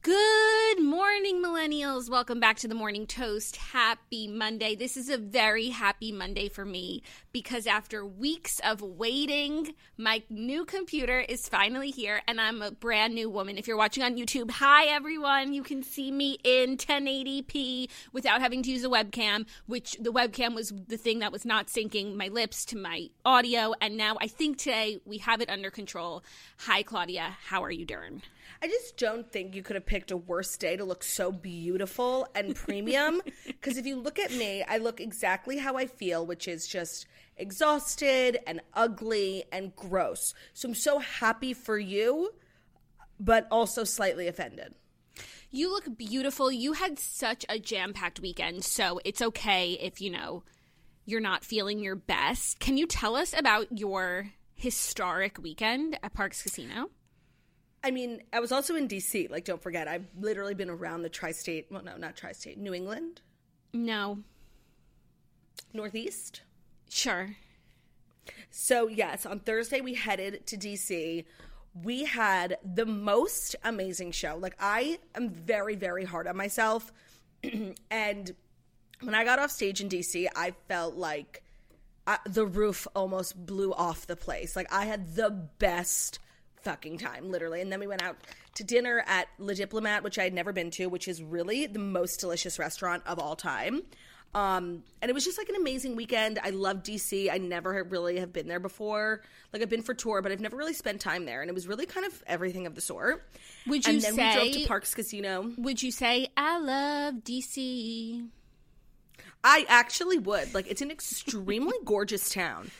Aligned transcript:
Good 0.00 0.80
morning, 0.80 1.42
millennials. 1.42 2.08
Welcome 2.08 2.38
back 2.38 2.56
to 2.58 2.68
the 2.68 2.74
Morning 2.76 3.04
Toast. 3.04 3.56
Happy 3.56 4.28
Monday. 4.28 4.76
This 4.76 4.96
is 4.96 5.10
a 5.10 5.18
very 5.18 5.70
happy 5.70 6.12
Monday 6.12 6.48
for 6.48 6.64
me 6.64 7.02
because 7.32 7.66
after 7.66 8.06
weeks 8.06 8.60
of 8.60 8.80
waiting, 8.80 9.74
my 9.96 10.22
new 10.30 10.64
computer 10.64 11.18
is 11.18 11.48
finally 11.48 11.90
here 11.90 12.22
and 12.28 12.40
I'm 12.40 12.62
a 12.62 12.70
brand 12.70 13.12
new 13.12 13.28
woman. 13.28 13.58
If 13.58 13.66
you're 13.66 13.76
watching 13.76 14.04
on 14.04 14.16
YouTube, 14.16 14.52
hi 14.52 14.84
everyone. 14.84 15.52
You 15.52 15.64
can 15.64 15.82
see 15.82 16.12
me 16.12 16.38
in 16.44 16.76
1080p 16.76 17.90
without 18.12 18.40
having 18.40 18.62
to 18.62 18.70
use 18.70 18.84
a 18.84 18.88
webcam, 18.88 19.48
which 19.66 19.96
the 19.98 20.12
webcam 20.12 20.54
was 20.54 20.72
the 20.86 20.96
thing 20.96 21.18
that 21.18 21.32
was 21.32 21.44
not 21.44 21.66
syncing 21.66 22.14
my 22.14 22.28
lips 22.28 22.64
to 22.66 22.78
my 22.78 23.08
audio. 23.24 23.74
And 23.80 23.96
now 23.96 24.16
I 24.20 24.28
think 24.28 24.58
today 24.58 25.00
we 25.04 25.18
have 25.18 25.40
it 25.40 25.50
under 25.50 25.72
control. 25.72 26.22
Hi, 26.58 26.84
Claudia. 26.84 27.36
How 27.46 27.64
are 27.64 27.72
you 27.72 27.84
doing? 27.84 28.22
I 28.62 28.66
just 28.66 28.96
don't 28.96 29.30
think 29.30 29.54
you 29.54 29.62
could 29.62 29.76
have 29.76 29.86
picked 29.86 30.10
a 30.10 30.16
worse 30.16 30.56
day 30.56 30.76
to 30.76 30.84
look 30.84 31.04
so 31.04 31.30
beautiful 31.32 32.26
and 32.34 32.54
premium. 32.54 33.20
Because 33.46 33.76
if 33.76 33.86
you 33.86 33.96
look 33.96 34.20
at 34.20 34.30
me, 34.32 34.62
I 34.62 34.78
look 34.78 35.00
exactly 35.00 35.58
how 35.58 35.76
I 35.76 35.86
feel, 35.86 36.24
which 36.24 36.46
is 36.46 36.66
just 36.68 37.06
exhausted 37.36 38.38
and 38.46 38.60
ugly 38.72 39.44
and 39.50 39.74
gross. 39.74 40.32
So 40.54 40.68
I'm 40.68 40.74
so 40.74 41.00
happy 41.00 41.52
for 41.54 41.76
you, 41.76 42.34
but 43.18 43.48
also 43.50 43.82
slightly 43.82 44.28
offended. 44.28 44.74
You 45.50 45.70
look 45.70 45.96
beautiful. 45.98 46.52
You 46.52 46.74
had 46.74 46.98
such 46.98 47.44
a 47.48 47.58
jam 47.58 47.92
packed 47.92 48.20
weekend, 48.20 48.64
so 48.64 49.00
it's 49.04 49.22
okay 49.22 49.72
if, 49.72 50.00
you 50.00 50.10
know, 50.10 50.44
you're 51.04 51.20
not 51.20 51.44
feeling 51.44 51.80
your 51.80 51.96
best. 51.96 52.60
Can 52.60 52.76
you 52.76 52.86
tell 52.86 53.16
us 53.16 53.34
about 53.36 53.78
your 53.78 54.32
historic 54.54 55.38
weekend 55.38 55.98
at 56.02 56.14
Parx 56.14 56.42
Casino? 56.42 56.90
I 57.82 57.90
mean, 57.90 58.22
I 58.32 58.40
was 58.40 58.52
also 58.52 58.74
in 58.74 58.88
DC. 58.88 59.30
Like, 59.30 59.44
don't 59.44 59.62
forget, 59.62 59.86
I've 59.86 60.06
literally 60.18 60.54
been 60.54 60.70
around 60.70 61.02
the 61.02 61.08
tri 61.08 61.32
state. 61.32 61.66
Well, 61.70 61.82
no, 61.82 61.96
not 61.96 62.16
tri 62.16 62.32
state. 62.32 62.58
New 62.58 62.74
England? 62.74 63.20
No. 63.72 64.18
Northeast? 65.72 66.42
Sure. 66.88 67.36
So, 68.50 68.88
yes, 68.88 69.26
on 69.26 69.40
Thursday 69.40 69.80
we 69.80 69.94
headed 69.94 70.46
to 70.46 70.56
DC. 70.56 71.24
We 71.82 72.04
had 72.04 72.58
the 72.64 72.86
most 72.86 73.54
amazing 73.62 74.12
show. 74.12 74.36
Like, 74.38 74.56
I 74.58 74.98
am 75.14 75.30
very, 75.30 75.76
very 75.76 76.04
hard 76.04 76.26
on 76.26 76.36
myself. 76.36 76.92
and 77.90 78.34
when 79.02 79.14
I 79.14 79.24
got 79.24 79.38
off 79.38 79.50
stage 79.50 79.80
in 79.80 79.88
DC, 79.88 80.26
I 80.34 80.54
felt 80.66 80.96
like 80.96 81.42
I, 82.06 82.18
the 82.26 82.46
roof 82.46 82.88
almost 82.96 83.46
blew 83.46 83.72
off 83.72 84.06
the 84.06 84.16
place. 84.16 84.56
Like, 84.56 84.72
I 84.72 84.86
had 84.86 85.14
the 85.14 85.30
best 85.30 86.18
fucking 86.62 86.98
time, 86.98 87.30
literally. 87.30 87.60
And 87.60 87.70
then 87.72 87.80
we 87.80 87.86
went 87.86 88.02
out 88.02 88.16
to 88.54 88.64
dinner 88.64 89.04
at 89.06 89.28
Le 89.38 89.54
Diplomate, 89.54 90.02
which 90.02 90.18
I 90.18 90.24
had 90.24 90.34
never 90.34 90.52
been 90.52 90.70
to, 90.72 90.86
which 90.86 91.08
is 91.08 91.22
really 91.22 91.66
the 91.66 91.78
most 91.78 92.20
delicious 92.20 92.58
restaurant 92.58 93.02
of 93.06 93.18
all 93.18 93.36
time. 93.36 93.82
Um, 94.34 94.82
and 95.00 95.08
it 95.10 95.14
was 95.14 95.24
just 95.24 95.38
like 95.38 95.48
an 95.48 95.54
amazing 95.56 95.96
weekend. 95.96 96.38
I 96.42 96.50
love 96.50 96.82
DC. 96.82 97.32
I 97.32 97.38
never 97.38 97.82
really 97.84 98.18
have 98.18 98.32
been 98.32 98.46
there 98.46 98.60
before. 98.60 99.22
Like 99.52 99.62
I've 99.62 99.70
been 99.70 99.82
for 99.82 99.94
tour, 99.94 100.20
but 100.20 100.32
I've 100.32 100.40
never 100.40 100.56
really 100.56 100.74
spent 100.74 101.00
time 101.00 101.24
there. 101.24 101.40
And 101.40 101.48
it 101.48 101.54
was 101.54 101.66
really 101.66 101.86
kind 101.86 102.04
of 102.04 102.22
everything 102.26 102.66
of 102.66 102.74
the 102.74 102.80
sort. 102.80 103.26
Would 103.66 103.86
you 103.86 103.94
and 103.94 104.02
then 104.02 104.14
say 104.14 104.42
we 104.42 104.52
drove 104.52 104.62
to 104.62 104.68
Parx 104.68 104.94
Casino. 104.94 105.52
Would 105.56 105.82
you 105.82 105.90
say 105.90 106.28
I 106.36 106.58
love 106.58 107.14
DC? 107.24 108.28
I 109.42 109.64
actually 109.68 110.18
would. 110.18 110.52
Like 110.52 110.70
it's 110.70 110.82
an 110.82 110.90
extremely 110.90 111.76
gorgeous 111.84 112.28
town. 112.28 112.70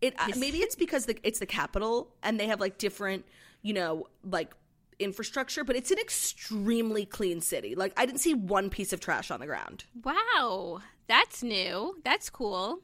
It 0.00 0.14
uh, 0.18 0.28
maybe 0.36 0.58
it's 0.58 0.76
because 0.76 1.06
the, 1.06 1.16
it's 1.22 1.38
the 1.38 1.46
capital 1.46 2.14
and 2.22 2.38
they 2.38 2.46
have 2.46 2.60
like 2.60 2.78
different, 2.78 3.24
you 3.62 3.74
know, 3.74 4.06
like 4.24 4.52
infrastructure, 4.98 5.64
but 5.64 5.76
it's 5.76 5.90
an 5.90 5.98
extremely 5.98 7.04
clean 7.04 7.40
city. 7.40 7.74
Like 7.74 7.92
I 7.96 8.06
didn't 8.06 8.20
see 8.20 8.34
one 8.34 8.70
piece 8.70 8.92
of 8.92 9.00
trash 9.00 9.30
on 9.30 9.40
the 9.40 9.46
ground. 9.46 9.84
Wow, 10.04 10.80
that's 11.06 11.42
new. 11.42 11.96
That's 12.04 12.30
cool. 12.30 12.80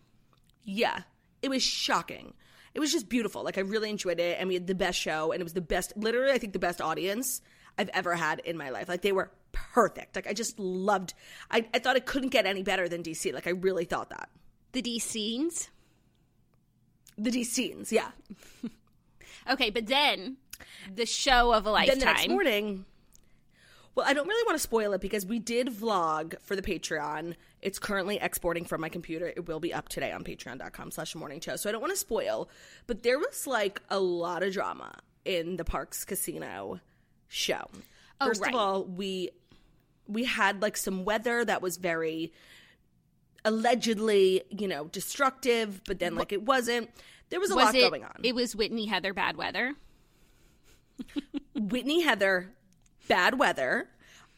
Yeah, 0.65 1.01
it 1.43 1.49
was 1.49 1.63
shocking. 1.63 2.35
It 2.75 2.81
was 2.81 2.91
just 2.91 3.09
beautiful. 3.09 3.45
Like 3.45 3.59
I 3.59 3.61
really 3.61 3.91
enjoyed 3.91 4.19
it, 4.19 4.39
and 4.39 4.49
we 4.49 4.55
had 4.55 4.67
the 4.67 4.75
best 4.75 4.99
show, 4.99 5.31
and 5.31 5.41
it 5.41 5.45
was 5.45 5.53
the 5.53 5.61
best. 5.61 5.97
Literally, 5.97 6.33
I 6.33 6.39
think 6.39 6.53
the 6.53 6.59
best 6.59 6.81
audience 6.81 7.41
I've 7.79 7.91
ever 7.91 8.15
had 8.15 8.41
in 8.41 8.57
my 8.57 8.71
life. 8.71 8.89
Like 8.89 9.03
they 9.03 9.13
were 9.13 9.31
perfect. 9.53 10.17
Like 10.17 10.27
I 10.27 10.33
just 10.33 10.59
loved. 10.59 11.15
I, 11.51 11.67
I 11.73 11.79
thought 11.79 11.97
it 11.97 12.07
couldn't 12.07 12.31
get 12.31 12.47
any 12.47 12.63
better 12.63 12.89
than 12.89 13.03
DC. 13.03 13.33
Like 13.33 13.47
I 13.47 13.51
really 13.51 13.85
thought 13.85 14.11
that. 14.11 14.29
The 14.73 14.83
DC 14.83 15.03
scenes. 15.03 15.71
The 17.17 17.31
D 17.31 17.45
scenes, 17.45 17.93
yeah. 17.93 18.11
okay, 19.51 19.71
but 19.71 19.87
then 19.87 20.37
the 20.93 21.07
show 21.07 21.53
of 21.53 21.67
a 21.67 21.71
lifetime. 21.71 21.99
Then 21.99 22.09
the 22.09 22.13
next 22.15 22.29
morning. 22.29 22.85
Well, 23.95 24.07
I 24.09 24.13
don't 24.13 24.27
really 24.27 24.45
want 24.45 24.57
to 24.57 24.63
spoil 24.63 24.93
it 24.93 25.01
because 25.01 25.25
we 25.25 25.39
did 25.39 25.69
vlog 25.69 26.35
for 26.43 26.57
the 26.57 26.63
Patreon. 26.63 27.37
It's 27.63 27.79
currently 27.79 28.19
exporting 28.21 28.65
from 28.65 28.81
my 28.81 28.89
computer. 28.89 29.29
It 29.29 29.47
will 29.47 29.61
be 29.61 29.73
up 29.73 29.89
today 29.89 30.11
on 30.11 30.25
patreon.com 30.25 30.91
slash 30.91 31.15
morning 31.15 31.41
show. 31.41 31.55
So 31.55 31.69
I 31.69 31.73
don't 31.73 31.81
want 31.81 31.93
to 31.93 31.99
spoil, 31.99 32.49
but 32.89 33.05
there 33.05 33.19
was 33.19 33.47
like 33.47 33.81
a 33.91 34.01
lot 34.01 34.43
of 34.43 34.53
drama 34.53 34.99
in 35.25 35.57
the 35.57 35.65
Parx 35.65 36.05
Casino 36.05 36.81
show. 37.29 37.69
Oh, 38.21 38.27
First 38.27 38.43
right. 38.43 38.53
of 38.53 38.61
all, 38.61 38.85
we 38.85 39.31
we 40.07 40.25
had 40.25 40.61
like 40.61 40.77
some 40.77 41.05
weather 41.05 41.45
that 41.45 41.63
was 41.63 41.77
very 41.77 42.33
allegedly, 43.45 44.43
you 44.51 44.69
know, 44.69 44.85
destructive, 44.87 45.83
but 45.87 45.99
then 45.99 46.15
like 46.15 46.33
it 46.33 46.43
wasn't. 46.43 46.91
There 47.31 47.41
was 47.41 47.51
a 47.51 47.57
was 47.57 47.67
lot 47.67 47.75
it, 47.75 47.91
going 47.91 48.05
on. 48.05 48.21
It 48.23 48.35
was 48.35 48.55
Whitney 48.55 48.87
Heather 48.87 49.13
bad 49.13 49.37
weather. 49.37 49.75
Whitney 51.55 52.03
Heather, 52.03 52.51
bad 53.09 53.39
weather. 53.39 53.89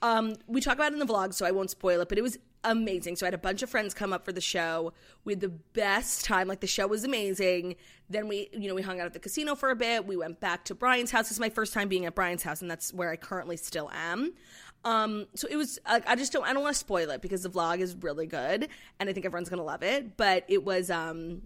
Um, 0.02 0.34
we 0.46 0.60
talk 0.60 0.74
about 0.74 0.92
it 0.92 0.94
in 0.94 0.98
the 0.98 1.06
vlog, 1.06 1.34
so 1.34 1.46
I 1.46 1.50
won't 1.50 1.70
spoil 1.70 2.00
it, 2.00 2.08
but 2.08 2.18
it 2.18 2.22
was 2.22 2.38
amazing. 2.64 3.16
So 3.16 3.24
I 3.24 3.28
had 3.28 3.34
a 3.34 3.38
bunch 3.38 3.62
of 3.62 3.70
friends 3.70 3.94
come 3.94 4.12
up 4.12 4.24
for 4.24 4.32
the 4.32 4.40
show. 4.40 4.92
We 5.24 5.32
had 5.32 5.40
the 5.40 5.48
best 5.48 6.24
time. 6.24 6.48
Like 6.48 6.60
the 6.60 6.66
show 6.66 6.86
was 6.86 7.04
amazing. 7.04 7.76
Then 8.10 8.28
we, 8.28 8.48
you 8.52 8.68
know, 8.68 8.74
we 8.74 8.82
hung 8.82 9.00
out 9.00 9.06
at 9.06 9.12
the 9.12 9.18
casino 9.18 9.54
for 9.54 9.70
a 9.70 9.76
bit. 9.76 10.06
We 10.06 10.16
went 10.16 10.40
back 10.40 10.64
to 10.66 10.74
Brian's 10.74 11.10
house. 11.10 11.24
This 11.28 11.32
is 11.32 11.40
my 11.40 11.48
first 11.48 11.72
time 11.72 11.88
being 11.88 12.06
at 12.06 12.14
Brian's 12.14 12.42
house, 12.42 12.60
and 12.60 12.70
that's 12.70 12.92
where 12.92 13.10
I 13.10 13.16
currently 13.16 13.56
still 13.56 13.90
am. 13.92 14.34
Um, 14.84 15.26
so 15.34 15.48
it 15.50 15.56
was. 15.56 15.78
I, 15.84 16.02
I 16.06 16.16
just 16.16 16.32
don't. 16.32 16.44
I 16.44 16.52
don't 16.52 16.62
want 16.62 16.74
to 16.74 16.78
spoil 16.78 17.10
it 17.10 17.20
because 17.22 17.42
the 17.42 17.50
vlog 17.50 17.80
is 17.80 17.96
really 17.96 18.26
good, 18.26 18.68
and 19.00 19.08
I 19.08 19.12
think 19.12 19.26
everyone's 19.26 19.48
gonna 19.48 19.64
love 19.64 19.82
it. 19.82 20.16
But 20.16 20.44
it 20.48 20.64
was. 20.64 20.90
Um, 20.90 21.42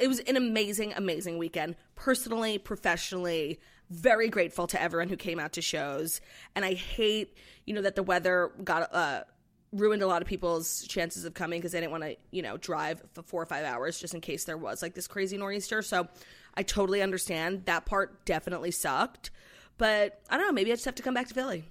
it 0.00 0.08
was 0.08 0.18
an 0.20 0.36
amazing, 0.36 0.94
amazing 0.96 1.38
weekend. 1.38 1.76
Personally, 1.94 2.58
professionally, 2.58 3.60
very 3.90 4.28
grateful 4.28 4.66
to 4.68 4.80
everyone 4.80 5.08
who 5.08 5.16
came 5.16 5.38
out 5.38 5.52
to 5.52 5.62
shows. 5.62 6.20
And 6.56 6.64
I 6.64 6.74
hate, 6.74 7.36
you 7.66 7.74
know, 7.74 7.82
that 7.82 7.96
the 7.96 8.02
weather 8.02 8.50
got 8.64 8.94
uh, 8.94 9.24
ruined 9.72 10.02
a 10.02 10.06
lot 10.06 10.22
of 10.22 10.28
people's 10.28 10.82
chances 10.88 11.24
of 11.24 11.34
coming 11.34 11.58
because 11.60 11.72
they 11.72 11.80
didn't 11.80 11.92
want 11.92 12.04
to, 12.04 12.16
you 12.30 12.42
know, 12.42 12.56
drive 12.56 13.02
for 13.12 13.22
four 13.22 13.42
or 13.42 13.46
five 13.46 13.64
hours 13.64 14.00
just 14.00 14.14
in 14.14 14.20
case 14.20 14.44
there 14.44 14.56
was 14.56 14.80
like 14.80 14.94
this 14.94 15.06
crazy 15.06 15.36
nor'easter. 15.36 15.82
So 15.82 16.08
I 16.54 16.62
totally 16.62 17.02
understand 17.02 17.66
that 17.66 17.84
part. 17.84 18.24
Definitely 18.24 18.70
sucked, 18.70 19.30
but 19.76 20.20
I 20.30 20.36
don't 20.36 20.46
know. 20.46 20.52
Maybe 20.52 20.72
I 20.72 20.74
just 20.74 20.86
have 20.86 20.94
to 20.96 21.02
come 21.02 21.14
back 21.14 21.28
to 21.28 21.34
Philly. 21.34 21.64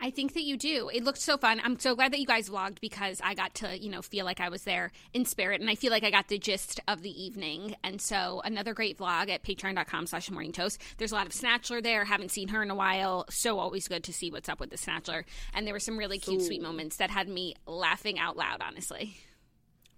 I 0.00 0.10
think 0.10 0.34
that 0.34 0.44
you 0.44 0.56
do. 0.56 0.88
It 0.92 1.02
looked 1.02 1.20
so 1.20 1.36
fun. 1.36 1.60
I'm 1.64 1.78
so 1.78 1.96
glad 1.96 2.12
that 2.12 2.20
you 2.20 2.26
guys 2.26 2.48
vlogged 2.48 2.80
because 2.80 3.20
I 3.22 3.34
got 3.34 3.54
to, 3.56 3.76
you 3.76 3.90
know, 3.90 4.00
feel 4.00 4.24
like 4.24 4.40
I 4.40 4.48
was 4.48 4.62
there 4.62 4.92
in 5.12 5.24
spirit 5.24 5.60
and 5.60 5.68
I 5.68 5.74
feel 5.74 5.90
like 5.90 6.04
I 6.04 6.10
got 6.10 6.28
the 6.28 6.38
gist 6.38 6.80
of 6.86 7.02
the 7.02 7.22
evening. 7.22 7.74
And 7.82 8.00
so 8.00 8.40
another 8.44 8.74
great 8.74 8.96
vlog 8.96 9.28
at 9.28 9.42
patreon.com 9.42 10.06
slash 10.06 10.30
morning 10.30 10.52
toast. 10.52 10.80
There's 10.98 11.10
a 11.10 11.16
lot 11.16 11.26
of 11.26 11.32
Snatchler 11.32 11.82
there. 11.82 12.04
Haven't 12.04 12.30
seen 12.30 12.48
her 12.48 12.62
in 12.62 12.70
a 12.70 12.76
while. 12.76 13.24
So 13.28 13.58
always 13.58 13.88
good 13.88 14.04
to 14.04 14.12
see 14.12 14.30
what's 14.30 14.48
up 14.48 14.60
with 14.60 14.70
the 14.70 14.76
Snatchler. 14.76 15.24
And 15.52 15.66
there 15.66 15.74
were 15.74 15.80
some 15.80 15.98
really 15.98 16.18
cute, 16.18 16.42
sweet 16.42 16.62
moments 16.62 16.96
that 16.98 17.10
had 17.10 17.28
me 17.28 17.54
laughing 17.66 18.20
out 18.20 18.36
loud, 18.36 18.62
honestly. 18.62 19.16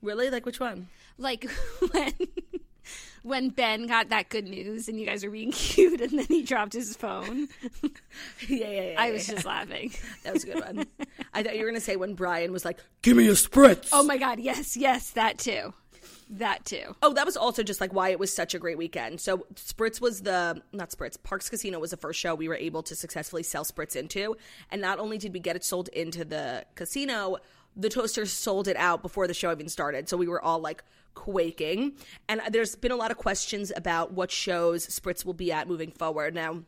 Really? 0.00 0.30
Like 0.30 0.46
which 0.46 0.60
one? 0.60 0.88
Like 1.18 1.44
when 1.92 2.12
when 3.22 3.50
Ben 3.50 3.86
got 3.86 4.08
that 4.10 4.28
good 4.28 4.46
news 4.46 4.88
and 4.88 4.98
you 4.98 5.06
guys 5.06 5.24
were 5.24 5.30
being 5.30 5.52
cute 5.52 6.00
and 6.00 6.18
then 6.18 6.26
he 6.26 6.42
dropped 6.42 6.72
his 6.72 6.96
phone. 6.96 7.48
yeah, 8.48 8.68
yeah, 8.68 8.82
yeah. 8.92 8.94
I 8.98 9.10
was 9.10 9.28
yeah. 9.28 9.34
just 9.34 9.46
laughing. 9.46 9.92
That 10.24 10.34
was 10.34 10.44
a 10.44 10.46
good 10.48 10.60
one. 10.60 10.86
I 11.32 11.42
thought 11.42 11.54
you 11.54 11.60
were 11.60 11.70
going 11.70 11.74
to 11.74 11.80
say 11.80 11.96
when 11.96 12.14
Brian 12.14 12.52
was 12.52 12.64
like, 12.64 12.78
give 13.02 13.16
me 13.16 13.26
a 13.28 13.32
spritz. 13.32 13.88
Oh 13.90 14.02
my 14.02 14.18
God. 14.18 14.38
Yes, 14.38 14.76
yes, 14.76 15.10
that 15.10 15.38
too. 15.38 15.72
That 16.30 16.64
too. 16.64 16.94
Oh, 17.02 17.12
that 17.14 17.26
was 17.26 17.36
also 17.36 17.62
just 17.62 17.80
like 17.80 17.92
why 17.92 18.10
it 18.10 18.18
was 18.18 18.32
such 18.32 18.54
a 18.54 18.58
great 18.58 18.78
weekend. 18.78 19.20
So 19.20 19.46
Spritz 19.54 20.00
was 20.00 20.20
the 20.22 20.62
not 20.72 20.90
Spritz, 20.90 21.16
Parx 21.18 21.50
Casino 21.50 21.80
was 21.80 21.90
the 21.90 21.96
first 21.96 22.20
show 22.20 22.34
we 22.34 22.48
were 22.48 22.54
able 22.54 22.82
to 22.84 22.94
successfully 22.94 23.42
sell 23.42 23.64
Spritz 23.64 23.96
into. 23.96 24.36
And 24.70 24.80
not 24.80 25.00
only 25.00 25.18
did 25.18 25.32
we 25.32 25.40
get 25.40 25.56
it 25.56 25.64
sold 25.64 25.88
into 25.88 26.24
the 26.24 26.64
casino, 26.76 27.38
the 27.76 27.88
toaster 27.88 28.26
sold 28.26 28.68
it 28.68 28.76
out 28.76 29.02
before 29.02 29.26
the 29.26 29.34
show 29.34 29.52
even 29.52 29.68
started. 29.68 30.08
So 30.08 30.16
we 30.16 30.28
were 30.28 30.42
all 30.42 30.58
like 30.58 30.82
quaking. 31.14 31.92
And 32.28 32.40
there's 32.50 32.74
been 32.76 32.92
a 32.92 32.96
lot 32.96 33.10
of 33.10 33.16
questions 33.16 33.72
about 33.74 34.12
what 34.12 34.30
shows 34.30 34.86
Spritz 34.86 35.24
will 35.24 35.34
be 35.34 35.52
at 35.52 35.68
moving 35.68 35.90
forward. 35.90 36.34
Now, 36.34 36.62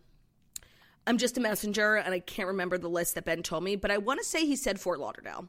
I'm 1.06 1.18
just 1.18 1.36
a 1.36 1.40
messenger 1.40 1.96
and 1.96 2.14
I 2.14 2.20
can't 2.20 2.48
remember 2.48 2.78
the 2.78 2.88
list 2.88 3.14
that 3.16 3.24
Ben 3.24 3.42
told 3.42 3.64
me, 3.64 3.76
but 3.76 3.90
I 3.90 3.98
want 3.98 4.20
to 4.20 4.26
say 4.26 4.46
he 4.46 4.56
said 4.56 4.80
Fort 4.80 5.00
Lauderdale 5.00 5.48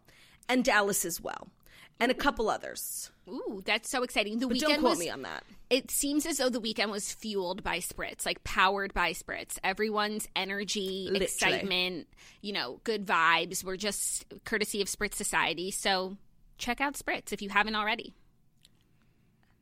and 0.50 0.64
Dallas 0.64 1.06
as 1.06 1.22
well, 1.22 1.50
and 2.00 2.12
a 2.12 2.16
couple 2.16 2.50
others. 2.50 3.12
Ooh, 3.28 3.62
that's 3.66 3.90
so 3.90 4.04
exciting. 4.04 4.40
The 4.40 4.48
But 4.48 4.54
weekend 4.54 4.72
don't 4.74 4.80
quote 4.82 4.92
was, 4.92 5.00
me 5.00 5.10
on 5.10 5.22
that. 5.22 5.44
It 5.70 5.90
seems 5.90 6.26
as 6.26 6.38
though 6.38 6.50
the 6.50 6.60
weekend 6.60 6.92
was 6.92 7.14
fueled 7.14 7.64
by 7.64 7.78
spritz, 7.80 8.26
like 8.26 8.44
powered 8.44 8.94
by 8.94 9.12
spritz. 9.14 9.58
Everyone's 9.64 10.28
energy, 10.36 11.06
Literally. 11.10 11.24
excitement, 11.26 12.08
you 12.42 12.52
know, 12.54 12.80
good 12.84 13.06
vibes 13.06 13.64
were 13.64 13.78
just 13.78 14.26
courtesy 14.44 14.82
of 14.82 14.88
Spritz 14.88 15.14
Society. 15.16 15.72
So 15.72 16.18
check 16.58 16.82
out 16.82 16.96
Spritz 16.96 17.32
if 17.32 17.42
you 17.42 17.50
haven't 17.50 17.76
already. 17.76 18.14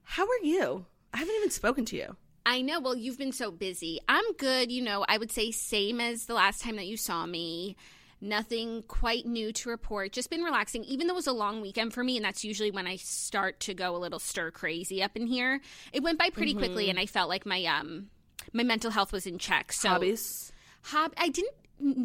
How 0.04 0.24
are 0.24 0.44
you? 0.44 0.86
I 1.14 1.18
haven't 1.18 1.36
even 1.36 1.52
spoken 1.52 1.86
to 1.86 1.96
you. 1.96 2.16
I 2.46 2.62
know. 2.62 2.80
Well, 2.80 2.96
you've 2.96 3.18
been 3.18 3.32
so 3.32 3.52
busy. 3.52 4.00
I'm 4.10 4.34
good. 4.34 4.72
You 4.72 4.82
know, 4.82 5.06
I 5.08 5.18
would 5.18 5.32
say 5.32 5.52
same 5.52 6.02
as 6.02 6.26
the 6.26 6.34
last 6.34 6.62
time 6.64 6.76
that 6.78 6.88
you 6.88 6.98
saw 6.98 7.26
me. 7.26 7.76
Nothing 8.22 8.84
quite 8.88 9.26
new 9.26 9.52
to 9.52 9.70
report. 9.70 10.12
Just 10.12 10.30
been 10.30 10.44
relaxing, 10.44 10.84
even 10.84 11.08
though 11.08 11.14
it 11.14 11.16
was 11.16 11.28
a 11.28 11.34
long 11.34 11.60
weekend 11.60 11.92
for 11.94 12.04
me. 12.04 12.18
And 12.18 12.24
that's 12.24 12.44
usually 12.44 12.70
when 12.70 12.86
I 12.86 12.96
start 12.98 13.60
to 13.62 13.74
go 13.74 13.96
a 13.96 13.98
little 13.98 14.20
stir 14.20 14.52
crazy 14.52 15.02
up 15.02 15.18
in 15.18 15.26
here. 15.26 15.60
It 15.92 16.04
went 16.04 16.20
by 16.20 16.30
pretty 16.30 16.54
quickly, 16.54 16.90
and 16.90 17.00
I 17.00 17.08
felt 17.08 17.30
like 17.30 17.46
my 17.46 17.66
um 17.66 18.10
my 18.54 18.64
mental 18.64 18.92
health 18.92 19.12
was 19.12 19.26
in 19.26 19.40
check. 19.40 19.74
So 19.74 19.90
Hobbies? 19.90 20.52
hob 20.84 21.14
I 21.18 21.30
didn't 21.30 21.56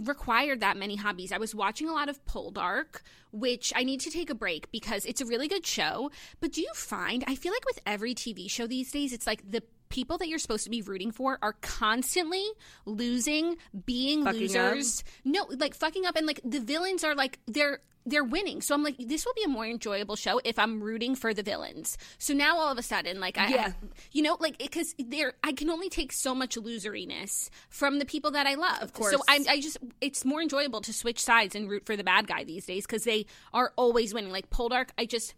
require 0.07 0.57
that 0.57 0.77
many 0.77 0.97
hobbies. 0.97 1.33
I 1.33 1.39
was 1.39 1.55
watching 1.55 1.89
a 1.89 1.93
lot 1.93 2.09
of 2.09 2.25
Poldark, 2.25 3.03
which 3.31 3.73
I 3.77 3.85
need 3.85 4.01
to 4.01 4.11
take 4.11 4.31
a 4.31 4.35
break 4.35 4.71
because 4.71 5.05
it's 5.05 5.21
a 5.21 5.27
really 5.27 5.49
good 5.49 5.67
show. 5.67 6.11
But 6.41 6.53
do 6.53 6.63
you 6.63 6.73
find 6.75 7.25
I 7.27 7.35
feel 7.35 7.53
like 7.53 7.67
with 7.67 7.81
every 7.87 8.15
TV 8.15 8.51
show 8.51 8.67
these 8.67 8.91
days, 8.91 9.13
it's 9.13 9.27
like 9.27 9.51
the 9.51 9.63
people 9.89 10.19
that 10.19 10.29
you're 10.29 10.39
supposed 10.39 10.65
to 10.65 10.71
be 10.71 10.83
rooting 10.83 11.11
for 11.11 11.39
are 11.43 11.55
constantly 11.61 12.45
losing, 12.85 13.57
being 13.85 14.25
Fucking 14.25 14.41
losers. 14.41 15.05
No, 15.25 15.47
like 15.51 15.75
fucking 15.75 16.07
up 16.07 16.17
and 16.17 16.27
like 16.27 16.41
the 16.45 16.61
villains 16.61 17.05
are 17.05 17.15
like 17.15 17.39
they're 17.47 17.81
they're 18.09 18.23
winning. 18.25 18.63
So 18.63 18.73
I'm 18.73 18.85
like, 18.85 18.95
this 18.99 19.27
will 19.27 19.35
be 19.35 19.43
a 19.43 19.49
more 19.49 19.67
enjoyable 19.67 20.15
show 20.15 20.41
if 20.45 20.61
I'm 20.61 20.81
rooting 20.81 21.17
for 21.17 21.35
the 21.35 21.43
villains. 21.43 21.99
So 22.19 22.35
now 22.35 22.57
all 22.57 22.71
of 22.71 22.79
a 22.79 22.83
sudden, 22.83 23.19
like, 23.19 23.37
I, 23.37 23.49
Yeah. 23.49 23.73
you 24.13 24.23
know, 24.23 24.37
like, 24.39 24.59
because 24.59 24.95
there, 24.97 25.33
I 25.43 25.51
can 25.51 25.69
only 25.69 25.89
take 25.89 26.13
so 26.13 26.33
much 26.33 26.55
loseriness 26.57 27.51
from 27.69 27.99
the 27.99 28.05
people 28.05 28.31
that 28.31 28.47
I 28.47 28.55
love. 28.55 28.81
Of 28.81 28.93
course. 28.93 29.13
So 29.13 29.23
I, 29.29 29.45
I 29.49 29.61
just, 29.61 29.79
it's 30.01 30.25
more 30.25 30.41
enjoyable 30.41 30.81
to 30.83 30.93
switch 30.93 31.19
sides 31.19 31.57
and 31.57 31.69
root 31.69 31.85
for 31.85 31.97
the 31.97 32.05
bad 32.05 32.29
guy 32.29 32.45
these 32.45 32.65
days 32.65 32.87
because 32.87 33.03
they 33.03 33.27
are 33.53 33.73
always 33.75 34.15
winning. 34.15 34.31
Like 34.31 34.51
Poldark, 34.51 34.91
I 34.97 35.05
just, 35.05 35.35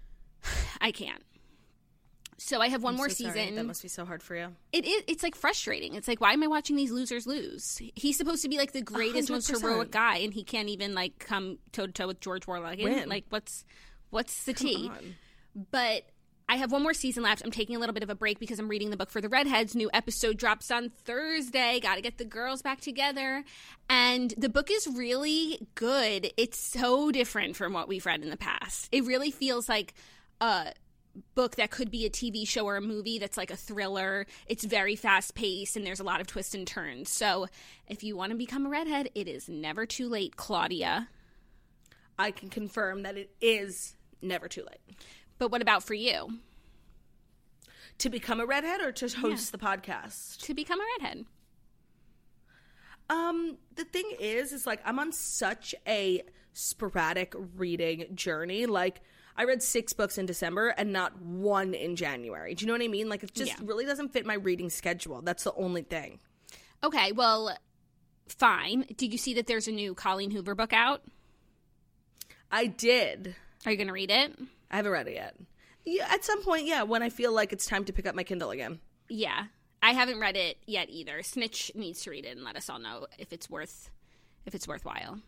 I 0.80 0.92
can't. 0.92 1.24
So 2.40 2.60
I 2.60 2.68
have 2.68 2.84
one 2.84 2.94
more 2.94 3.08
So 3.08 3.24
sorry. 3.24 3.34
season. 3.40 3.56
That 3.56 3.66
must 3.66 3.82
be 3.82 3.88
so 3.88 4.04
hard 4.04 4.22
for 4.22 4.36
you. 4.36 4.54
It 4.72 4.84
is. 4.86 5.02
It's 5.08 5.22
like 5.24 5.34
frustrating. 5.34 5.94
It's 5.96 6.06
like, 6.06 6.20
why 6.20 6.32
am 6.32 6.42
I 6.42 6.46
watching 6.46 6.76
these 6.76 6.92
losers 6.92 7.26
lose? 7.26 7.82
He's 7.96 8.16
supposed 8.16 8.42
to 8.42 8.48
be 8.48 8.58
like 8.58 8.72
the 8.72 8.80
greatest, 8.80 9.28
most 9.28 9.50
100%. 9.50 9.60
heroic 9.60 9.90
guy, 9.90 10.18
and 10.18 10.32
he 10.32 10.44
can't 10.44 10.68
even 10.68 10.94
like 10.94 11.18
come 11.18 11.58
toe 11.72 11.86
to 11.86 11.92
toe 11.92 12.06
with 12.06 12.20
George 12.20 12.46
Warlock. 12.46 12.78
Win. 12.78 13.08
Like, 13.08 13.24
what's 13.30 13.64
what's 14.10 14.44
the 14.44 14.52
tea? 14.54 14.88
on. 14.88 15.16
But 15.72 16.04
I 16.48 16.56
have 16.56 16.70
one 16.70 16.82
more 16.82 16.94
season 16.94 17.24
left. 17.24 17.42
I'm 17.44 17.50
taking 17.50 17.74
a 17.74 17.78
little 17.80 17.92
bit 17.92 18.04
of 18.04 18.08
a 18.10 18.14
break 18.14 18.38
because 18.38 18.60
I'm 18.60 18.68
reading 18.68 18.90
the 18.90 18.96
book 18.96 19.10
for 19.10 19.20
the 19.20 19.28
Redheads. 19.28 19.74
New 19.74 19.90
episode 19.92 20.36
drops 20.36 20.70
on 20.70 20.90
Thursday. 20.90 21.80
Got 21.80 21.96
to 21.96 22.00
get 22.02 22.18
the 22.18 22.24
girls 22.24 22.62
back 22.62 22.80
together, 22.80 23.44
and 23.90 24.32
the 24.38 24.48
book 24.48 24.70
is 24.70 24.86
really 24.86 25.66
good. 25.74 26.30
It's 26.36 26.58
so 26.58 27.10
different 27.10 27.56
from 27.56 27.72
what 27.72 27.88
we've 27.88 28.06
read 28.06 28.22
in 28.22 28.30
the 28.30 28.36
past. 28.36 28.88
It 28.92 29.04
really 29.04 29.32
feels 29.32 29.68
like 29.68 29.92
a 30.40 30.72
book 31.34 31.56
that 31.56 31.70
could 31.70 31.90
be 31.90 32.04
a 32.06 32.10
TV 32.10 32.46
show 32.46 32.64
or 32.66 32.76
a 32.76 32.80
movie 32.80 33.18
that's 33.18 33.36
like 33.36 33.50
a 33.50 33.56
thriller. 33.56 34.26
It's 34.46 34.64
very 34.64 34.96
fast 34.96 35.34
paced 35.34 35.76
and 35.76 35.86
there's 35.86 36.00
a 36.00 36.04
lot 36.04 36.20
of 36.20 36.26
twists 36.26 36.54
and 36.54 36.66
turns. 36.66 37.10
So 37.10 37.46
if 37.86 38.02
you 38.02 38.16
want 38.16 38.32
to 38.32 38.38
become 38.38 38.66
a 38.66 38.68
redhead, 38.68 39.10
it 39.14 39.28
is 39.28 39.48
never 39.48 39.86
too 39.86 40.08
late, 40.08 40.36
Claudia. 40.36 41.08
I 42.18 42.30
can 42.30 42.48
confirm 42.50 43.02
that 43.02 43.16
it 43.16 43.30
is 43.40 43.96
never 44.20 44.48
too 44.48 44.62
late. 44.62 44.98
But 45.38 45.52
what 45.52 45.62
about 45.62 45.84
for 45.84 45.94
you 45.94 46.38
To 47.98 48.08
become 48.10 48.40
a 48.40 48.46
redhead 48.46 48.80
or 48.80 48.90
to 48.92 49.08
host 49.18 49.52
the 49.52 49.58
podcast? 49.58 50.40
to 50.42 50.54
become 50.54 50.80
a 50.80 50.84
redhead? 50.98 51.26
Um, 53.10 53.56
the 53.76 53.84
thing 53.84 54.10
is, 54.20 54.52
is 54.52 54.66
like 54.66 54.80
I'm 54.84 54.98
on 54.98 55.12
such 55.12 55.74
a 55.86 56.22
sporadic 56.52 57.34
reading 57.56 58.06
journey. 58.14 58.66
Like 58.66 59.00
I 59.38 59.44
read 59.44 59.62
six 59.62 59.92
books 59.94 60.18
in 60.18 60.26
December 60.26 60.70
and 60.70 60.92
not 60.92 61.16
one 61.22 61.72
in 61.72 61.94
January. 61.96 62.54
Do 62.54 62.64
you 62.64 62.66
know 62.66 62.74
what 62.74 62.82
I 62.82 62.88
mean? 62.88 63.08
Like 63.08 63.22
it 63.22 63.32
just 63.32 63.52
Yeah. 63.52 63.56
really 63.64 63.86
doesn't 63.86 64.12
fit 64.12 64.26
my 64.26 64.34
reading 64.34 64.68
schedule. 64.68 65.22
That's 65.22 65.44
the 65.44 65.54
only 65.54 65.82
thing. 65.82 66.18
Okay, 66.82 67.12
well, 67.12 67.56
fine. 68.28 68.84
Did 68.96 69.12
you 69.12 69.18
see 69.18 69.34
that 69.34 69.46
there's 69.46 69.68
a 69.68 69.72
new 69.72 69.94
Colleen 69.94 70.32
Hoover 70.32 70.54
book 70.56 70.72
out? 70.72 71.02
I 72.50 72.66
did. 72.66 73.36
Are 73.64 73.70
you 73.70 73.76
going 73.76 73.86
to 73.88 73.92
read 73.92 74.10
it? 74.10 74.36
I 74.70 74.76
haven't 74.76 74.92
read 74.92 75.06
it 75.08 75.14
yet. 75.14 75.36
Yeah, 75.84 76.08
at 76.10 76.24
some 76.24 76.42
point, 76.42 76.66
yeah, 76.66 76.82
when 76.82 77.02
I 77.02 77.08
feel 77.08 77.32
like 77.32 77.52
it's 77.52 77.64
time 77.66 77.84
to 77.86 77.92
pick 77.92 78.06
up 78.06 78.14
my 78.14 78.24
Kindle 78.24 78.50
again. 78.50 78.80
Yeah. 79.08 79.44
I 79.82 79.92
haven't 79.92 80.18
read 80.20 80.36
it 80.36 80.58
yet 80.66 80.88
either. 80.90 81.22
Snitch 81.22 81.70
needs 81.76 82.02
to 82.02 82.10
read 82.10 82.26
it 82.26 82.36
and 82.36 82.44
let 82.44 82.56
us 82.56 82.68
all 82.68 82.80
know 82.80 83.06
if 83.18 83.32
it's 83.32 83.48
worth 83.48 83.90
if 84.46 84.54
it's 84.54 84.66
worthwhile. 84.66 85.20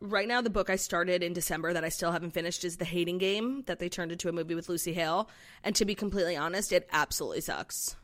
Right 0.00 0.28
now, 0.28 0.40
the 0.40 0.50
book 0.50 0.68
I 0.68 0.76
started 0.76 1.22
in 1.22 1.32
December 1.32 1.72
that 1.72 1.84
I 1.84 1.88
still 1.88 2.12
haven't 2.12 2.32
finished 2.32 2.64
is 2.64 2.76
The 2.76 2.84
Hating 2.84 3.18
Game 3.18 3.62
that 3.66 3.78
they 3.78 3.88
turned 3.88 4.12
into 4.12 4.28
a 4.28 4.32
movie 4.32 4.54
with 4.54 4.68
Lucy 4.68 4.92
Hale. 4.92 5.30
And 5.62 5.74
to 5.76 5.84
be 5.84 5.94
completely 5.94 6.36
honest, 6.36 6.72
it 6.72 6.88
absolutely 6.92 7.40
sucks. 7.40 7.96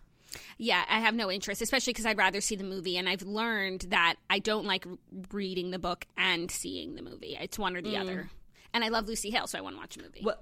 Yeah, 0.57 0.85
I 0.89 1.01
have 1.01 1.15
no 1.15 1.31
interest, 1.31 1.61
especially 1.61 1.93
because 1.93 2.07
I'd 2.07 2.17
rather 2.17 2.41
see 2.41 2.57
the 2.57 2.65
movie. 2.65 2.97
And 2.97 3.09
I've 3.09 3.23
learned 3.23 3.87
that 3.91 4.15
I 4.31 4.39
don't 4.39 4.65
like 4.65 4.87
reading 5.33 5.73
the 5.73 5.79
book 5.79 6.07
and 6.17 6.51
seeing 6.51 6.95
the 6.95 7.03
movie. 7.03 7.37
It's 7.39 7.59
one 7.59 7.77
or 7.77 7.83
the 7.83 7.95
mm. 7.95 8.01
other. 8.01 8.31
And 8.73 8.85
I 8.85 8.89
love 8.89 9.09
Lucy 9.09 9.31
Hale, 9.31 9.47
so 9.47 9.59
I 9.59 9.61
want 9.61 9.77
to 9.77 9.81
watch 9.81 9.97
a 9.97 10.03
movie. 10.03 10.23
Well, 10.25 10.39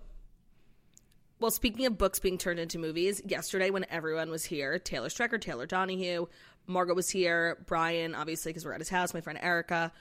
well, 1.40 1.50
speaking 1.50 1.86
of 1.86 1.96
books 1.96 2.18
being 2.18 2.36
turned 2.36 2.58
into 2.58 2.78
movies, 2.78 3.22
yesterday 3.24 3.70
when 3.70 3.86
everyone 3.90 4.28
was 4.28 4.44
here, 4.44 4.78
Taylor 4.78 5.08
Strecker, 5.08 5.40
Taylor 5.40 5.66
Donahue, 5.66 6.26
Margot 6.66 6.94
was 6.94 7.08
here, 7.08 7.58
Brian, 7.66 8.14
obviously, 8.14 8.50
because 8.50 8.64
we're 8.64 8.74
at 8.74 8.80
his 8.80 8.88
house, 8.88 9.14
my 9.14 9.20
friend 9.20 9.38
Erica. 9.40 9.92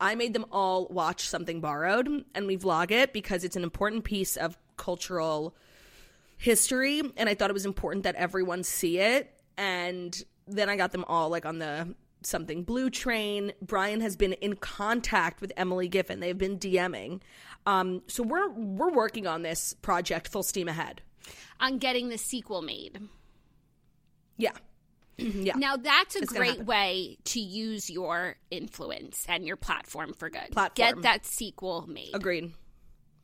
I 0.00 0.14
made 0.14 0.32
them 0.32 0.46
all 0.50 0.86
watch 0.88 1.28
Something 1.28 1.60
Borrowed, 1.60 2.24
and 2.34 2.46
we 2.46 2.56
vlog 2.56 2.90
it 2.90 3.12
because 3.12 3.44
it's 3.44 3.56
an 3.56 3.62
important 3.62 4.04
piece 4.04 4.36
of 4.36 4.58
cultural 4.76 5.54
history, 6.36 7.02
and 7.16 7.28
I 7.28 7.34
thought 7.34 7.50
it 7.50 7.54
was 7.54 7.66
important 7.66 8.04
that 8.04 8.16
everyone 8.16 8.64
see 8.64 8.98
it. 8.98 9.30
And 9.56 10.20
then 10.46 10.68
I 10.68 10.76
got 10.76 10.92
them 10.92 11.04
all 11.06 11.28
like 11.28 11.46
on 11.46 11.58
the 11.58 11.94
something 12.22 12.62
blue 12.62 12.90
train. 12.90 13.52
Brian 13.62 14.00
has 14.00 14.16
been 14.16 14.32
in 14.34 14.56
contact 14.56 15.40
with 15.40 15.52
Emily 15.56 15.88
Giffin. 15.88 16.20
They've 16.20 16.36
been 16.36 16.58
DMing. 16.58 17.20
Um, 17.66 18.02
so 18.06 18.22
we're 18.22 18.50
we're 18.50 18.92
working 18.92 19.26
on 19.26 19.42
this 19.42 19.74
project 19.74 20.28
full 20.28 20.42
steam 20.42 20.68
ahead. 20.68 21.02
On 21.60 21.78
getting 21.78 22.08
the 22.08 22.18
sequel 22.18 22.62
made. 22.62 23.00
Yeah. 24.36 24.52
Mm-hmm, 25.18 25.42
yeah. 25.42 25.54
Now, 25.56 25.76
that's 25.76 26.16
a 26.16 26.20
It's 26.22 26.32
great 26.32 26.64
way 26.64 27.18
to 27.24 27.40
use 27.40 27.88
your 27.88 28.36
influence 28.50 29.24
and 29.28 29.46
your 29.46 29.56
platform 29.56 30.12
for 30.14 30.28
good. 30.30 30.50
Platform. 30.50 30.94
Get 30.94 31.02
that 31.02 31.24
sequel 31.26 31.86
made. 31.86 32.10
Agreed. 32.14 32.52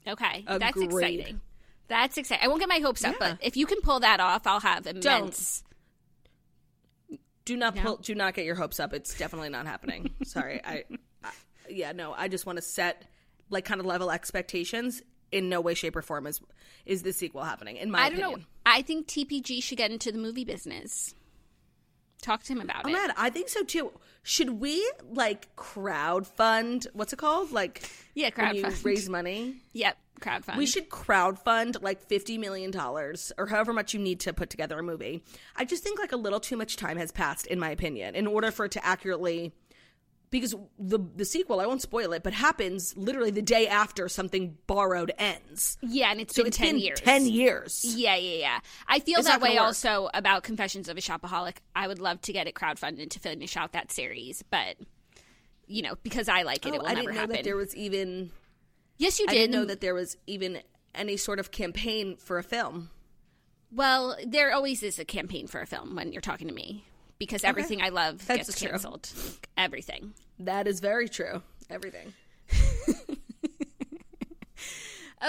Okay, 0.07 0.45
that's 0.47 0.81
exciting. 0.81 1.41
That's 1.89 2.17
exciting. 2.17 2.45
I 2.45 2.49
won't 2.49 2.61
get 2.61 2.69
my 2.69 2.79
hopes 2.79 3.05
up, 3.05 3.17
Yeah. 3.21 3.31
but 3.33 3.39
if 3.43 3.57
you 3.57 3.67
can 3.67 3.81
pull 3.81 4.01
that 4.01 4.21
off, 4.21 4.47
I'll 4.47 4.61
have 4.61 4.87
immense. 4.87 5.65
Do 7.45 7.57
not 7.57 7.75
pull, 7.77 7.97
do 7.97 8.15
not 8.15 8.35
get 8.35 8.45
your 8.45 8.55
hopes 8.55 8.79
up. 8.79 8.93
It's 8.93 9.17
definitely 9.19 9.49
not 9.49 9.67
happening. 9.67 10.15
Sorry. 10.25 10.61
I 10.65 10.85
yeah, 11.69 11.93
no, 11.93 12.13
I 12.13 12.29
just 12.29 12.47
want 12.47 12.57
to 12.57 12.63
set 12.63 13.05
like 13.51 13.65
kind 13.65 13.81
of 13.81 13.87
level 13.87 14.11
expectations. 14.11 15.03
In 15.33 15.49
no 15.49 15.61
way, 15.61 15.75
shape, 15.75 15.95
or 15.97 16.03
form 16.03 16.27
is 16.27 16.41
is 16.87 17.03
the 17.03 17.13
sequel 17.13 17.43
happening. 17.45 17.77
In 17.77 17.91
my 17.91 18.01
I 18.01 18.11
don't 18.11 18.19
opinion. 18.19 18.41
know. 18.41 18.47
I 18.67 18.83
think 18.83 19.07
TPG 19.07 19.63
should 19.63 19.79
get 19.79 19.91
into 19.93 20.11
the 20.13 20.19
movie 20.19 20.45
business. 20.45 21.15
Talk 22.21 22.43
to 22.45 22.53
him 22.53 22.61
about 22.61 22.81
it. 22.81 22.83
Oh 22.87 22.89
it. 22.89 22.93
man, 22.93 23.13
I 23.17 23.31
think 23.31 23.49
so 23.49 23.63
too. 23.63 23.93
Should 24.23 24.61
we 24.61 24.89
like 25.11 25.55
crowd 25.57 26.27
fund? 26.27 26.87
What's 26.93 27.13
it 27.13 27.19
called? 27.19 27.53
Like 27.53 27.91
Yeah, 28.15 28.31
when 28.35 28.55
you 28.55 28.67
raise 28.83 29.09
money. 29.09 29.57
Yep, 29.73 29.97
crowdfund. 30.21 30.57
We 30.57 30.67
should 30.67 30.91
crowdfund 30.91 31.83
like 31.83 32.01
fifty 32.01 32.39
million 32.39 32.71
dollars 32.71 33.33
or 33.39 33.47
however 33.47 33.73
much 33.73 33.95
you 33.95 34.01
need 34.01 34.21
to 34.21 34.33
put 34.33 34.51
together 34.51 34.79
a 34.79 34.83
movie. 34.83 35.23
I 35.57 35.65
just 35.65 35.83
think 35.83 35.99
like 35.99 36.13
a 36.13 36.17
little 36.17 36.41
too 36.41 36.57
much 36.57 36.77
time 36.77 36.99
has 36.99 37.11
passed, 37.13 37.47
in 37.47 37.59
my 37.59 37.71
opinion, 37.71 38.15
in 38.15 38.27
order 38.27 38.51
for 38.51 38.67
it 38.67 38.73
to 38.73 38.85
accurately. 38.85 39.53
Because 40.31 40.55
the 40.79 41.01
the 41.17 41.25
sequel, 41.25 41.59
I 41.59 41.67
won't 41.67 41.83
spoil 41.83 42.13
it, 42.13 42.23
but 42.23 42.33
happens 42.33 42.97
literally 42.97 43.33
the 43.33 43.43
day 43.43 43.67
after 43.67 44.09
something 44.09 44.57
borrowed 44.69 45.11
ends. 45.19 45.77
Yeah, 45.83 46.13
and 46.13 46.21
it's 46.21 46.37
So 46.37 46.43
been 46.43 46.49
it's 46.49 46.57
ten 46.57 46.75
been 46.75 46.83
years. 46.83 47.01
ten 47.01 47.27
years. 47.27 47.85
Yeah, 47.85 48.15
yeah, 48.15 48.37
yeah. 48.39 48.59
I 48.87 49.01
feel 49.01 49.19
It's 49.19 49.27
that 49.27 49.41
way 49.41 49.59
also 49.59 50.09
about 50.15 50.45
Confessions 50.45 50.89
of 50.89 50.97
a 50.97 51.01
Shopaholic. 51.01 51.57
I 51.75 51.89
would 51.89 51.99
love 51.99 52.21
to 52.23 52.33
get 52.33 52.47
it 52.47 52.55
crowdfunded 52.55 53.11
to 53.11 53.19
finish 53.19 53.57
out 53.57 53.73
that 53.73 53.91
series, 53.91 54.45
but 54.51 54.77
you 55.67 55.83
know, 55.83 55.95
because 56.05 56.29
I 56.29 56.43
like 56.43 56.65
it, 56.65 56.71
Oh, 56.73 56.75
it 56.77 56.81
will 56.83 56.87
I 56.87 56.95
never 56.95 57.01
didn't 57.03 57.15
know 57.15 57.21
happen. 57.23 57.37
that 57.37 57.45
there 57.45 57.57
was 57.57 57.75
even. 57.75 58.31
yes, 58.99 59.19
you 59.19 59.27
I 59.29 59.33
did. 59.33 59.39
didn't 59.39 59.53
know 59.53 59.65
that 59.65 59.81
there 59.81 59.95
was 59.95 60.17
even 60.29 60.61
any 60.95 61.17
sort 61.17 61.41
of 61.41 61.51
campaign 61.51 62.17
for 62.17 62.39
a 62.39 62.45
film. 62.45 62.91
Well, 63.73 64.17
there 64.27 64.53
always 64.53 64.83
is 64.85 64.99
a 65.01 65.05
campaign 65.05 65.47
for 65.49 65.61
a 65.61 65.67
film 65.67 65.95
when 65.97 66.13
you're 66.13 66.21
talking 66.23 66.47
to 66.49 66.55
me 66.55 66.85
because 67.21 67.45
everything 67.45 67.81
I 67.83 67.91
love 67.91 68.27
That's 68.27 68.49
gets 68.49 68.59
true. 68.61 68.71
canceled. 68.71 69.09
Everything. 69.57 70.13
That 70.41 70.67
is 70.67 70.81
very 70.81 71.09
true. 71.09 71.43
Everything. 71.71 72.13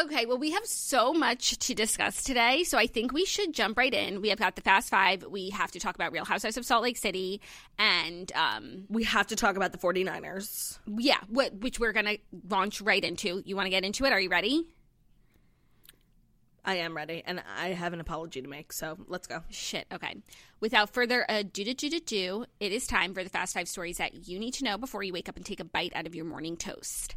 Okay, 0.05 0.25
well, 0.25 0.37
we 0.37 0.51
have 0.51 0.65
so 0.65 1.11
much 1.11 1.57
to 1.59 1.75
discuss 1.75 2.23
today, 2.23 2.63
so 2.63 2.77
I 2.77 2.87
think 2.87 3.11
we 3.11 3.25
should 3.25 3.51
jump 3.53 3.77
right 3.77 3.93
in. 3.93 4.21
We 4.21 4.29
have 4.29 4.39
got 4.39 4.55
the 4.55 4.61
Fast 4.61 4.89
Five. 4.89 5.25
We 5.29 5.49
have 5.49 5.69
to 5.71 5.81
talk 5.81 5.95
about 5.95 6.13
Real 6.13 6.23
Housewives 6.23 6.55
of 6.55 6.65
Salt 6.65 6.81
Lake 6.83 6.95
City, 6.95 7.41
and 7.77 8.31
um, 8.33 8.85
We 8.89 9.03
have 9.03 9.27
to 9.27 9.35
talk 9.35 9.57
about 9.57 9.73
the 9.73 9.77
49ers. 9.77 10.77
yeah, 10.97 11.17
what, 11.27 11.55
which 11.55 11.77
we're 11.77 11.91
gonna 11.91 12.15
launch 12.49 12.79
right 12.79 13.03
into. 13.03 13.43
You 13.45 13.57
want 13.57 13.65
to 13.65 13.69
get 13.69 13.83
into 13.83 14.05
it? 14.05 14.13
Are 14.13 14.19
you 14.21 14.29
ready? 14.29 14.65
I 16.63 16.75
am 16.75 16.95
ready, 16.95 17.23
and 17.25 17.41
I 17.57 17.69
have 17.69 17.93
an 17.93 17.99
apology 17.99 18.41
to 18.41 18.47
make, 18.47 18.71
so 18.71 18.97
let's 19.07 19.27
go. 19.27 19.41
Shit. 19.49 19.87
Okay. 19.91 20.17
Without 20.59 20.93
further 20.93 21.25
ado, 21.27 21.63
do, 21.63 21.73
do, 21.73 21.89
do, 21.89 21.99
do, 21.99 22.45
it 22.59 22.71
is 22.71 22.85
time 22.85 23.13
for 23.13 23.23
the 23.23 23.29
Fast 23.29 23.53
Five 23.55 23.67
stories 23.67 23.97
that 23.97 24.27
you 24.27 24.37
need 24.37 24.53
to 24.55 24.63
know 24.63 24.77
before 24.77 25.01
you 25.01 25.13
wake 25.13 25.27
up 25.27 25.37
and 25.37 25.45
take 25.45 25.59
a 25.59 25.65
bite 25.65 25.93
out 25.95 26.05
of 26.05 26.13
your 26.13 26.25
morning 26.25 26.57
toast. 26.57 27.15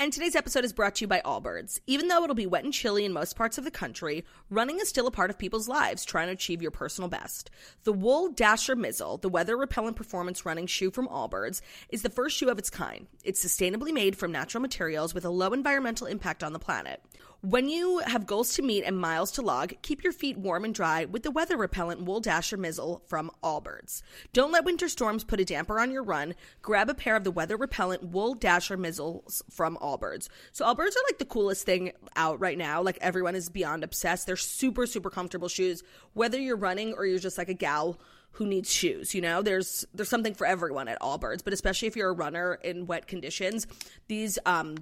And 0.00 0.12
today's 0.12 0.36
episode 0.36 0.64
is 0.64 0.72
brought 0.72 0.94
to 0.94 1.00
you 1.00 1.08
by 1.08 1.20
Allbirds. 1.24 1.80
Even 1.88 2.06
though 2.06 2.22
it'll 2.22 2.36
be 2.36 2.46
wet 2.46 2.62
and 2.62 2.72
chilly 2.72 3.04
in 3.04 3.12
most 3.12 3.34
parts 3.34 3.58
of 3.58 3.64
the 3.64 3.70
country, 3.72 4.24
running 4.48 4.78
is 4.78 4.88
still 4.88 5.08
a 5.08 5.10
part 5.10 5.28
of 5.28 5.40
people's 5.40 5.66
lives 5.66 6.04
trying 6.04 6.28
to 6.28 6.34
achieve 6.34 6.62
your 6.62 6.70
personal 6.70 7.08
best. 7.08 7.50
The 7.82 7.92
Wool 7.92 8.28
Dasher 8.28 8.76
Mizzle, 8.76 9.20
the 9.20 9.28
weather 9.28 9.56
repellent 9.56 9.96
performance 9.96 10.46
running 10.46 10.68
shoe 10.68 10.92
from 10.92 11.08
Allbirds, 11.08 11.62
is 11.88 12.02
the 12.02 12.10
first 12.10 12.36
shoe 12.36 12.48
of 12.48 12.60
its 12.60 12.70
kind. 12.70 13.08
It's 13.24 13.44
sustainably 13.44 13.92
made 13.92 14.14
from 14.14 14.30
natural 14.30 14.62
materials 14.62 15.14
with 15.14 15.24
a 15.24 15.30
low 15.30 15.52
environmental 15.52 16.06
impact 16.06 16.44
on 16.44 16.52
the 16.52 16.60
planet. 16.60 17.02
When 17.40 17.68
you 17.68 17.98
have 17.98 18.26
goals 18.26 18.54
to 18.54 18.62
meet 18.62 18.82
and 18.82 18.98
miles 18.98 19.30
to 19.32 19.42
log, 19.42 19.74
keep 19.80 20.02
your 20.02 20.12
feet 20.12 20.36
warm 20.36 20.64
and 20.64 20.74
dry 20.74 21.04
with 21.04 21.22
the 21.22 21.30
weather 21.30 21.56
repellent 21.56 22.02
Wool 22.02 22.18
Dasher 22.18 22.56
Mizzle 22.56 23.00
from 23.06 23.30
Allbirds. 23.44 24.02
Don't 24.32 24.50
let 24.50 24.64
winter 24.64 24.88
storms 24.88 25.22
put 25.22 25.38
a 25.38 25.44
damper 25.44 25.78
on 25.78 25.92
your 25.92 26.02
run. 26.02 26.34
Grab 26.62 26.90
a 26.90 26.94
pair 26.94 27.14
of 27.14 27.22
the 27.22 27.30
weather 27.30 27.56
repellent 27.56 28.02
Wool 28.02 28.34
Dasher 28.34 28.76
Mizzles 28.76 29.40
from 29.52 29.76
Allbirds. 29.76 30.28
So 30.50 30.64
Allbirds 30.64 30.96
are 30.96 31.06
like 31.06 31.18
the 31.18 31.26
coolest 31.26 31.64
thing 31.64 31.92
out 32.16 32.40
right 32.40 32.58
now. 32.58 32.82
Like 32.82 32.98
everyone 33.00 33.36
is 33.36 33.48
beyond 33.48 33.84
obsessed. 33.84 34.26
They're 34.26 34.34
super 34.34 34.84
super 34.84 35.08
comfortable 35.08 35.48
shoes. 35.48 35.84
Whether 36.14 36.40
you're 36.40 36.56
running 36.56 36.94
or 36.94 37.06
you're 37.06 37.20
just 37.20 37.38
like 37.38 37.48
a 37.48 37.54
gal 37.54 38.00
who 38.32 38.48
needs 38.48 38.68
shoes, 38.68 39.14
you 39.14 39.20
know, 39.20 39.42
there's 39.42 39.86
there's 39.94 40.08
something 40.08 40.34
for 40.34 40.44
everyone 40.44 40.88
at 40.88 41.00
Allbirds. 41.00 41.44
But 41.44 41.52
especially 41.52 41.86
if 41.86 41.94
you're 41.94 42.10
a 42.10 42.14
runner 42.14 42.54
in 42.54 42.88
wet 42.88 43.06
conditions, 43.06 43.68
these 44.08 44.40
um 44.44 44.74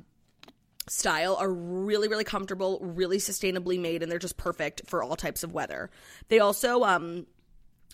style 0.88 1.36
are 1.36 1.52
really 1.52 2.08
really 2.08 2.24
comfortable 2.24 2.78
really 2.80 3.18
sustainably 3.18 3.80
made 3.80 4.02
and 4.02 4.10
they're 4.10 4.18
just 4.18 4.36
perfect 4.36 4.82
for 4.86 5.02
all 5.02 5.16
types 5.16 5.42
of 5.42 5.52
weather. 5.52 5.90
They 6.28 6.38
also 6.38 6.82
um 6.84 7.26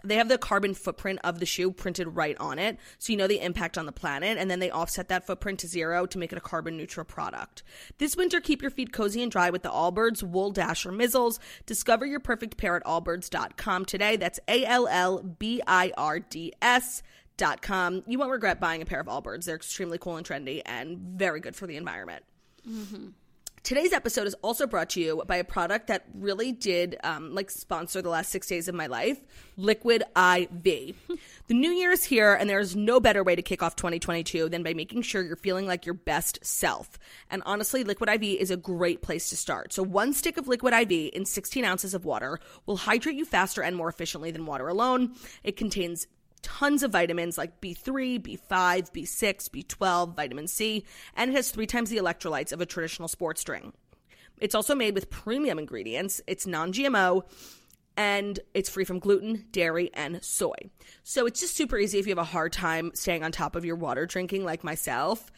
they 0.05 0.17
have 0.17 0.29
the 0.29 0.39
carbon 0.39 0.75
footprint 0.75 1.21
of 1.23 1.39
the 1.39 1.47
shoe 1.47 1.71
printed 1.71 2.09
right 2.09 2.37
on 2.39 2.59
it 2.59 2.77
so 2.99 3.13
you 3.13 3.17
know 3.17 3.29
the 3.29 3.41
impact 3.41 3.79
on 3.79 3.87
the 3.87 3.93
planet 3.93 4.37
and 4.39 4.51
then 4.51 4.59
they 4.59 4.71
offset 4.71 5.09
that 5.09 5.27
footprint 5.27 5.61
to 5.61 5.69
zero 5.69 6.07
to 6.07 6.19
make 6.19 6.33
it 6.33 6.39
a 6.39 6.43
carbon 6.43 6.77
neutral 6.77 7.05
product. 7.05 7.63
This 7.99 8.17
winter 8.17 8.41
keep 8.41 8.63
your 8.63 8.71
feet 8.71 8.93
cozy 8.93 9.23
and 9.23 9.31
dry 9.31 9.51
with 9.51 9.63
the 9.63 9.71
allbirds 9.71 10.23
wool 10.23 10.51
dasher 10.51 10.91
mizzles. 10.93 11.39
Discover 11.67 12.07
your 12.07 12.21
perfect 12.21 12.57
pair 12.57 12.77
at 12.77 12.85
allbirds.com 12.85 13.85
today. 13.85 14.17
That's 14.17 14.41
a-l-l-b-i-r-d-s 14.49 15.23
dot 17.39 17.63
com. 17.63 18.03
You 18.07 18.19
won't 18.19 18.31
regret 18.31 18.61
buying 18.61 18.83
a 18.83 18.85
pair 18.87 19.01
of 19.01 19.07
allbirds. 19.07 19.47
They're 19.47 19.57
extremely 19.57 19.99
cool 19.99 20.17
and 20.17 20.27
trendy 20.27 20.61
and 20.67 20.99
very 20.99 21.41
good 21.41 21.57
for 21.57 21.67
the 21.67 21.77
environment 21.77 22.25
Today's 23.63 23.93
episode 23.93 24.27
is 24.27 24.35
also 24.43 24.67
brought 24.67 24.91
to 24.91 25.01
you 25.01 25.23
by 25.25 25.37
a 25.37 25.45
product 25.45 25.87
that 25.87 26.05
really 26.15 26.51
did 26.51 26.97
um, 27.05 27.33
like 27.33 27.49
sponsor 27.49 28.03
the 28.03 28.09
last 28.09 28.33
six 28.33 28.49
days 28.49 28.67
of 28.67 28.75
my 28.75 28.89
life, 28.89 29.21
Liquid 29.57 30.03
IV. 30.17 30.65
the 31.47 31.55
new 31.55 31.71
year 31.71 31.93
is 31.93 32.03
here, 32.03 32.35
and 32.35 32.51
there's 32.51 32.75
no 32.75 32.99
better 32.99 33.23
way 33.23 33.37
to 33.37 33.43
kick 33.43 33.63
off 33.63 33.77
2022 33.77 34.49
than 34.49 34.65
by 34.65 34.75
making 34.75 35.03
sure 35.03 35.23
you're 35.23 35.37
feeling 35.37 35.69
like 35.69 35.87
your 35.87 35.95
best 35.95 36.45
self. 36.45 36.99
And 37.31 37.41
honestly, 37.47 37.85
Liquid 37.85 38.11
IV 38.11 38.41
is 38.41 38.51
a 38.51 38.57
great 38.57 39.01
place 39.01 39.29
to 39.29 39.37
start. 39.37 39.73
So 39.73 39.85
one 39.85 40.13
stick 40.13 40.39
of 40.39 40.49
Liquid 40.49 40.75
IV 40.75 41.13
in 41.13 41.25
16 41.25 41.65
ounces 41.65 41.95
of 41.95 42.05
water 42.05 42.41
will 42.67 42.79
hydrate 42.79 43.15
you 43.15 43.25
faster 43.25 43.63
and 43.63 43.77
more 43.77 43.89
efficiently 43.89 44.33
than 44.33 44.45
water 44.45 44.67
alone. 44.67 45.15
It 45.45 45.57
contains 45.57 46.09
tons 46.43 46.83
of 46.83 46.93
vitamins 46.93 47.39
like 47.39 47.61
B3, 47.61 48.21
B5, 48.21 48.93
B6, 48.93 49.49
B12, 49.51 50.15
vitamin 50.15 50.47
C, 50.47 50.85
and 51.17 51.31
it 51.31 51.35
has 51.35 51.51
three 51.51 51.67
times 51.67 51.91
the 51.91 51.97
electrolytes 51.97 52.53
of 52.53 52.61
a 52.61 52.67
traditional 52.67 53.09
sports 53.09 53.43
drink. 53.45 53.75
It's 54.39 54.55
also 54.55 54.75
made 54.75 54.95
with 54.95 55.11
premium 55.11 55.59
ingredients, 55.59 56.21
it's 56.27 56.47
non 56.47 56.73
GMO, 56.73 57.23
and 57.97 58.41
it's 58.55 58.71
free 58.71 58.85
from 58.85 58.99
gluten, 58.99 59.45
dairy, 59.53 59.91
and 59.95 60.23
soy. 60.23 60.55
So 61.05 61.27
it's 61.27 61.41
just 61.41 61.57
super 61.57 61.79
easy 61.79 61.99
if 61.99 62.07
you 62.07 62.11
have 62.11 62.19
a 62.19 62.25
hard 62.25 62.53
time 62.53 62.91
staying 62.95 63.23
on 63.23 63.33
top 63.33 63.55
of 63.55 63.65
your 63.65 63.77
water 63.77 64.07
drinking, 64.07 64.45
like 64.45 64.65
myself. 64.65 65.31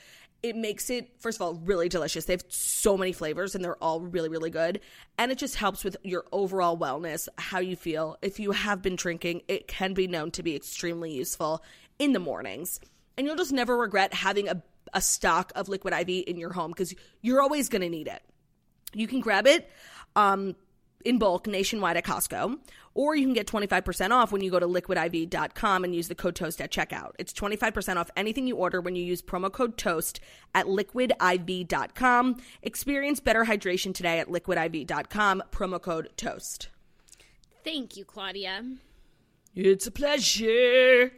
It 0.44 0.56
makes 0.56 0.90
it, 0.90 1.10
first 1.20 1.38
of 1.38 1.42
all, 1.42 1.54
really 1.54 1.88
delicious. 1.88 2.26
They 2.26 2.34
have 2.34 2.44
so 2.48 2.98
many 2.98 3.12
flavors 3.12 3.54
and 3.54 3.64
they're 3.64 3.82
all 3.82 4.02
really, 4.02 4.28
really 4.28 4.50
good. 4.50 4.80
And 5.16 5.32
it 5.32 5.38
just 5.38 5.54
helps 5.54 5.82
with 5.82 5.96
your 6.02 6.26
overall 6.32 6.76
wellness, 6.76 7.28
how 7.38 7.60
you 7.60 7.76
feel. 7.76 8.18
If 8.20 8.38
you 8.38 8.50
have 8.50 8.82
been 8.82 8.94
drinking, 8.94 9.40
it 9.48 9.68
can 9.68 9.94
be 9.94 10.06
known 10.06 10.30
to 10.32 10.42
be 10.42 10.54
extremely 10.54 11.14
useful 11.14 11.64
in 11.98 12.12
the 12.12 12.18
mornings. 12.18 12.78
And 13.16 13.26
you'll 13.26 13.36
just 13.36 13.54
never 13.54 13.74
regret 13.74 14.12
having 14.12 14.48
a, 14.48 14.62
a 14.92 15.00
stock 15.00 15.50
of 15.56 15.70
liquid 15.70 15.94
IV 15.94 16.24
in 16.26 16.36
your 16.36 16.52
home 16.52 16.72
because 16.72 16.94
you're 17.22 17.40
always 17.40 17.70
going 17.70 17.80
to 17.80 17.88
need 17.88 18.06
it. 18.06 18.22
You 18.92 19.06
can 19.06 19.20
grab 19.20 19.46
it 19.46 19.70
um, 20.14 20.56
in 21.06 21.18
bulk 21.18 21.46
nationwide 21.46 21.96
at 21.96 22.04
Costco, 22.04 22.58
or 22.94 23.14
you 23.16 23.24
can 23.24 23.34
get 23.34 23.46
25% 23.46 24.10
off 24.10 24.32
when 24.32 24.42
you 24.42 24.50
go 24.50 24.58
to 24.60 24.66
liquidiv.com 24.66 25.84
and 25.84 25.94
use 25.94 26.08
the 26.08 26.14
code 26.14 26.34
TOAST 26.36 26.60
at 26.60 26.70
checkout. 26.70 27.12
It's 27.18 27.32
25% 27.32 27.96
off 27.96 28.10
anything 28.16 28.46
you 28.46 28.56
order 28.56 28.80
when 28.80 28.96
you 28.96 29.04
use 29.04 29.20
promo 29.20 29.50
code 29.52 29.76
TOAST 29.76 30.20
at 30.54 30.66
liquidiv.com. 30.66 32.36
Experience 32.62 33.20
better 33.20 33.44
hydration 33.44 33.94
today 33.94 34.18
at 34.18 34.28
liquidiv.com, 34.28 35.42
promo 35.50 35.80
code 35.80 36.10
TOAST. 36.16 36.68
Thank 37.64 37.96
you, 37.96 38.04
Claudia. 38.04 38.62
It's 39.54 39.86
a 39.86 39.90
pleasure. 39.90 41.12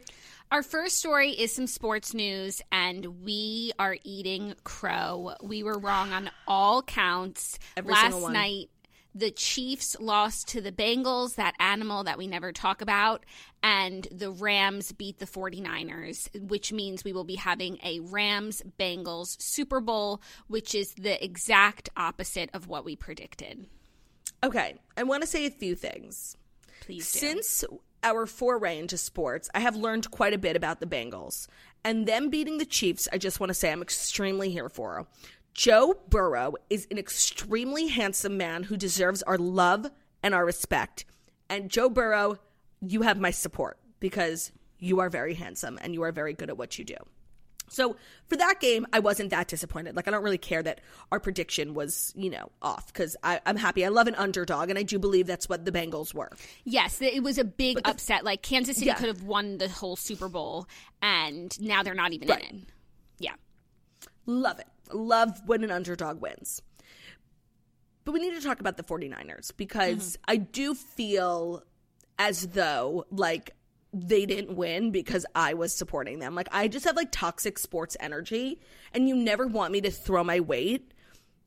Our 0.49 0.63
first 0.63 0.97
story 0.99 1.31
is 1.31 1.53
some 1.53 1.67
sports 1.67 2.13
news, 2.13 2.61
and 2.71 3.21
we 3.25 3.73
are 3.77 3.97
eating 4.05 4.53
crow. 4.63 5.33
We 5.43 5.61
were 5.61 5.77
wrong 5.77 6.13
on 6.13 6.29
all 6.47 6.81
counts. 6.83 7.59
Every 7.75 7.91
Last 7.91 8.03
single 8.03 8.21
one. 8.21 8.33
night, 8.33 8.69
the 9.17 9.31
Chiefs 9.31 9.97
lost 9.99 10.47
to 10.49 10.61
the 10.61 10.71
Bengals, 10.71 11.35
that 11.35 11.55
animal 11.59 12.03
that 12.03 12.17
we 12.17 12.27
never 12.27 12.51
talk 12.51 12.81
about, 12.81 13.25
and 13.63 14.07
the 14.11 14.29
Rams 14.29 14.91
beat 14.91 15.17
the 15.17 15.25
49ers, 15.25 16.29
which 16.47 16.71
means 16.71 17.03
we 17.03 17.13
will 17.13 17.23
be 17.23 17.35
having 17.35 17.79
a 17.83 17.99
Rams 17.99 18.61
Bengals 18.79 19.41
Super 19.41 19.81
Bowl, 19.81 20.21
which 20.47 20.75
is 20.75 20.93
the 20.93 21.23
exact 21.23 21.89
opposite 21.97 22.49
of 22.53 22.67
what 22.67 22.85
we 22.85 22.95
predicted. 22.95 23.65
Okay, 24.43 24.75
I 24.95 25.03
want 25.03 25.23
to 25.23 25.27
say 25.27 25.45
a 25.47 25.51
few 25.51 25.75
things. 25.75 26.37
Please 26.81 27.11
do. 27.11 27.19
Since 27.19 27.65
our 28.03 28.27
foray 28.27 28.77
into 28.77 28.97
sports, 28.97 29.49
I 29.55 29.61
have 29.61 29.75
learned 29.75 30.11
quite 30.11 30.33
a 30.33 30.37
bit 30.37 30.55
about 30.55 30.79
the 30.79 30.85
Bengals. 30.85 31.47
And 31.83 32.07
them 32.07 32.29
beating 32.29 32.57
the 32.57 32.65
Chiefs, 32.65 33.07
I 33.11 33.17
just 33.17 33.39
want 33.39 33.49
to 33.49 33.53
say 33.53 33.71
I'm 33.71 33.81
extremely 33.81 34.51
here 34.51 34.69
for. 34.69 35.07
Joe 35.57 35.95
Burrow 36.09 36.53
is 36.69 36.87
an 36.91 36.99
extremely 36.99 37.87
handsome 37.87 38.37
man 38.37 38.61
who 38.63 38.77
deserves 38.77 39.23
our 39.23 39.39
love 39.39 39.89
and 40.21 40.35
our 40.35 40.45
respect. 40.45 41.03
And 41.49 41.71
Joe 41.71 41.89
Burrow, 41.89 42.37
you 42.79 43.01
have 43.01 43.19
my 43.19 43.31
support 43.31 43.79
because 43.99 44.51
you 44.77 44.99
are 44.99 45.09
very 45.09 45.33
handsome 45.33 45.79
and 45.81 45.95
you 45.95 46.03
are 46.03 46.11
very 46.11 46.33
good 46.33 46.49
at 46.51 46.59
what 46.59 46.77
you 46.77 46.85
do. 46.85 46.95
So 47.69 47.95
for 48.27 48.37
that 48.37 48.59
game, 48.61 48.85
I 48.93 48.99
wasn't 48.99 49.31
that 49.31 49.47
disappointed. 49.47 49.95
Like 49.95 50.07
I 50.07 50.11
don't 50.11 50.23
really 50.23 50.37
care 50.37 50.61
that 50.61 50.79
our 51.11 51.19
prediction 51.19 51.73
was, 51.73 52.13
you 52.15 52.29
know, 52.29 52.51
off 52.61 52.93
because 52.93 53.17
I'm 53.23 53.57
happy. 53.57 53.83
I 53.83 53.89
love 53.89 54.07
an 54.07 54.15
underdog, 54.15 54.69
and 54.69 54.77
I 54.79 54.83
do 54.83 54.99
believe 54.99 55.25
that's 55.27 55.49
what 55.49 55.65
the 55.65 55.71
Bengals 55.71 56.13
were. 56.13 56.31
Yes, 56.65 57.01
it 57.01 57.23
was 57.23 57.37
a 57.39 57.43
big 57.43 57.77
the- 57.77 57.89
upset. 57.89 58.23
Like 58.23 58.41
Kansas 58.43 58.77
City 58.77 58.87
Yeah. 58.87 58.93
could 58.95 59.07
have 59.09 59.23
won 59.23 59.57
the 59.57 59.67
whole 59.67 59.95
Super 59.97 60.29
Bowl, 60.29 60.67
and 61.01 61.59
now 61.59 61.81
they're 61.83 61.93
not 61.95 62.13
even 62.13 62.29
Right. 62.29 62.49
in 62.49 62.57
it. 62.59 62.63
Yeah. 63.19 63.33
Love 64.27 64.59
it. 64.59 64.67
Love 64.93 65.41
when 65.45 65.63
an 65.63 65.71
underdog 65.71 66.21
wins. 66.21 66.61
But 68.05 68.13
we 68.13 68.19
need 68.19 68.35
to 68.35 68.41
talk 68.41 68.59
about 68.59 68.77
the 68.77 68.83
49ers 68.83 69.51
because 69.57 70.13
mm-hmm. 70.13 70.23
I 70.27 70.37
do 70.37 70.73
feel 70.73 71.63
as 72.17 72.47
though 72.47 73.05
like 73.11 73.51
they 73.93 74.25
didn't 74.25 74.55
win 74.55 74.91
because 74.91 75.25
I 75.35 75.53
was 75.53 75.73
supporting 75.73 76.19
them. 76.19 76.35
Like 76.35 76.47
I 76.51 76.67
just 76.67 76.85
have 76.85 76.95
like 76.95 77.11
toxic 77.11 77.59
sports 77.59 77.97
energy 77.99 78.59
and 78.93 79.07
you 79.07 79.15
never 79.15 79.47
want 79.47 79.71
me 79.71 79.81
to 79.81 79.91
throw 79.91 80.23
my 80.23 80.39
weight 80.39 80.93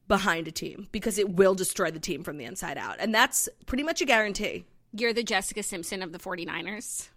behind 0.09 0.49
a 0.49 0.53
team 0.53 0.89
because 0.93 1.19
it 1.19 1.31
will 1.31 1.55
destroy 1.55 1.91
the 1.91 2.01
team 2.01 2.25
from 2.25 2.37
the 2.37 2.45
inside 2.45 2.77
out. 2.77 2.97
And 2.99 3.15
that's 3.15 3.49
pretty 3.67 3.85
much 3.85 4.01
a 4.01 4.05
guarantee. 4.05 4.65
You're 4.93 5.13
the 5.13 5.23
Jessica 5.23 5.63
Simpson 5.63 6.03
of 6.03 6.13
the 6.13 6.19
49ers. 6.19 7.09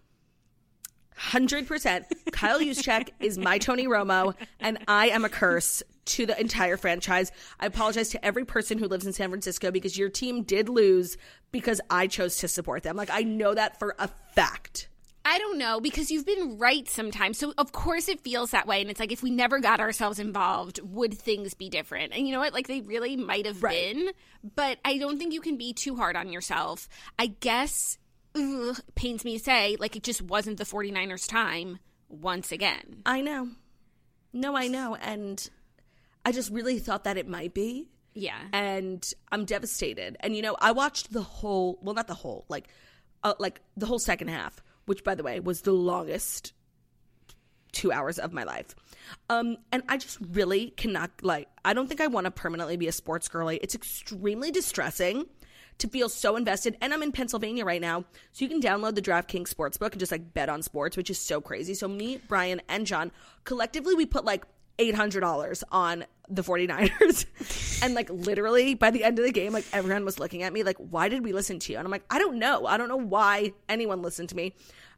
Hundred 1.16 1.66
percent. 1.68 2.06
Kyle 2.32 2.58
Juszczyk 2.60 3.10
is 3.20 3.38
my 3.38 3.58
Tony 3.58 3.86
Romo, 3.86 4.34
and 4.60 4.78
I 4.88 5.08
am 5.10 5.24
a 5.24 5.28
curse 5.28 5.82
to 6.06 6.26
the 6.26 6.38
entire 6.38 6.76
franchise. 6.76 7.30
I 7.60 7.66
apologize 7.66 8.08
to 8.10 8.24
every 8.24 8.44
person 8.44 8.78
who 8.78 8.88
lives 8.88 9.06
in 9.06 9.12
San 9.12 9.30
Francisco 9.30 9.70
because 9.70 9.96
your 9.96 10.08
team 10.10 10.42
did 10.42 10.68
lose 10.68 11.16
because 11.52 11.80
I 11.88 12.08
chose 12.08 12.36
to 12.38 12.48
support 12.48 12.82
them. 12.82 12.96
Like 12.96 13.10
I 13.12 13.22
know 13.22 13.54
that 13.54 13.78
for 13.78 13.94
a 13.98 14.08
fact. 14.34 14.88
I 15.26 15.38
don't 15.38 15.56
know 15.56 15.80
because 15.80 16.10
you've 16.10 16.26
been 16.26 16.58
right 16.58 16.86
sometimes. 16.86 17.38
So 17.38 17.54
of 17.56 17.72
course 17.72 18.08
it 18.08 18.20
feels 18.20 18.50
that 18.50 18.66
way 18.66 18.82
and 18.82 18.90
it's 18.90 19.00
like 19.00 19.10
if 19.12 19.22
we 19.22 19.30
never 19.30 19.58
got 19.60 19.80
ourselves 19.80 20.18
involved, 20.18 20.80
would 20.82 21.14
things 21.14 21.54
be 21.54 21.70
different? 21.70 22.12
And 22.12 22.26
you 22.26 22.34
know 22.34 22.40
what? 22.40 22.52
Like 22.52 22.66
they 22.66 22.82
really 22.82 23.16
might 23.16 23.46
have 23.46 23.62
Right. 23.62 23.94
been, 23.94 24.10
but 24.54 24.76
I 24.84 24.98
don't 24.98 25.16
think 25.16 25.32
you 25.32 25.40
can 25.40 25.56
be 25.56 25.72
too 25.72 25.96
hard 25.96 26.14
on 26.16 26.30
yourself. 26.30 26.88
I 27.18 27.28
guess 27.28 27.96
ugh, 28.34 28.80
pains 28.94 29.24
me 29.24 29.38
to 29.38 29.44
say 29.44 29.76
like 29.78 29.96
it 29.96 30.02
just 30.02 30.22
wasn't 30.22 30.58
the 30.58 30.64
49ers 30.64 31.28
time 31.28 31.78
once 32.08 32.52
again. 32.52 33.02
I 33.06 33.20
know. 33.20 33.48
No, 34.32 34.56
I 34.56 34.66
know, 34.66 34.96
and 34.96 35.48
I 36.24 36.32
just 36.32 36.50
really 36.50 36.78
thought 36.80 37.04
that 37.04 37.16
it 37.16 37.28
might 37.28 37.54
be. 37.54 37.88
Yeah. 38.16 38.38
and 38.52 39.12
I'm 39.32 39.44
devastated. 39.44 40.16
And 40.20 40.36
you 40.36 40.42
know, 40.42 40.56
I 40.60 40.70
watched 40.72 41.12
the 41.12 41.22
whole, 41.22 41.78
well, 41.82 41.94
not 41.94 42.06
the 42.06 42.14
whole, 42.14 42.44
like, 42.48 42.68
uh, 43.24 43.34
like 43.38 43.60
the 43.76 43.86
whole 43.86 43.98
second 43.98 44.28
half, 44.28 44.62
which, 44.86 45.02
by 45.02 45.14
the 45.16 45.24
way, 45.24 45.40
was 45.40 45.62
the 45.62 45.72
longest 45.72 46.52
two 47.72 47.90
hours 47.90 48.20
of 48.20 48.32
my 48.32 48.44
life. 48.44 48.74
Um, 49.28 49.56
and 49.72 49.82
I 49.88 49.96
just 49.96 50.18
really 50.30 50.70
cannot, 50.70 51.10
like, 51.22 51.48
I 51.64 51.72
don't 51.74 51.88
think 51.88 52.00
I 52.00 52.06
want 52.06 52.26
to 52.26 52.30
permanently 52.30 52.76
be 52.76 52.86
a 52.86 52.92
sports 52.92 53.28
girly. 53.28 53.56
It's 53.56 53.74
extremely 53.74 54.52
distressing 54.52 55.26
to 55.78 55.88
feel 55.88 56.08
so 56.08 56.36
invested. 56.36 56.76
And 56.80 56.92
I'm 56.94 57.02
in 57.02 57.12
Pennsylvania 57.12 57.64
right 57.64 57.80
now, 57.80 58.04
so 58.32 58.44
you 58.44 58.48
can 58.48 58.60
download 58.60 58.94
the 58.94 59.02
DraftKings 59.02 59.52
Sportsbook 59.52 59.92
and 59.92 59.98
just 59.98 60.12
like 60.12 60.32
bet 60.34 60.48
on 60.48 60.62
sports, 60.62 60.96
which 60.96 61.10
is 61.10 61.18
so 61.18 61.40
crazy. 61.40 61.74
So 61.74 61.88
me, 61.88 62.20
Brian, 62.28 62.62
and 62.68 62.86
John 62.86 63.10
collectively 63.44 63.94
we 63.94 64.06
put 64.06 64.24
like 64.24 64.44
$800 64.78 65.62
on 65.72 66.04
the 66.28 66.42
49ers. 66.42 67.26
and 67.82 67.94
like 67.94 68.10
literally 68.10 68.74
by 68.74 68.90
the 68.90 69.04
end 69.04 69.18
of 69.18 69.24
the 69.24 69.32
game, 69.32 69.52
like 69.52 69.64
everyone 69.72 70.04
was 70.04 70.18
looking 70.18 70.42
at 70.42 70.52
me 70.52 70.62
like, 70.62 70.76
why 70.78 71.08
did 71.08 71.24
we 71.24 71.32
listen 71.32 71.58
to 71.60 71.72
you? 71.72 71.78
And 71.78 71.86
I'm 71.86 71.92
like, 71.92 72.04
I 72.10 72.18
don't 72.18 72.38
know. 72.38 72.66
I 72.66 72.76
don't 72.76 72.88
know 72.88 72.96
why 72.96 73.52
anyone 73.68 74.02
listened 74.02 74.28
to 74.30 74.36
me. 74.36 74.54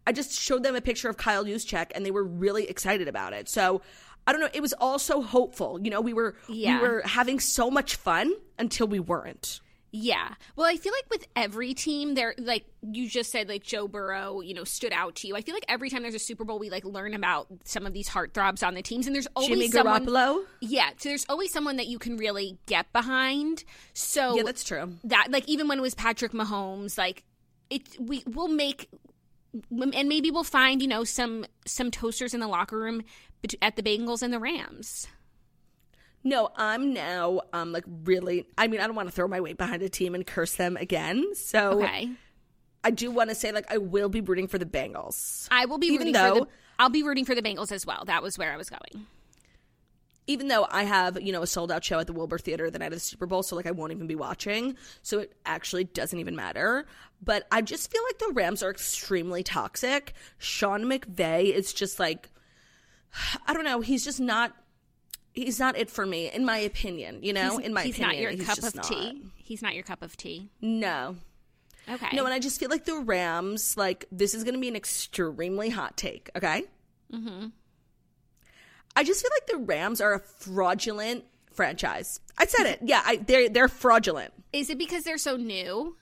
I 0.06 0.12
just 0.12 0.32
showed 0.32 0.62
them 0.62 0.76
a 0.76 0.80
picture 0.80 1.08
of 1.08 1.16
Kyle 1.16 1.44
Juszczyk 1.44 1.90
and 1.94 2.06
they 2.06 2.10
were 2.10 2.24
really 2.24 2.68
excited 2.68 3.08
about 3.08 3.32
it. 3.32 3.48
So 3.48 3.82
I 4.26 4.32
don't 4.32 4.40
know. 4.40 4.48
It 4.54 4.60
was 4.60 4.72
all 4.74 4.98
so 4.98 5.22
hopeful. 5.22 5.80
You 5.82 5.90
know, 5.90 6.00
we 6.00 6.12
were 6.14 6.36
Yeah. 6.48 6.80
we 6.80 6.88
were 6.88 7.02
having 7.04 7.40
so 7.40 7.70
much 7.70 7.96
fun 7.96 8.32
until 8.58 8.86
we 8.86 9.00
weren't. 9.00 9.60
Yeah. 9.98 10.34
Well, 10.56 10.66
I 10.66 10.76
feel 10.76 10.92
like 10.92 11.08
with 11.10 11.26
every 11.34 11.72
team, 11.72 12.14
there, 12.14 12.34
like 12.36 12.66
you 12.82 13.08
just 13.08 13.30
said, 13.32 13.48
like 13.48 13.62
Joe 13.62 13.88
Burrow, 13.88 14.40
you 14.42 14.52
know, 14.52 14.64
stood 14.64 14.92
out 14.92 15.14
to 15.16 15.26
you. 15.28 15.34
I 15.36 15.40
feel 15.40 15.54
like 15.54 15.64
every 15.68 15.88
time 15.88 16.02
there's 16.02 16.14
a 16.14 16.18
Super 16.18 16.44
Bowl, 16.44 16.58
we 16.58 16.68
like 16.68 16.84
learn 16.84 17.14
about 17.14 17.46
some 17.64 17.86
of 17.86 17.94
these 17.94 18.08
heartthrobs 18.08 18.66
on 18.66 18.74
the 18.74 18.82
teams, 18.82 19.06
and 19.06 19.14
there's 19.14 19.28
always 19.34 19.48
Jimmy 19.48 19.68
someone. 19.68 20.04
Garoppolo. 20.06 20.44
Yeah, 20.60 20.90
so 20.98 21.08
there's 21.08 21.24
always 21.30 21.50
someone 21.52 21.76
that 21.76 21.86
you 21.86 21.98
can 21.98 22.16
really 22.18 22.58
get 22.66 22.92
behind. 22.92 23.64
So 23.94 24.36
Yeah, 24.36 24.42
that's 24.42 24.64
true. 24.64 24.92
that, 25.04 25.28
like, 25.30 25.48
even 25.48 25.66
when 25.66 25.78
it 25.78 25.82
was 25.82 25.94
Patrick 25.94 26.32
Mahomes, 26.32 26.98
like 26.98 27.24
it, 27.70 27.82
we 27.98 28.22
will 28.26 28.48
make, 28.48 28.90
and 29.70 30.08
maybe 30.08 30.30
we'll 30.30 30.44
find, 30.44 30.82
you 30.82 30.88
know, 30.88 31.04
some 31.04 31.46
some 31.64 31.90
toasters 31.90 32.34
in 32.34 32.40
the 32.40 32.48
locker 32.48 32.78
room 32.78 33.02
at 33.62 33.76
the 33.76 33.82
Bengals 33.82 34.22
and 34.22 34.32
the 34.32 34.38
Rams. 34.38 35.06
No, 36.26 36.50
I'm 36.56 36.92
now 36.92 37.40
um 37.52 37.70
like 37.72 37.84
really 38.04 38.48
I 38.58 38.66
mean, 38.66 38.80
I 38.80 38.86
don't 38.86 38.96
want 38.96 39.08
to 39.08 39.14
throw 39.14 39.28
my 39.28 39.40
weight 39.40 39.56
behind 39.56 39.80
a 39.82 39.88
team 39.88 40.12
and 40.16 40.26
curse 40.26 40.56
them 40.56 40.76
again. 40.76 41.24
So 41.36 41.80
Okay, 41.82 42.10
I 42.82 42.90
do 42.90 43.12
want 43.12 43.30
to 43.30 43.36
say 43.36 43.52
like 43.52 43.72
I 43.72 43.78
will 43.78 44.08
be 44.08 44.20
rooting 44.20 44.48
for 44.48 44.58
the 44.58 44.66
Bengals. 44.66 45.46
I 45.52 45.66
will 45.66 45.78
be 45.78 45.86
Even 45.86 46.08
rooting 46.08 46.14
for 46.14 46.34
the. 46.34 46.40
though- 46.40 46.48
I'll 46.80 46.90
be 46.90 47.04
rooting 47.04 47.24
for 47.24 47.34
the 47.36 47.42
Bengals 47.42 47.70
as 47.70 47.86
well. 47.86 48.02
That 48.06 48.24
was 48.24 48.36
where 48.36 48.52
I 48.52 48.56
was 48.56 48.68
going. 48.68 49.06
Even 50.26 50.48
though 50.48 50.66
I 50.68 50.82
have, 50.82 51.22
you 51.22 51.30
know, 51.32 51.42
a 51.42 51.46
sold 51.46 51.70
out 51.70 51.84
show 51.84 52.00
at 52.00 52.08
the 52.08 52.12
Wilbur 52.12 52.38
Theater 52.38 52.68
the 52.68 52.80
night 52.80 52.86
of 52.92 52.94
the 52.94 53.00
Super 53.00 53.26
Bowl, 53.26 53.44
so 53.44 53.54
like 53.54 53.64
I 53.66 53.70
won't 53.70 53.92
even 53.92 54.08
be 54.08 54.16
watching. 54.16 54.76
So 55.02 55.20
it 55.20 55.32
actually 55.46 55.84
doesn't 55.84 56.18
even 56.18 56.34
matter. 56.34 56.84
But 57.22 57.46
I 57.52 57.62
just 57.62 57.90
feel 57.92 58.02
like 58.02 58.18
the 58.18 58.32
Rams 58.34 58.64
are 58.64 58.70
extremely 58.70 59.44
toxic. 59.44 60.12
Sean 60.38 60.82
McVay 60.86 61.52
is 61.54 61.72
just 61.72 62.00
like 62.00 62.30
I 63.46 63.54
don't 63.54 63.64
know, 63.64 63.80
he's 63.80 64.04
just 64.04 64.18
not 64.18 64.52
he's 65.36 65.60
not 65.60 65.76
it 65.78 65.88
for 65.90 66.04
me, 66.04 66.28
in 66.32 66.44
my 66.44 66.58
opinion. 66.58 67.20
You 67.22 67.32
know, 67.32 67.58
He's- 67.58 67.66
in 67.66 67.72
my 67.74 67.82
opinion, 67.82 67.84
he's 67.84 67.94
opinion. 67.94 68.08
not 68.16 68.20
your 68.22 68.30
he's 68.32 68.46
cup 68.46 68.58
of 68.64 68.74
not. 68.74 68.84
tea. 68.84 69.22
He's 69.36 69.62
not 69.62 69.74
your 69.74 69.84
cup 69.84 70.02
of 70.02 70.16
tea. 70.16 70.48
No. 70.60 71.14
Okay. 71.88 72.16
No, 72.16 72.24
and 72.24 72.34
I 72.34 72.40
just 72.40 72.58
feel 72.58 72.68
like 72.70 72.84
the 72.84 72.96
Rams, 72.96 73.76
like, 73.76 74.06
this 74.10 74.34
is 74.34 74.42
going 74.42 74.54
to 74.54 74.60
be 74.60 74.66
an 74.66 74.74
extremely 74.74 75.68
hot 75.70 75.96
take, 75.96 76.30
okay? 76.34 76.64
Mm-hmm. 77.12 77.46
I 78.96 79.04
just 79.04 79.22
feel 79.22 79.30
like 79.36 79.46
the 79.46 79.58
Rams 79.72 80.00
are 80.00 80.14
a 80.14 80.18
fraudulent 80.18 81.24
franchise. 81.52 82.18
I 82.38 82.46
said 82.46 82.66
it. 82.66 82.80
Yeah, 82.82 83.02
I, 83.04 83.16
they're 83.18 83.48
they're 83.48 83.68
fraudulent. 83.68 84.32
Is 84.52 84.70
it 84.70 84.78
because 84.78 85.04
they're 85.04 85.18
so 85.18 85.36
new? 85.36 85.96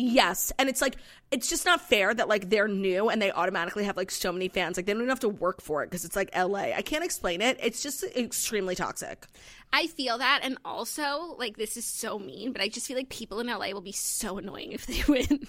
Yes, 0.00 0.52
and 0.60 0.68
it's 0.68 0.80
like 0.80 0.94
it's 1.32 1.50
just 1.50 1.66
not 1.66 1.80
fair 1.80 2.14
that 2.14 2.28
like 2.28 2.50
they're 2.50 2.68
new 2.68 3.08
and 3.08 3.20
they 3.20 3.32
automatically 3.32 3.82
have 3.82 3.96
like 3.96 4.12
so 4.12 4.30
many 4.30 4.46
fans. 4.46 4.76
Like 4.76 4.86
they 4.86 4.92
don't 4.92 5.02
even 5.02 5.08
have 5.08 5.18
to 5.20 5.28
work 5.28 5.60
for 5.60 5.82
it 5.82 5.86
because 5.90 6.04
it's 6.04 6.14
like 6.14 6.30
LA. 6.36 6.72
I 6.72 6.82
can't 6.82 7.04
explain 7.04 7.40
it. 7.40 7.58
It's 7.60 7.82
just 7.82 8.04
extremely 8.16 8.76
toxic. 8.76 9.26
I 9.72 9.88
feel 9.88 10.18
that, 10.18 10.42
and 10.44 10.56
also 10.64 11.34
like 11.36 11.56
this 11.56 11.76
is 11.76 11.84
so 11.84 12.16
mean, 12.16 12.52
but 12.52 12.62
I 12.62 12.68
just 12.68 12.86
feel 12.86 12.96
like 12.96 13.08
people 13.08 13.40
in 13.40 13.48
LA 13.48 13.70
will 13.72 13.80
be 13.80 13.90
so 13.90 14.38
annoying 14.38 14.70
if 14.70 14.86
they 14.86 15.02
win. 15.12 15.48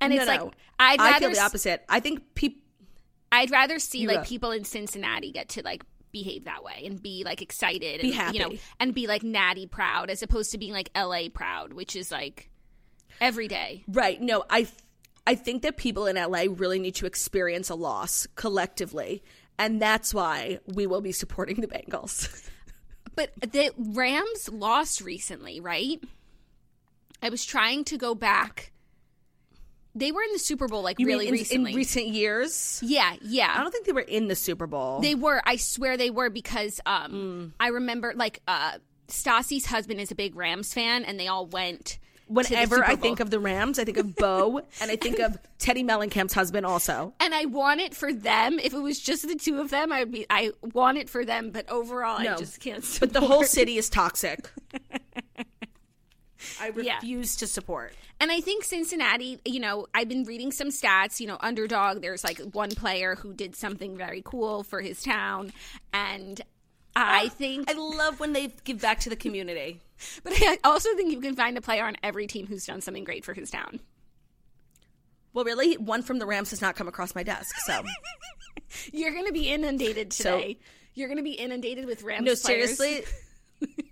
And 0.00 0.14
No, 0.14 0.16
it's 0.16 0.26
no. 0.26 0.44
like 0.44 0.54
I'd 0.80 1.00
I 1.00 1.18
feel 1.18 1.30
the 1.30 1.40
opposite. 1.40 1.84
I 1.90 2.00
think 2.00 2.34
people. 2.34 2.62
I'd 3.30 3.50
rather 3.50 3.78
see 3.78 4.06
like 4.06 4.26
people 4.26 4.50
in 4.50 4.64
Cincinnati 4.64 5.30
get 5.30 5.50
to 5.50 5.62
like 5.62 5.84
behave 6.10 6.44
that 6.44 6.64
way 6.64 6.84
and 6.86 7.02
be 7.02 7.22
like 7.22 7.42
excited 7.42 8.00
Be 8.00 8.14
and 8.14 8.34
you 8.34 8.40
know 8.40 8.52
and 8.80 8.94
be 8.94 9.06
like 9.06 9.22
natty 9.22 9.66
proud 9.66 10.08
as 10.08 10.22
opposed 10.22 10.52
to 10.52 10.58
being 10.58 10.72
like 10.72 10.88
LA 10.96 11.24
proud, 11.28 11.74
which 11.74 11.94
is 11.96 12.10
like 12.10 12.48
every 13.20 13.48
day. 13.48 13.84
Right. 13.88 14.20
No, 14.20 14.44
I 14.50 14.68
I 15.26 15.34
think 15.34 15.62
that 15.62 15.76
people 15.76 16.06
in 16.06 16.16
LA 16.16 16.44
really 16.48 16.78
need 16.78 16.94
to 16.96 17.06
experience 17.06 17.68
a 17.70 17.74
loss 17.74 18.26
collectively. 18.36 19.22
And 19.58 19.80
that's 19.80 20.12
why 20.12 20.58
we 20.66 20.86
will 20.86 21.00
be 21.00 21.12
supporting 21.12 21.60
the 21.60 21.66
Bengals. 21.68 22.48
But 23.16 23.30
the 23.40 23.70
Rams 23.78 24.50
lost 24.50 25.00
recently, 25.00 25.58
right? 25.58 25.98
I 27.22 27.30
was 27.30 27.46
trying 27.46 27.84
to 27.84 27.96
go 27.96 28.14
back. 28.14 28.72
They 29.94 30.12
were 30.12 30.20
in 30.22 30.32
the 30.34 30.38
Super 30.38 30.68
Bowl 30.68 30.82
like 30.82 31.00
You 31.00 31.06
really 31.06 31.28
in, 31.28 31.32
recently. 31.32 31.70
in 31.70 31.76
recent 31.78 32.08
years? 32.08 32.78
yeah, 32.84 33.14
yeah. 33.22 33.54
I 33.56 33.62
don't 33.62 33.72
think 33.72 33.86
they 33.86 33.92
were 33.92 34.00
in 34.02 34.28
the 34.28 34.36
Super 34.36 34.66
Bowl. 34.66 35.00
They 35.00 35.14
were. 35.14 35.40
I 35.46 35.56
swear 35.56 35.96
they 35.96 36.10
were 36.10 36.28
because 36.28 36.78
um 36.84 37.54
I 37.58 37.68
remember 37.68 38.12
like 38.14 38.42
uh 38.46 38.72
Stassi's 39.08 39.64
husband 39.64 39.98
is 39.98 40.10
a 40.10 40.14
big 40.14 40.36
Rams 40.36 40.74
fan 40.74 41.02
and 41.02 41.18
they 41.18 41.28
all 41.28 41.46
went 41.46 41.98
Whenever 42.28 42.84
I 42.84 42.96
think 42.96 43.20
of 43.20 43.30
the 43.30 43.38
Rams, 43.38 43.78
I 43.78 43.84
think 43.84 43.98
of 43.98 44.16
Bo 44.16 44.58
and 44.80 44.90
I 44.90 44.96
think 44.96 45.20
of 45.20 45.38
Teddi 45.60 45.84
Mellencamp's 45.84 46.32
husband 46.32 46.66
also. 46.66 47.14
and 47.20 47.32
I 47.34 47.44
want 47.44 47.80
it 47.80 47.94
for 47.94 48.12
them. 48.12 48.58
If 48.58 48.74
it 48.74 48.80
was 48.80 48.98
just 49.00 49.26
the 49.28 49.36
two 49.36 49.60
of 49.60 49.70
them, 49.70 49.92
I 49.92 50.00
would 50.00 50.10
be 50.12 50.26
I 50.28 50.50
want 50.74 50.98
it 50.98 51.08
for 51.08 51.24
them, 51.24 51.50
but 51.50 51.68
overall 51.70 52.20
No. 52.22 52.34
I 52.34 52.36
just 52.36 52.60
can't 52.60 52.84
But 52.98 53.12
the 53.12 53.20
whole 53.20 53.44
city 53.44 53.78
is 53.78 53.88
toxic. 53.88 54.50
I 56.60 56.72
Yeah. 56.76 56.96
refuse 56.96 57.36
to 57.36 57.46
support. 57.46 57.94
And 58.20 58.30
I 58.32 58.40
think 58.40 58.64
Cincinnati, 58.64 59.40
you 59.44 59.60
know, 59.60 59.86
I've 59.94 60.08
been 60.08 60.24
reading 60.24 60.50
some 60.52 60.68
stats, 60.68 61.20
you 61.20 61.26
know, 61.26 61.36
underdog, 61.40 62.00
there's 62.02 62.24
like 62.24 62.38
one 62.52 62.70
player 62.70 63.14
who 63.14 63.34
did 63.34 63.54
something 63.54 63.96
very 63.96 64.22
cool 64.24 64.62
for 64.62 64.80
his 64.80 65.02
town 65.02 65.52
and 65.92 66.40
I 66.94 67.26
ah, 67.26 67.28
think 67.28 67.70
I 67.70 67.74
love 67.74 68.20
when 68.20 68.32
they 68.32 68.54
give 68.64 68.80
back 68.80 69.00
to 69.00 69.10
the 69.10 69.16
community. 69.16 69.80
but 70.22 70.32
I 70.36 70.58
also 70.64 70.94
think 70.96 71.12
you 71.12 71.20
can 71.20 71.36
find 71.36 71.56
a 71.56 71.60
player 71.60 71.84
on 71.84 71.96
every 72.02 72.26
team 72.26 72.46
who's 72.46 72.66
done 72.66 72.80
something 72.80 73.04
great 73.04 73.24
for 73.24 73.34
his 73.34 73.50
town. 73.50 73.80
Well, 75.32 75.44
really, 75.44 75.74
one 75.74 76.02
from 76.02 76.18
the 76.18 76.26
Rams 76.26 76.50
has 76.50 76.62
not 76.62 76.76
come 76.76 76.88
across 76.88 77.14
my 77.14 77.22
desk. 77.22 77.54
So 77.66 77.82
You're 78.92 79.12
going 79.12 79.26
to 79.26 79.32
be 79.32 79.48
inundated 79.50 80.10
today. 80.10 80.56
So, 80.58 80.66
You're 80.94 81.08
going 81.08 81.18
to 81.18 81.22
be 81.22 81.32
inundated 81.32 81.86
with 81.86 82.02
Rams. 82.02 82.24
No, 82.24 82.34
players. 82.34 82.76
seriously. 82.76 83.04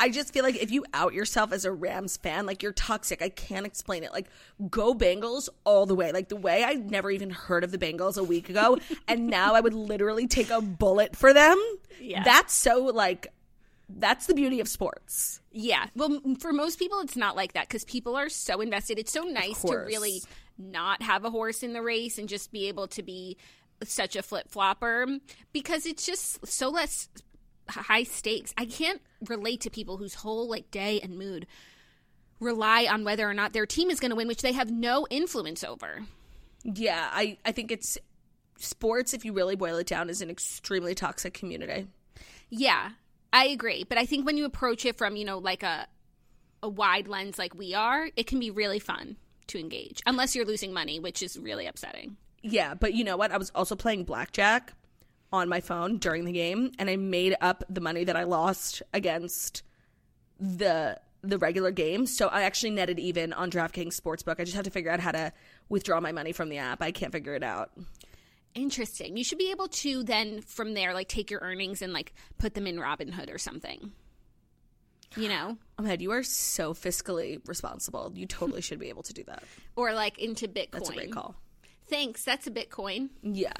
I 0.00 0.10
just 0.10 0.32
feel 0.32 0.42
like 0.42 0.56
if 0.56 0.72
you 0.72 0.84
out 0.92 1.14
yourself 1.14 1.52
as 1.52 1.64
a 1.64 1.72
Rams 1.72 2.16
fan, 2.16 2.46
like 2.46 2.62
you're 2.62 2.72
toxic. 2.72 3.22
I 3.22 3.28
can't 3.28 3.64
explain 3.64 4.02
it. 4.02 4.12
Like 4.12 4.26
go 4.68 4.94
Bengals 4.94 5.48
all 5.64 5.86
the 5.86 5.94
way. 5.94 6.10
Like 6.12 6.28
the 6.28 6.36
way 6.36 6.64
I 6.64 6.74
never 6.74 7.10
even 7.10 7.30
heard 7.30 7.64
of 7.64 7.70
the 7.70 7.78
Bengals 7.78 8.18
a 8.18 8.24
week 8.24 8.48
ago, 8.48 8.78
and 9.06 9.28
now 9.28 9.54
I 9.54 9.60
would 9.60 9.74
literally 9.74 10.26
take 10.26 10.50
a 10.50 10.60
bullet 10.60 11.14
for 11.14 11.32
them. 11.32 11.58
Yeah. 12.00 12.24
That's 12.24 12.52
so 12.52 12.84
like 12.86 13.28
that's 13.88 14.26
the 14.26 14.34
beauty 14.34 14.60
of 14.60 14.68
sports. 14.68 15.40
Yeah. 15.52 15.86
Well, 15.94 16.20
for 16.38 16.52
most 16.52 16.78
people, 16.78 17.00
it's 17.00 17.16
not 17.16 17.36
like 17.36 17.52
that 17.52 17.68
because 17.68 17.84
people 17.84 18.16
are 18.16 18.28
so 18.28 18.60
invested. 18.60 18.98
It's 18.98 19.12
so 19.12 19.22
nice 19.22 19.60
to 19.62 19.76
really 19.76 20.22
not 20.58 21.02
have 21.02 21.24
a 21.24 21.30
horse 21.30 21.62
in 21.62 21.72
the 21.72 21.82
race 21.82 22.18
and 22.18 22.28
just 22.28 22.52
be 22.52 22.68
able 22.68 22.86
to 22.88 23.02
be 23.02 23.36
such 23.82 24.16
a 24.16 24.22
flip 24.22 24.48
flopper 24.48 25.06
because 25.52 25.84
it's 25.86 26.06
just 26.06 26.46
so 26.46 26.70
less 26.70 27.08
high 27.68 28.04
stakes. 28.04 28.54
I 28.56 28.66
can't 28.66 29.02
relate 29.28 29.60
to 29.62 29.70
people 29.70 29.96
whose 29.96 30.14
whole 30.14 30.48
like 30.48 30.70
day 30.70 31.00
and 31.00 31.18
mood 31.18 31.46
rely 32.40 32.86
on 32.86 33.04
whether 33.04 33.28
or 33.28 33.34
not 33.34 33.52
their 33.52 33.66
team 33.66 33.90
is 33.90 34.00
going 34.00 34.10
to 34.10 34.16
win, 34.16 34.28
which 34.28 34.42
they 34.42 34.52
have 34.52 34.70
no 34.70 35.06
influence 35.10 35.64
over. 35.64 36.04
Yeah, 36.62 37.10
I 37.12 37.38
I 37.44 37.52
think 37.52 37.70
it's 37.70 37.98
sports 38.58 39.12
if 39.12 39.24
you 39.24 39.32
really 39.32 39.56
boil 39.56 39.76
it 39.76 39.86
down 39.86 40.08
is 40.08 40.22
an 40.22 40.30
extremely 40.30 40.94
toxic 40.94 41.34
community. 41.34 41.88
Yeah, 42.48 42.90
I 43.34 43.46
agree, 43.46 43.84
but 43.86 43.98
I 43.98 44.06
think 44.06 44.24
when 44.24 44.36
you 44.36 44.44
approach 44.44 44.86
it 44.86 44.96
from, 44.96 45.16
you 45.16 45.24
know, 45.24 45.38
like 45.38 45.64
a 45.64 45.88
a 46.62 46.68
wide 46.68 47.08
lens 47.08 47.38
like 47.38 47.54
we 47.54 47.74
are, 47.74 48.08
it 48.16 48.26
can 48.26 48.40
be 48.40 48.50
really 48.50 48.78
fun 48.78 49.16
to 49.48 49.58
engage 49.58 50.00
unless 50.06 50.34
you're 50.34 50.46
losing 50.46 50.72
money, 50.72 50.98
which 50.98 51.22
is 51.22 51.38
really 51.38 51.66
upsetting. 51.66 52.16
Yeah, 52.42 52.74
but 52.74 52.94
you 52.94 53.04
know 53.04 53.18
what? 53.18 53.32
I 53.32 53.36
was 53.36 53.50
also 53.50 53.76
playing 53.76 54.04
blackjack 54.04 54.72
on 55.32 55.48
my 55.48 55.60
phone 55.60 55.98
during 55.98 56.24
the 56.24 56.32
game 56.32 56.70
and 56.78 56.88
I 56.88 56.96
made 56.96 57.36
up 57.40 57.64
the 57.68 57.80
money 57.80 58.04
that 58.04 58.16
I 58.16 58.22
lost 58.22 58.82
against 58.94 59.62
the 60.38 60.98
the 61.22 61.38
regular 61.38 61.70
game. 61.70 62.06
So 62.06 62.28
I 62.28 62.42
actually 62.42 62.70
netted 62.70 62.98
even 62.98 63.32
on 63.32 63.50
DraftKings 63.50 63.98
Sportsbook. 64.00 64.38
I 64.38 64.44
just 64.44 64.54
have 64.54 64.64
to 64.64 64.70
figure 64.70 64.90
out 64.90 65.00
how 65.00 65.12
to 65.12 65.32
withdraw 65.68 66.00
my 66.00 66.12
money 66.12 66.32
from 66.32 66.50
the 66.50 66.58
app. 66.58 66.82
I 66.82 66.92
can't 66.92 67.12
figure 67.12 67.34
it 67.34 67.42
out. 67.42 67.72
Interesting. 68.54 69.16
You 69.16 69.24
should 69.24 69.38
be 69.38 69.50
able 69.50 69.68
to 69.68 70.04
then 70.04 70.40
from 70.40 70.74
there 70.74 70.94
like 70.94 71.08
take 71.08 71.30
your 71.30 71.40
earnings 71.40 71.82
and 71.82 71.92
like 71.92 72.14
put 72.38 72.54
them 72.54 72.66
in 72.66 72.76
Robinhood 72.76 73.32
or 73.32 73.38
something. 73.38 73.92
You 75.16 75.28
know? 75.28 75.58
Oh 75.76 75.82
my 75.82 75.94
you 75.94 76.12
are 76.12 76.22
so 76.22 76.72
fiscally 76.72 77.40
responsible. 77.48 78.12
You 78.14 78.26
totally 78.26 78.60
should 78.60 78.78
be 78.78 78.90
able 78.90 79.02
to 79.02 79.12
do 79.12 79.24
that. 79.24 79.42
Or 79.76 79.92
like 79.92 80.18
into 80.18 80.46
Bitcoin. 80.46 80.70
That's 80.70 80.90
a 80.90 80.92
great 80.92 81.12
call. 81.12 81.34
Thanks. 81.88 82.24
That's 82.24 82.46
a 82.46 82.50
Bitcoin. 82.52 83.08
Yeah. 83.22 83.52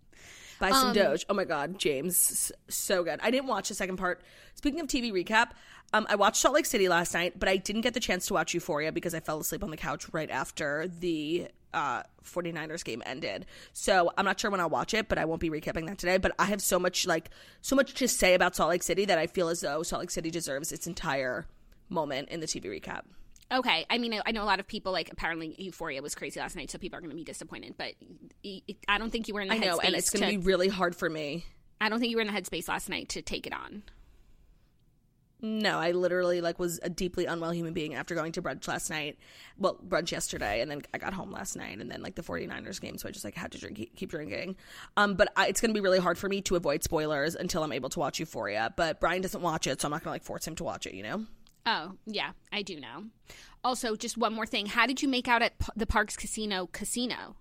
Buy 0.58 0.70
some 0.70 0.88
um, 0.88 0.94
Doge. 0.94 1.24
Oh 1.28 1.34
my 1.34 1.44
God, 1.44 1.78
James, 1.78 2.52
so 2.68 3.04
good. 3.04 3.20
I 3.22 3.30
didn't 3.30 3.46
watch 3.46 3.68
the 3.68 3.74
second 3.74 3.96
part. 3.96 4.22
Speaking 4.54 4.80
of 4.80 4.86
TV 4.86 5.12
recap, 5.12 5.50
um, 5.92 6.06
I 6.08 6.14
watched 6.16 6.36
Salt 6.36 6.54
Lake 6.54 6.66
City 6.66 6.88
last 6.88 7.14
night, 7.14 7.38
but 7.38 7.48
I 7.48 7.56
didn't 7.56 7.82
get 7.82 7.94
the 7.94 8.00
chance 8.00 8.26
to 8.26 8.34
watch 8.34 8.54
Euphoria 8.54 8.92
because 8.92 9.14
I 9.14 9.20
fell 9.20 9.40
asleep 9.40 9.62
on 9.64 9.70
the 9.70 9.76
couch 9.76 10.06
right 10.12 10.30
after 10.30 10.86
the 10.86 11.48
uh, 11.74 12.02
49ers 12.24 12.84
game 12.84 13.02
ended. 13.06 13.46
So 13.72 14.10
I'm 14.16 14.24
not 14.24 14.38
sure 14.38 14.50
when 14.50 14.60
I'll 14.60 14.70
watch 14.70 14.94
it, 14.94 15.08
but 15.08 15.18
I 15.18 15.24
won't 15.24 15.40
be 15.40 15.50
recapping 15.50 15.86
that 15.86 15.98
today. 15.98 16.18
But 16.18 16.32
I 16.38 16.46
have 16.46 16.62
so 16.62 16.78
much 16.78 17.06
like 17.06 17.30
so 17.60 17.76
much 17.76 17.94
to 17.94 18.08
say 18.08 18.34
about 18.34 18.56
Salt 18.56 18.70
Lake 18.70 18.82
City 18.82 19.04
that 19.06 19.18
I 19.18 19.26
feel 19.26 19.48
as 19.48 19.60
though 19.60 19.82
Salt 19.82 20.00
Lake 20.00 20.10
City 20.10 20.30
deserves 20.30 20.72
its 20.72 20.86
entire 20.86 21.46
moment 21.88 22.28
in 22.28 22.40
the 22.40 22.46
TV 22.46 22.64
recap. 22.64 23.02
Okay, 23.52 23.84
I 23.90 23.98
mean, 23.98 24.18
I 24.24 24.32
know 24.32 24.42
a 24.42 24.46
lot 24.46 24.60
of 24.60 24.66
people 24.66 24.92
like 24.92 25.12
apparently 25.12 25.54
Euphoria 25.58 26.00
was 26.00 26.14
crazy 26.14 26.40
last 26.40 26.56
night, 26.56 26.70
so 26.70 26.78
people 26.78 26.96
are 26.96 27.00
going 27.00 27.10
to 27.10 27.16
be 27.16 27.24
disappointed. 27.24 27.74
But 27.76 27.92
I 28.88 28.98
don't 28.98 29.10
think 29.10 29.28
you 29.28 29.34
were 29.34 29.42
in 29.42 29.48
the 29.48 29.54
I 29.54 29.58
know, 29.58 29.78
and 29.78 29.94
it's 29.94 30.08
going 30.08 30.22
to 30.22 30.38
be 30.38 30.44
really 30.44 30.68
hard 30.68 30.96
for 30.96 31.08
me. 31.10 31.44
I 31.80 31.88
don't 31.88 32.00
think 32.00 32.10
you 32.10 32.16
were 32.16 32.22
in 32.22 32.28
the 32.28 32.32
headspace 32.32 32.68
last 32.68 32.88
night 32.88 33.10
to 33.10 33.22
take 33.22 33.46
it 33.46 33.52
on. 33.52 33.82
No, 35.44 35.80
I 35.80 35.90
literally 35.90 36.40
like 36.40 36.60
was 36.60 36.78
a 36.84 36.88
deeply 36.88 37.26
unwell 37.26 37.50
human 37.50 37.72
being 37.72 37.94
after 37.94 38.14
going 38.14 38.30
to 38.32 38.42
brunch 38.42 38.68
last 38.68 38.88
night. 38.90 39.18
Well, 39.58 39.76
brunch 39.86 40.12
yesterday, 40.12 40.60
and 40.60 40.70
then 40.70 40.82
I 40.94 40.98
got 40.98 41.12
home 41.12 41.32
last 41.32 41.56
night, 41.56 41.80
and 41.80 41.90
then 41.90 42.00
like 42.00 42.14
the 42.14 42.22
49ers 42.22 42.80
game, 42.80 42.96
so 42.96 43.08
I 43.08 43.10
just 43.10 43.24
like 43.24 43.34
had 43.34 43.50
to 43.52 43.58
drink, 43.58 43.90
keep 43.96 44.10
drinking. 44.10 44.54
Um, 44.96 45.14
but 45.14 45.32
I, 45.36 45.48
it's 45.48 45.60
gonna 45.60 45.74
be 45.74 45.80
really 45.80 45.98
hard 45.98 46.16
for 46.16 46.28
me 46.28 46.42
to 46.42 46.54
avoid 46.54 46.84
spoilers 46.84 47.34
until 47.34 47.64
I'm 47.64 47.72
able 47.72 47.88
to 47.88 47.98
watch 47.98 48.20
Euphoria. 48.20 48.72
But 48.76 49.00
Brian 49.00 49.20
doesn't 49.20 49.42
watch 49.42 49.66
it, 49.66 49.80
so 49.80 49.86
I'm 49.86 49.90
not 49.90 50.04
gonna 50.04 50.14
like 50.14 50.22
force 50.22 50.46
him 50.46 50.54
to 50.56 50.64
watch 50.64 50.86
it. 50.86 50.94
You 50.94 51.02
know. 51.02 51.26
Oh, 51.66 51.92
yeah, 52.06 52.32
I 52.52 52.62
do 52.62 52.78
know. 52.78 53.06
Also, 53.64 53.96
just 53.96 54.16
one 54.16 54.34
more 54.34 54.46
thing. 54.46 54.66
How 54.66 54.86
did 54.86 55.02
you 55.02 55.08
make 55.08 55.26
out 55.26 55.42
at 55.42 55.54
the 55.74 55.86
Parx 55.86 56.16
Casino 56.16 56.68
casino? 56.72 57.36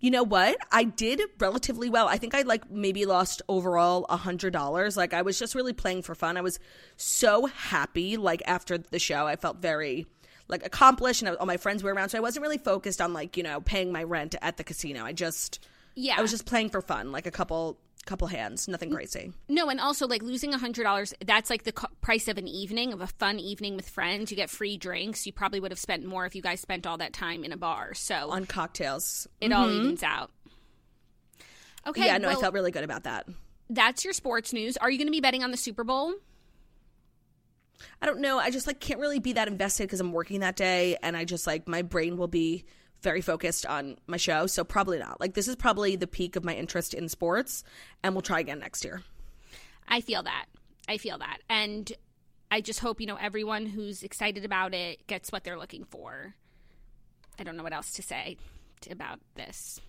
You 0.00 0.10
know 0.10 0.22
what? 0.22 0.56
I 0.70 0.84
did 0.84 1.20
relatively 1.38 1.88
well. 1.88 2.08
I 2.08 2.18
think 2.18 2.34
I 2.34 2.42
like 2.42 2.70
maybe 2.70 3.06
lost 3.06 3.40
overall 3.48 4.04
a 4.08 4.16
hundred 4.16 4.52
dollars. 4.52 4.96
Like 4.96 5.14
I 5.14 5.22
was 5.22 5.38
just 5.38 5.54
really 5.54 5.72
playing 5.72 6.02
for 6.02 6.14
fun. 6.14 6.36
I 6.36 6.42
was 6.42 6.58
so 6.96 7.46
happy. 7.46 8.16
Like 8.16 8.42
after 8.46 8.76
the 8.76 8.98
show, 8.98 9.26
I 9.26 9.36
felt 9.36 9.58
very 9.58 10.06
like 10.46 10.64
accomplished, 10.66 11.22
and 11.22 11.36
all 11.36 11.46
my 11.46 11.56
friends 11.56 11.82
were 11.82 11.94
around. 11.94 12.10
So 12.10 12.18
I 12.18 12.20
wasn't 12.20 12.42
really 12.42 12.58
focused 12.58 13.00
on 13.00 13.12
like 13.12 13.36
you 13.36 13.42
know 13.42 13.60
paying 13.60 13.92
my 13.92 14.02
rent 14.02 14.34
at 14.42 14.56
the 14.56 14.64
casino. 14.64 15.04
I 15.04 15.12
just 15.12 15.66
yeah, 15.94 16.16
I 16.18 16.22
was 16.22 16.30
just 16.30 16.44
playing 16.44 16.70
for 16.70 16.82
fun, 16.82 17.12
like 17.12 17.26
a 17.26 17.30
couple 17.30 17.78
couple 18.06 18.26
hands, 18.28 18.68
nothing 18.68 18.90
crazy. 18.90 19.32
No, 19.48 19.68
and 19.68 19.80
also 19.80 20.06
like 20.06 20.22
losing 20.22 20.54
a 20.54 20.58
hundred 20.58 20.84
dollars. 20.84 21.14
That's 21.24 21.50
like 21.50 21.64
the 21.64 21.72
co- 21.72 21.88
price 22.00 22.28
of 22.28 22.38
an 22.38 22.48
evening 22.48 22.92
of 22.92 23.00
a 23.00 23.06
fun 23.06 23.38
evening 23.38 23.76
with 23.76 23.88
friends. 23.88 24.30
You 24.30 24.36
get 24.36 24.50
free 24.50 24.76
drinks. 24.76 25.26
You 25.26 25.32
probably 25.32 25.60
would 25.60 25.70
have 25.70 25.78
spent 25.78 26.04
more 26.04 26.26
if 26.26 26.34
you 26.34 26.42
guys 26.42 26.60
spent 26.60 26.86
all 26.86 26.98
that 26.98 27.12
time 27.12 27.44
in 27.44 27.52
a 27.52 27.56
bar. 27.56 27.94
So 27.94 28.30
on 28.30 28.46
cocktails, 28.46 29.26
it 29.40 29.50
mm-hmm. 29.50 29.60
all 29.60 29.70
evens 29.70 30.02
out. 30.02 30.30
Okay. 31.86 32.06
Yeah, 32.06 32.18
no, 32.18 32.28
well, 32.28 32.38
I 32.38 32.40
felt 32.40 32.54
really 32.54 32.70
good 32.70 32.84
about 32.84 33.04
that. 33.04 33.26
That's 33.70 34.04
your 34.04 34.12
sports 34.12 34.52
news. 34.52 34.76
Are 34.76 34.90
you 34.90 34.98
going 34.98 35.08
to 35.08 35.12
be 35.12 35.20
betting 35.20 35.44
on 35.44 35.50
the 35.50 35.56
Super 35.56 35.84
Bowl? 35.84 36.14
I 38.00 38.06
don't 38.06 38.20
know. 38.20 38.38
I 38.38 38.50
just 38.50 38.66
like 38.66 38.80
can't 38.80 39.00
really 39.00 39.18
be 39.18 39.34
that 39.34 39.48
invested 39.48 39.84
because 39.84 40.00
I'm 40.00 40.12
working 40.12 40.40
that 40.40 40.56
day, 40.56 40.96
and 41.02 41.16
I 41.16 41.24
just 41.24 41.46
like 41.46 41.68
my 41.68 41.82
brain 41.82 42.16
will 42.16 42.28
be 42.28 42.64
very 43.04 43.20
focused 43.20 43.64
on 43.66 43.96
my 44.08 44.16
show, 44.16 44.48
so 44.48 44.64
probably 44.64 44.98
not. 44.98 45.20
Like 45.20 45.34
this 45.34 45.46
is 45.46 45.54
probably 45.54 45.94
the 45.94 46.08
peak 46.08 46.34
of 46.34 46.42
my 46.42 46.54
interest 46.54 46.94
in 46.94 47.08
sports, 47.08 47.62
and 48.02 48.14
we'll 48.14 48.22
try 48.22 48.40
again 48.40 48.58
next 48.58 48.84
year. 48.84 49.02
I 49.86 50.00
feel 50.00 50.24
that. 50.24 50.46
I 50.88 50.98
feel 50.98 51.18
that. 51.18 51.38
And 51.48 51.92
I 52.50 52.60
just 52.60 52.80
hope, 52.80 53.00
you 53.00 53.06
know, 53.06 53.16
everyone 53.20 53.66
who's 53.66 54.02
excited 54.02 54.44
about 54.44 54.74
it 54.74 55.06
gets 55.06 55.30
what 55.30 55.44
they're 55.44 55.58
looking 55.58 55.84
for. 55.84 56.34
I 57.38 57.44
don't 57.44 57.56
know 57.56 57.62
what 57.62 57.72
else 57.72 57.92
to 57.92 58.02
say 58.02 58.38
about 58.90 59.20
this 59.34 59.80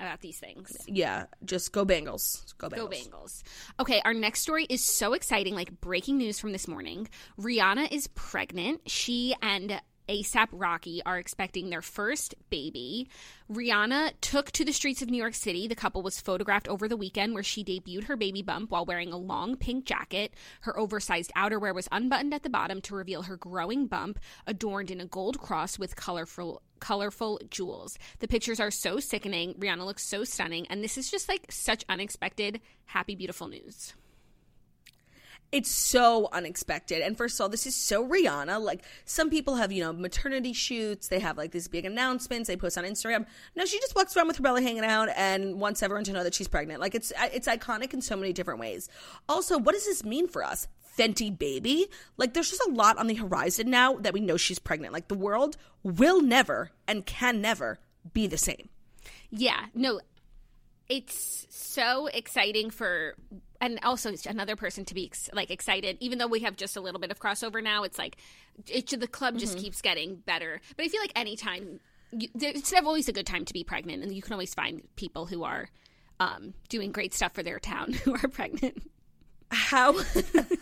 about 0.00 0.20
these 0.20 0.38
things. 0.38 0.76
Yeah, 0.86 1.24
just 1.44 1.72
go 1.72 1.84
Bengals. 1.84 2.54
Go 2.58 2.68
Bengals. 2.68 2.76
Go 2.76 2.88
Bengals. 2.88 3.42
Okay, 3.80 4.00
our 4.04 4.14
next 4.14 4.40
story 4.40 4.64
is 4.68 4.84
so 4.84 5.12
exciting, 5.12 5.54
like 5.54 5.80
breaking 5.80 6.18
news 6.18 6.38
from 6.38 6.52
this 6.52 6.68
morning. 6.68 7.08
Rihanna 7.38 7.90
is 7.92 8.06
pregnant. 8.08 8.88
She 8.88 9.34
and 9.42 9.80
A$AP 10.08 10.48
Rocky 10.52 11.02
are 11.04 11.18
expecting 11.18 11.68
their 11.68 11.82
first 11.82 12.34
baby. 12.50 13.08
Rihanna 13.52 14.12
took 14.20 14.50
to 14.52 14.64
the 14.64 14.72
streets 14.72 15.02
of 15.02 15.10
New 15.10 15.18
York 15.18 15.34
City. 15.34 15.68
The 15.68 15.74
couple 15.74 16.02
was 16.02 16.20
photographed 16.20 16.68
over 16.68 16.88
the 16.88 16.96
weekend 16.96 17.34
where 17.34 17.42
she 17.42 17.62
debuted 17.62 18.04
her 18.04 18.16
baby 18.16 18.42
bump 18.42 18.70
while 18.70 18.84
wearing 18.84 19.12
a 19.12 19.18
long 19.18 19.56
pink 19.56 19.84
jacket. 19.84 20.32
Her 20.62 20.78
oversized 20.78 21.32
outerwear 21.36 21.74
was 21.74 21.88
unbuttoned 21.92 22.32
at 22.32 22.42
the 22.42 22.50
bottom 22.50 22.80
to 22.82 22.94
reveal 22.94 23.22
her 23.22 23.36
growing 23.36 23.86
bump, 23.86 24.18
adorned 24.46 24.90
in 24.90 25.00
a 25.00 25.06
gold 25.06 25.38
cross 25.38 25.78
with 25.78 25.96
colorful 25.96 26.62
colorful 26.80 27.40
jewels. 27.50 27.98
The 28.20 28.28
pictures 28.28 28.60
are 28.60 28.70
so 28.70 29.00
sickening. 29.00 29.54
Rihanna 29.54 29.84
looks 29.84 30.06
so 30.06 30.24
stunning, 30.24 30.66
and 30.68 30.82
this 30.82 30.96
is 30.96 31.10
just 31.10 31.28
like 31.28 31.46
such 31.50 31.84
unexpected, 31.88 32.60
happy, 32.86 33.14
beautiful 33.14 33.48
news 33.48 33.94
it's 35.50 35.70
so 35.70 36.28
unexpected. 36.32 37.00
And 37.00 37.16
first 37.16 37.36
of 37.36 37.44
all, 37.44 37.48
this 37.48 37.66
is 37.66 37.74
so 37.74 38.06
Rihanna. 38.06 38.60
Like 38.60 38.84
some 39.04 39.30
people 39.30 39.56
have, 39.56 39.72
you 39.72 39.82
know, 39.82 39.92
maternity 39.92 40.52
shoots. 40.52 41.08
They 41.08 41.20
have 41.20 41.38
like 41.38 41.52
these 41.52 41.68
big 41.68 41.84
announcements 41.84 42.48
they 42.48 42.56
post 42.56 42.76
on 42.76 42.84
Instagram. 42.84 43.24
No, 43.56 43.64
she 43.64 43.80
just 43.80 43.96
walks 43.96 44.16
around 44.16 44.28
with 44.28 44.36
her 44.36 44.42
belly 44.42 44.62
hanging 44.62 44.84
out 44.84 45.08
and 45.16 45.58
wants 45.58 45.82
everyone 45.82 46.04
to 46.04 46.12
know 46.12 46.22
that 46.22 46.34
she's 46.34 46.48
pregnant. 46.48 46.80
Like 46.80 46.94
it's 46.94 47.12
it's 47.32 47.48
iconic 47.48 47.94
in 47.94 48.02
so 48.02 48.16
many 48.16 48.32
different 48.32 48.60
ways. 48.60 48.88
Also, 49.28 49.58
what 49.58 49.72
does 49.72 49.86
this 49.86 50.04
mean 50.04 50.28
for 50.28 50.44
us? 50.44 50.68
Fenty 50.98 51.36
baby? 51.36 51.86
Like 52.18 52.34
there's 52.34 52.50
just 52.50 52.66
a 52.68 52.72
lot 52.72 52.98
on 52.98 53.06
the 53.06 53.14
horizon 53.14 53.70
now 53.70 53.94
that 53.96 54.12
we 54.12 54.20
know 54.20 54.36
she's 54.36 54.58
pregnant. 54.58 54.92
Like 54.92 55.08
the 55.08 55.14
world 55.14 55.56
will 55.82 56.20
never 56.20 56.72
and 56.86 57.06
can 57.06 57.40
never 57.40 57.78
be 58.12 58.26
the 58.26 58.38
same. 58.38 58.68
Yeah. 59.30 59.66
No, 59.74 60.00
it's 60.88 61.46
so 61.50 62.06
exciting 62.08 62.70
for 62.70 63.14
and 63.60 63.78
also 63.82 64.12
another 64.26 64.56
person 64.56 64.84
to 64.86 64.94
be 64.94 65.06
ex- 65.06 65.30
like 65.32 65.50
excited. 65.50 65.96
Even 66.00 66.18
though 66.18 66.26
we 66.26 66.40
have 66.40 66.56
just 66.56 66.76
a 66.76 66.80
little 66.80 67.00
bit 67.00 67.10
of 67.10 67.18
crossover 67.18 67.62
now 67.62 67.82
it's 67.82 67.98
like 67.98 68.16
it, 68.68 68.88
the 68.88 69.06
club 69.06 69.38
just 69.38 69.54
mm-hmm. 69.54 69.64
keeps 69.64 69.82
getting 69.82 70.16
better. 70.16 70.60
But 70.76 70.84
i 70.84 70.88
feel 70.88 71.00
like 71.00 71.12
anytime 71.16 71.80
you, 72.12 72.28
it's 72.34 72.72
always 72.72 73.08
a 73.08 73.12
good 73.12 73.26
time 73.26 73.44
to 73.44 73.52
be 73.52 73.64
pregnant 73.64 74.02
and 74.02 74.14
you 74.14 74.22
can 74.22 74.32
always 74.32 74.54
find 74.54 74.82
people 74.96 75.26
who 75.26 75.44
are 75.44 75.68
um, 76.20 76.54
doing 76.68 76.92
great 76.92 77.14
stuff 77.14 77.32
for 77.34 77.42
their 77.42 77.58
town 77.58 77.92
who 78.04 78.14
are 78.14 78.28
pregnant. 78.28 78.82
How 79.50 79.94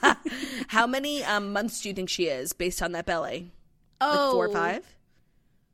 how 0.68 0.86
many 0.86 1.24
um, 1.24 1.52
months 1.52 1.80
do 1.80 1.88
you 1.88 1.94
think 1.94 2.08
she 2.08 2.26
is 2.26 2.52
based 2.52 2.82
on 2.82 2.92
that 2.92 3.04
belly 3.04 3.50
oh 4.00 4.06
like 4.06 4.32
four 4.32 4.46
or 4.46 4.48
five? 4.50 4.96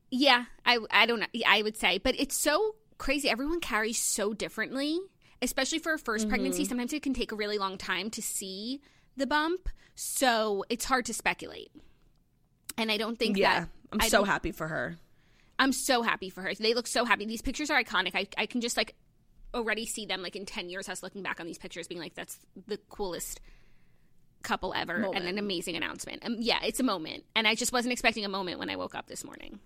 Yeah 0.09 0.45
i 0.65 0.79
i 0.89 1.05
don't 1.05 1.19
know. 1.19 1.27
I 1.45 1.61
would 1.61 1.77
say 1.77 1.99
but 1.99 2.19
it's 2.19 2.35
so 2.35 2.75
crazy. 2.97 3.29
Everyone 3.29 3.59
carries 3.59 4.01
so 4.01 4.33
differently, 4.33 4.99
especially 5.43 5.79
for 5.79 5.93
a 5.93 5.99
1st 5.99 6.03
Mm-hmm. 6.21 6.29
pregnancy. 6.29 6.65
Sometimes 6.65 6.93
it 6.93 7.03
can 7.03 7.13
take 7.13 7.31
a 7.31 7.35
really 7.35 7.57
long 7.57 7.77
time 7.77 8.09
to 8.11 8.21
see 8.21 8.81
the 9.15 9.27
bump, 9.27 9.69
so 9.95 10.63
it's 10.69 10.85
hard 10.85 11.05
to 11.05 11.13
speculate. 11.13 11.71
And 12.77 12.91
I 12.91 12.97
don't 12.97 13.19
think 13.19 13.37
Yeah, 13.37 13.61
that 13.61 13.69
I'm 13.91 14.01
I 14.01 14.07
so 14.07 14.23
happy 14.23 14.51
for 14.51 14.67
her. 14.67 14.97
I'm 15.59 15.71
so 15.71 16.01
happy 16.01 16.29
for 16.31 16.41
her. 16.41 16.53
They 16.55 16.73
look 16.73 16.87
so 16.87 17.05
happy. 17.05 17.25
These 17.25 17.43
pictures 17.43 17.69
are 17.69 17.81
iconic. 17.81 18.11
I, 18.15 18.27
I 18.37 18.47
can 18.47 18.59
just 18.61 18.75
like 18.75 18.95
already 19.53 19.85
see 19.85 20.07
them 20.07 20.23
like 20.23 20.35
in 20.35 20.47
10 20.47 20.69
years, 20.69 20.89
us 20.89 21.03
looking 21.03 21.21
back 21.21 21.39
on 21.39 21.45
these 21.45 21.59
pictures 21.59 21.87
being 21.87 22.01
like, 22.01 22.15
that's 22.15 22.39
the 22.67 22.77
coolest 22.89 23.39
couple 24.41 24.73
ever 24.75 25.05
and 25.13 25.25
an 25.27 25.37
amazing 25.37 25.75
announcement. 25.75 26.25
Um, 26.25 26.37
yeah, 26.39 26.57
it's 26.63 26.79
a 26.79 26.83
moment. 26.83 27.23
And 27.35 27.47
I 27.47 27.53
just 27.53 27.71
wasn't 27.71 27.91
expecting 27.93 28.25
a 28.25 28.29
moment 28.29 28.57
when 28.57 28.69
I 28.71 28.75
woke 28.75 28.95
up 28.95 29.07
this 29.07 29.23
morning. 29.23 29.59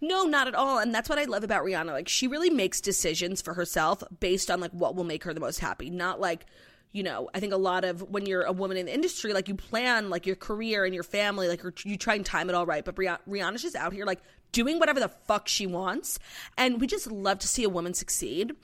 No, 0.00 0.24
not 0.24 0.48
at 0.48 0.54
all. 0.54 0.78
And 0.78 0.94
that's 0.94 1.08
what 1.08 1.18
I 1.18 1.24
love 1.24 1.44
about 1.44 1.64
Rihanna. 1.64 1.92
Like 1.92 2.08
she 2.08 2.26
really 2.26 2.50
makes 2.50 2.80
decisions 2.80 3.40
for 3.40 3.54
herself 3.54 4.02
based 4.20 4.50
on 4.50 4.60
like 4.60 4.72
what 4.72 4.94
will 4.94 5.04
make 5.04 5.24
her 5.24 5.34
the 5.34 5.40
most 5.40 5.60
happy. 5.60 5.90
Not 5.90 6.20
like, 6.20 6.46
you 6.92 7.02
know, 7.02 7.28
I 7.34 7.40
think 7.40 7.52
a 7.52 7.58
lot 7.58 7.84
of 7.84 8.02
when 8.02 8.26
you're 8.26 8.42
a 8.42 8.52
woman 8.52 8.76
in 8.76 8.86
the 8.86 8.94
industry, 8.94 9.32
like 9.32 9.48
you 9.48 9.54
plan 9.54 10.10
like 10.10 10.26
your 10.26 10.36
career 10.36 10.84
and 10.84 10.94
your 10.94 11.04
family, 11.04 11.48
like 11.48 11.62
you're, 11.62 11.74
you 11.84 11.96
try 11.96 12.14
and 12.14 12.24
time 12.24 12.48
it 12.48 12.54
all 12.54 12.66
right. 12.66 12.84
But 12.84 12.96
Rihanna, 12.96 13.18
Rihanna's 13.28 13.62
just 13.62 13.76
out 13.76 13.92
here 13.92 14.04
like 14.04 14.20
doing 14.52 14.78
whatever 14.78 15.00
the 15.00 15.08
fuck 15.08 15.48
she 15.48 15.66
wants. 15.66 16.18
And 16.56 16.80
we 16.80 16.86
just 16.86 17.10
love 17.10 17.40
to 17.40 17.48
see 17.48 17.64
a 17.64 17.68
woman 17.68 17.92
succeed. 17.92 18.54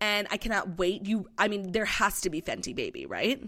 And 0.00 0.26
I 0.30 0.36
cannot 0.38 0.78
wait. 0.78 1.06
You, 1.06 1.28
I 1.36 1.48
mean, 1.48 1.72
there 1.72 1.84
has 1.84 2.20
to 2.22 2.30
be 2.30 2.40
Fenty 2.40 2.74
Baby, 2.74 3.04
right? 3.04 3.42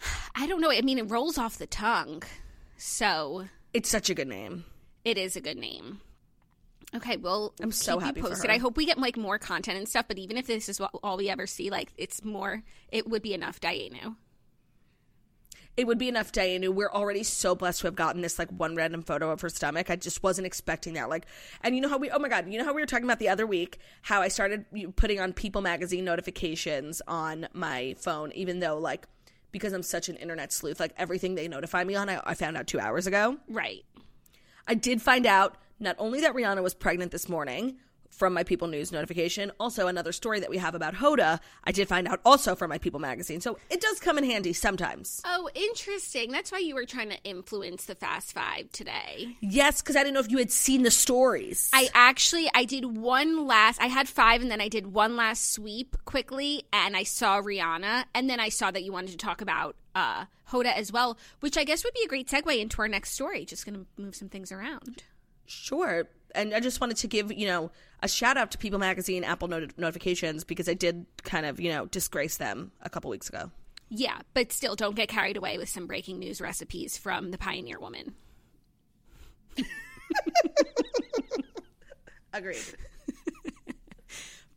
I 0.34 0.46
don't 0.46 0.60
know. 0.60 0.70
I 0.70 0.82
mean, 0.82 0.98
it 0.98 1.10
rolls 1.10 1.38
off 1.38 1.56
the 1.56 1.66
tongue. 1.66 2.22
So 2.76 3.46
It's 3.72 3.88
such 3.88 4.10
a 4.10 4.14
good 4.14 4.28
name. 4.28 4.64
It 5.06 5.18
is 5.18 5.36
a 5.36 5.40
good 5.40 5.56
name. 5.56 6.00
Okay, 6.92 7.16
well, 7.16 7.54
I'm 7.62 7.70
so 7.70 8.00
happy 8.00 8.18
you 8.18 8.24
for 8.24 8.30
posted. 8.30 8.50
I 8.50 8.58
hope 8.58 8.76
we 8.76 8.86
get 8.86 8.98
like 8.98 9.16
more 9.16 9.38
content 9.38 9.78
and 9.78 9.88
stuff. 9.88 10.06
But 10.08 10.18
even 10.18 10.36
if 10.36 10.48
this 10.48 10.68
is 10.68 10.80
what, 10.80 10.90
all 11.00 11.16
we 11.16 11.28
ever 11.28 11.46
see, 11.46 11.70
like 11.70 11.92
it's 11.96 12.24
more, 12.24 12.64
it 12.90 13.08
would 13.08 13.22
be 13.22 13.32
enough. 13.32 13.60
Dayenu. 13.60 14.16
it 15.76 15.86
would 15.86 15.98
be 15.98 16.08
enough 16.08 16.32
Dayenu. 16.32 16.70
We're 16.70 16.90
already 16.90 17.22
so 17.22 17.54
blessed 17.54 17.82
to 17.82 17.86
have 17.86 17.94
gotten 17.94 18.22
this 18.22 18.38
like 18.38 18.50
one 18.50 18.74
random 18.74 19.02
photo 19.02 19.30
of 19.30 19.40
her 19.42 19.48
stomach. 19.48 19.90
I 19.90 19.96
just 19.96 20.22
wasn't 20.22 20.46
expecting 20.46 20.94
that. 20.94 21.08
Like, 21.08 21.26
and 21.62 21.74
you 21.74 21.80
know 21.80 21.88
how 21.88 21.98
we, 21.98 22.10
oh 22.10 22.18
my 22.18 22.28
God, 22.28 22.50
you 22.50 22.58
know 22.58 22.64
how 22.64 22.72
we 22.72 22.80
were 22.80 22.86
talking 22.86 23.04
about 23.04 23.18
the 23.18 23.28
other 23.28 23.46
week, 23.46 23.78
how 24.02 24.22
I 24.22 24.28
started 24.28 24.64
putting 24.96 25.20
on 25.20 25.32
People 25.32 25.60
Magazine 25.60 26.04
notifications 26.04 27.02
on 27.06 27.46
my 27.52 27.94
phone, 27.98 28.32
even 28.32 28.60
though 28.60 28.78
like, 28.78 29.06
because 29.52 29.72
I'm 29.72 29.82
such 29.82 30.08
an 30.08 30.16
internet 30.16 30.52
sleuth, 30.52 30.80
like 30.80 30.94
everything 30.96 31.34
they 31.34 31.46
notify 31.46 31.84
me 31.84 31.94
on, 31.94 32.08
I, 32.08 32.20
I 32.24 32.34
found 32.34 32.56
out 32.56 32.66
two 32.66 32.80
hours 32.80 33.06
ago. 33.06 33.36
Right. 33.48 33.84
I 34.66 34.74
did 34.74 35.02
find 35.02 35.26
out 35.26 35.56
not 35.78 35.96
only 35.98 36.20
that 36.20 36.34
Rihanna 36.34 36.62
was 36.62 36.74
pregnant 36.74 37.12
this 37.12 37.28
morning 37.28 37.78
from 38.10 38.32
my 38.32 38.44
People 38.44 38.68
News 38.68 38.92
notification, 38.92 39.52
also 39.58 39.86
another 39.86 40.12
story 40.12 40.40
that 40.40 40.50
we 40.50 40.58
have 40.58 40.74
about 40.74 40.94
Hoda, 40.94 41.40
I 41.64 41.72
did 41.72 41.88
find 41.88 42.08
out 42.08 42.20
also 42.24 42.54
from 42.54 42.70
my 42.70 42.78
People 42.78 43.00
Magazine. 43.00 43.40
So 43.40 43.58
it 43.70 43.80
does 43.80 44.00
come 44.00 44.18
in 44.18 44.24
handy 44.24 44.52
sometimes. 44.52 45.20
Oh, 45.24 45.48
interesting. 45.54 46.32
That's 46.32 46.52
why 46.52 46.58
you 46.58 46.74
were 46.74 46.86
trying 46.86 47.10
to 47.10 47.22
influence 47.24 47.84
the 47.84 47.94
Fast 47.94 48.32
Five 48.32 48.70
today. 48.72 49.36
Yes, 49.40 49.80
because 49.82 49.96
I 49.96 50.00
didn't 50.00 50.14
know 50.14 50.20
if 50.20 50.30
you 50.30 50.38
had 50.38 50.50
seen 50.50 50.82
the 50.82 50.90
stories. 50.90 51.70
I 51.72 51.88
actually 51.94 52.48
I 52.54 52.64
did 52.64 52.84
one 52.84 53.46
last 53.46 53.80
I 53.80 53.86
had 53.86 54.08
five 54.08 54.42
and 54.42 54.50
then 54.50 54.60
I 54.60 54.68
did 54.68 54.92
one 54.92 55.16
last 55.16 55.52
sweep 55.52 55.96
quickly 56.04 56.64
and 56.72 56.96
I 56.96 57.02
saw 57.02 57.40
Rihanna 57.40 58.04
and 58.14 58.28
then 58.28 58.40
I 58.40 58.48
saw 58.48 58.70
that 58.70 58.82
you 58.82 58.92
wanted 58.92 59.10
to 59.10 59.16
talk 59.16 59.40
about 59.40 59.76
uh 59.94 60.24
Hoda 60.50 60.72
as 60.74 60.92
well, 60.92 61.18
which 61.40 61.56
I 61.56 61.64
guess 61.64 61.84
would 61.84 61.94
be 61.94 62.02
a 62.04 62.08
great 62.08 62.28
segue 62.28 62.60
into 62.60 62.80
our 62.80 62.88
next 62.88 63.12
story. 63.12 63.44
Just 63.44 63.66
gonna 63.66 63.84
move 63.96 64.14
some 64.14 64.28
things 64.28 64.52
around. 64.52 65.02
Sure. 65.46 66.08
And 66.36 66.54
I 66.54 66.60
just 66.60 66.80
wanted 66.80 66.98
to 66.98 67.08
give, 67.08 67.32
you 67.32 67.46
know, 67.46 67.70
a 68.02 68.08
shout 68.08 68.36
out 68.36 68.50
to 68.52 68.58
People 68.58 68.78
Magazine 68.78 69.24
Apple 69.24 69.48
not- 69.48 69.76
notifications 69.78 70.44
because 70.44 70.68
I 70.68 70.74
did 70.74 71.06
kind 71.24 71.46
of, 71.46 71.58
you 71.58 71.70
know, 71.70 71.86
disgrace 71.86 72.36
them 72.36 72.72
a 72.82 72.90
couple 72.90 73.10
weeks 73.10 73.28
ago. 73.28 73.50
Yeah, 73.88 74.18
but 74.34 74.52
still 74.52 74.76
don't 74.76 74.94
get 74.96 75.08
carried 75.08 75.36
away 75.36 75.58
with 75.58 75.68
some 75.68 75.86
breaking 75.86 76.18
news 76.18 76.40
recipes 76.40 76.98
from 76.98 77.30
the 77.30 77.38
Pioneer 77.38 77.78
Woman. 77.80 78.14
Agreed. 82.32 82.58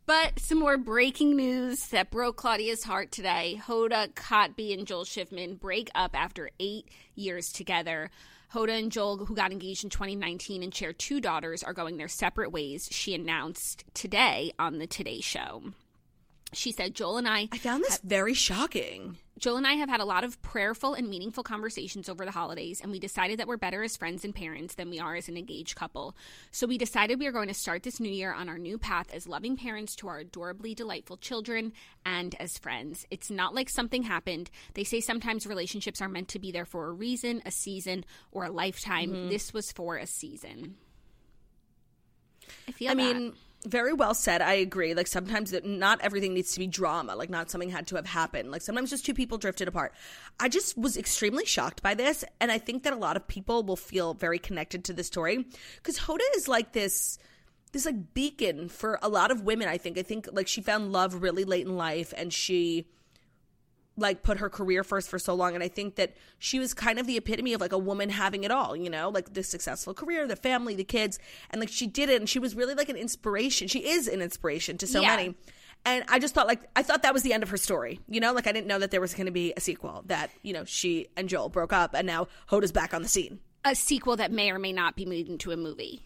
But 0.06 0.40
some 0.40 0.58
more 0.58 0.76
breaking 0.76 1.36
news 1.36 1.86
that 1.90 2.10
broke 2.10 2.36
Claudia's 2.36 2.82
heart 2.82 3.12
today. 3.12 3.60
Hoda 3.64 4.12
Kotb 4.12 4.76
and 4.76 4.84
Joel 4.84 5.04
Schiffman 5.04 5.60
break 5.60 5.88
up 5.94 6.18
after 6.18 6.50
eight 6.58 6.88
years 7.14 7.52
together. 7.52 8.10
Hoda 8.52 8.76
and 8.76 8.90
Joel, 8.90 9.26
who 9.26 9.34
got 9.36 9.52
engaged 9.52 9.84
in 9.84 9.90
2019 9.90 10.64
and 10.64 10.74
share 10.74 10.92
two 10.92 11.20
daughters, 11.20 11.62
are 11.62 11.72
going 11.72 11.98
their 11.98 12.08
separate 12.08 12.50
ways, 12.50 12.88
she 12.90 13.14
announced 13.14 13.84
today 13.94 14.52
on 14.58 14.78
the 14.78 14.88
Today 14.88 15.20
Show. 15.20 15.72
She 16.52 16.72
said, 16.72 16.94
Joel 16.94 17.18
and 17.18 17.28
I 17.28 17.48
I 17.52 17.58
found 17.58 17.84
this 17.84 18.00
very 18.02 18.34
shocking. 18.34 19.18
Joel 19.38 19.56
and 19.56 19.66
I 19.66 19.72
have 19.74 19.88
had 19.88 20.00
a 20.00 20.04
lot 20.04 20.22
of 20.22 20.40
prayerful 20.42 20.92
and 20.92 21.08
meaningful 21.08 21.42
conversations 21.42 22.10
over 22.10 22.26
the 22.26 22.30
holidays, 22.30 22.80
and 22.82 22.92
we 22.92 22.98
decided 22.98 23.38
that 23.38 23.48
we're 23.48 23.56
better 23.56 23.82
as 23.82 23.96
friends 23.96 24.22
and 24.22 24.34
parents 24.34 24.74
than 24.74 24.90
we 24.90 25.00
are 25.00 25.16
as 25.16 25.30
an 25.30 25.38
engaged 25.38 25.76
couple. 25.76 26.14
So 26.50 26.66
we 26.66 26.76
decided 26.76 27.18
we 27.18 27.26
are 27.26 27.32
going 27.32 27.48
to 27.48 27.54
start 27.54 27.82
this 27.82 28.00
new 28.00 28.12
year 28.12 28.34
on 28.34 28.50
our 28.50 28.58
new 28.58 28.76
path 28.76 29.06
as 29.14 29.26
loving 29.26 29.56
parents 29.56 29.96
to 29.96 30.08
our 30.08 30.18
adorably 30.18 30.74
delightful 30.74 31.16
children 31.16 31.72
and 32.04 32.34
as 32.38 32.58
friends. 32.58 33.06
It's 33.10 33.30
not 33.30 33.54
like 33.54 33.70
something 33.70 34.02
happened. 34.02 34.50
They 34.74 34.84
say 34.84 35.00
sometimes 35.00 35.46
relationships 35.46 36.02
are 36.02 36.08
meant 36.08 36.28
to 36.28 36.38
be 36.38 36.52
there 36.52 36.66
for 36.66 36.88
a 36.88 36.92
reason, 36.92 37.40
a 37.46 37.50
season, 37.50 38.04
or 38.32 38.44
a 38.44 38.50
lifetime. 38.50 39.10
Mm-hmm. 39.10 39.28
This 39.30 39.54
was 39.54 39.72
for 39.72 39.96
a 39.96 40.06
season. 40.06 40.74
I 42.68 42.72
feel 42.72 42.90
I 42.90 42.94
that. 42.94 42.96
mean, 42.96 43.32
very 43.66 43.92
well 43.92 44.14
said. 44.14 44.40
I 44.40 44.54
agree. 44.54 44.94
Like 44.94 45.06
sometimes 45.06 45.50
that 45.50 45.64
not 45.64 46.00
everything 46.00 46.34
needs 46.34 46.52
to 46.52 46.60
be 46.60 46.66
drama. 46.66 47.14
Like 47.14 47.30
not 47.30 47.50
something 47.50 47.68
had 47.68 47.86
to 47.88 47.96
have 47.96 48.06
happened. 48.06 48.50
Like 48.50 48.62
sometimes 48.62 48.90
just 48.90 49.04
two 49.04 49.14
people 49.14 49.38
drifted 49.38 49.68
apart. 49.68 49.92
I 50.38 50.48
just 50.48 50.78
was 50.78 50.96
extremely 50.96 51.44
shocked 51.44 51.82
by 51.82 51.94
this, 51.94 52.24
and 52.40 52.50
I 52.50 52.58
think 52.58 52.84
that 52.84 52.92
a 52.92 52.96
lot 52.96 53.16
of 53.16 53.28
people 53.28 53.62
will 53.62 53.76
feel 53.76 54.14
very 54.14 54.38
connected 54.38 54.84
to 54.84 54.92
this 54.92 55.06
story 55.06 55.44
because 55.76 55.98
Hoda 55.98 56.24
is 56.36 56.48
like 56.48 56.72
this. 56.72 57.18
This 57.72 57.86
like 57.86 58.14
beacon 58.14 58.68
for 58.68 58.98
a 59.00 59.08
lot 59.08 59.30
of 59.30 59.42
women. 59.42 59.68
I 59.68 59.78
think. 59.78 59.96
I 59.96 60.02
think 60.02 60.28
like 60.32 60.48
she 60.48 60.60
found 60.60 60.90
love 60.90 61.22
really 61.22 61.44
late 61.44 61.66
in 61.66 61.76
life, 61.76 62.12
and 62.16 62.32
she 62.32 62.86
like 64.00 64.22
put 64.24 64.38
her 64.38 64.48
career 64.50 64.82
first 64.82 65.08
for 65.08 65.18
so 65.18 65.34
long 65.34 65.54
and 65.54 65.62
i 65.62 65.68
think 65.68 65.94
that 65.96 66.14
she 66.38 66.58
was 66.58 66.74
kind 66.74 66.98
of 66.98 67.06
the 67.06 67.16
epitome 67.16 67.52
of 67.52 67.60
like 67.60 67.72
a 67.72 67.78
woman 67.78 68.08
having 68.08 68.42
it 68.44 68.50
all 68.50 68.74
you 68.74 68.90
know? 68.90 69.08
Like 69.10 69.32
the 69.34 69.42
successful 69.42 69.94
career 69.94 70.26
the 70.26 70.34
family 70.36 70.74
the 70.74 70.84
kids 70.84 71.18
and 71.50 71.60
like 71.60 71.68
she 71.68 71.86
did 71.86 72.08
it 72.08 72.18
and 72.20 72.28
she 72.28 72.38
was 72.38 72.54
really 72.56 72.74
like 72.74 72.88
an 72.88 72.96
inspiration. 72.96 73.68
She 73.68 73.86
is 73.88 74.08
an 74.08 74.20
inspiration 74.22 74.78
to 74.78 74.86
so 74.86 75.00
Yeah. 75.02 75.16
many. 75.16 75.34
And 75.84 76.04
i 76.08 76.18
just 76.18 76.34
thought 76.34 76.46
like 76.46 76.60
i 76.74 76.82
thought 76.82 77.02
that 77.02 77.12
was 77.14 77.22
the 77.22 77.32
end 77.32 77.42
of 77.42 77.50
her 77.50 77.56
story 77.56 78.00
you 78.08 78.20
know? 78.20 78.32
Like 78.32 78.46
i 78.46 78.52
didn't 78.52 78.66
know 78.66 78.78
that 78.78 78.90
there 78.90 79.00
was 79.00 79.14
going 79.14 79.26
to 79.26 79.32
be 79.32 79.52
a 79.56 79.60
sequel 79.60 80.02
that 80.06 80.30
you 80.42 80.52
know 80.52 80.64
she 80.64 81.08
and 81.16 81.28
joel 81.28 81.48
broke 81.48 81.72
up 81.72 81.94
and 81.94 82.06
now 82.06 82.26
hoda's 82.46 82.72
back 82.72 82.92
on 82.94 83.02
the 83.02 83.08
scene. 83.08 83.38
A 83.64 83.74
sequel 83.74 84.16
that 84.16 84.32
may 84.32 84.50
or 84.50 84.58
may 84.58 84.72
not 84.72 84.96
be 84.96 85.04
made 85.04 85.28
into 85.28 85.50
a 85.52 85.56
movie. 85.56 86.02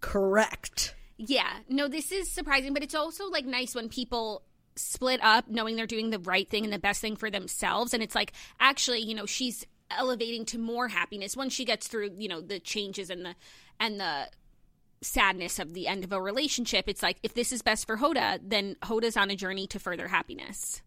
correct. 0.00 0.94
Yeah, 1.16 1.50
no, 1.68 1.88
this 1.88 2.10
is 2.10 2.30
surprising, 2.30 2.72
but 2.74 2.82
it's 2.82 2.94
also 2.94 3.28
like 3.30 3.44
nice 3.46 3.74
when 3.74 3.88
people 3.88 4.42
split 4.76 5.22
up 5.22 5.48
knowing 5.48 5.76
they're 5.76 5.86
doing 5.86 6.10
the 6.10 6.18
right 6.18 6.48
thing 6.48 6.64
and 6.64 6.72
the 6.72 6.78
best 6.78 7.00
thing 7.00 7.16
for 7.16 7.30
themselves. 7.30 7.94
And 7.94 8.02
it's 8.02 8.14
like, 8.14 8.32
actually, 8.60 9.00
you 9.00 9.14
know, 9.14 9.26
she's 9.26 9.66
elevating 9.90 10.44
to 10.46 10.58
more 10.58 10.88
happiness 10.88 11.36
once 11.36 11.52
she 11.52 11.64
gets 11.64 11.88
through, 11.88 12.10
you 12.18 12.28
know, 12.28 12.40
the 12.40 12.58
changes 12.58 13.10
and 13.10 13.24
the, 13.24 13.34
and 13.78 14.00
the, 14.00 14.28
sadness 15.04 15.58
of 15.58 15.74
the 15.74 15.88
end 15.88 16.04
of 16.04 16.12
a 16.12 16.22
relationship 16.22 16.84
it's 16.86 17.02
like 17.02 17.16
if 17.24 17.34
this 17.34 17.50
is 17.50 17.60
best 17.60 17.88
for 17.88 17.96
hoda 17.96 18.38
then 18.40 18.76
hoda's 18.82 19.16
on 19.16 19.32
a 19.32 19.34
journey 19.34 19.66
to 19.66 19.80
further 19.80 20.06
happiness 20.06 20.80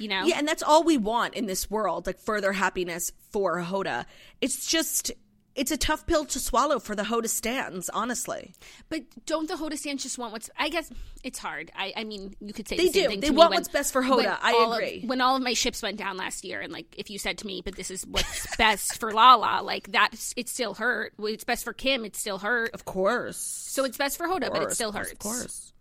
you 0.00 0.08
know 0.08 0.24
Yeah, 0.24 0.38
and 0.38 0.48
that's 0.48 0.62
all 0.62 0.82
we 0.82 0.96
want 0.96 1.34
in 1.34 1.46
this 1.46 1.70
world, 1.70 2.06
like 2.06 2.18
further 2.18 2.52
happiness 2.52 3.12
for 3.30 3.60
Hoda. 3.60 4.06
It's 4.40 4.66
just 4.66 5.12
it's 5.56 5.70
a 5.70 5.76
tough 5.76 6.06
pill 6.06 6.24
to 6.26 6.38
swallow 6.38 6.78
for 6.78 6.94
the 6.94 7.02
Hoda 7.02 7.28
stands, 7.28 7.88
honestly. 7.88 8.54
But 8.88 9.02
don't 9.24 9.48
the 9.48 9.54
Hoda 9.54 9.76
stands 9.76 10.02
just 10.02 10.18
want 10.18 10.32
what's? 10.32 10.50
I 10.58 10.68
guess 10.68 10.90
it's 11.24 11.38
hard. 11.38 11.72
I, 11.74 11.92
I 11.96 12.04
mean, 12.04 12.34
you 12.40 12.52
could 12.52 12.68
say 12.68 12.76
They 12.76 12.88
the 12.88 13.08
do. 13.08 13.20
They 13.20 13.30
want 13.30 13.50
when- 13.50 13.58
what's 13.58 13.68
best 13.68 13.92
for 13.92 14.02
Hoda. 14.02 14.36
I 14.40 14.52
all 14.52 14.72
of- 14.74 14.78
agree. 14.78 15.02
when 15.06 15.20
all 15.20 15.34
of 15.34 15.42
my 15.42 15.54
ships 15.54 15.82
went 15.82 15.96
down 15.96 16.16
last 16.16 16.44
year, 16.44 16.60
and 16.60 16.72
like 16.72 16.94
if 16.98 17.10
you 17.10 17.18
said 17.18 17.38
to 17.38 17.46
me, 17.46 17.62
"But 17.64 17.74
this 17.74 17.90
is 17.90 18.06
what's 18.06 18.54
best 18.58 19.00
for 19.00 19.12
Lala," 19.12 19.62
like 19.62 19.92
that, 19.92 20.10
it 20.36 20.48
still 20.48 20.74
hurt. 20.74 21.14
It's 21.18 21.44
best 21.44 21.64
for 21.64 21.72
Kim. 21.72 22.04
It 22.04 22.14
still 22.16 22.38
hurt. 22.38 22.72
Of 22.74 22.84
course. 22.84 23.38
So 23.38 23.84
it's 23.84 23.96
best 23.96 24.16
for 24.18 24.28
Hoda, 24.28 24.52
but 24.52 24.62
it 24.62 24.72
still 24.72 24.92
hurts. 24.92 25.12
Of 25.12 25.18
course. 25.18 25.72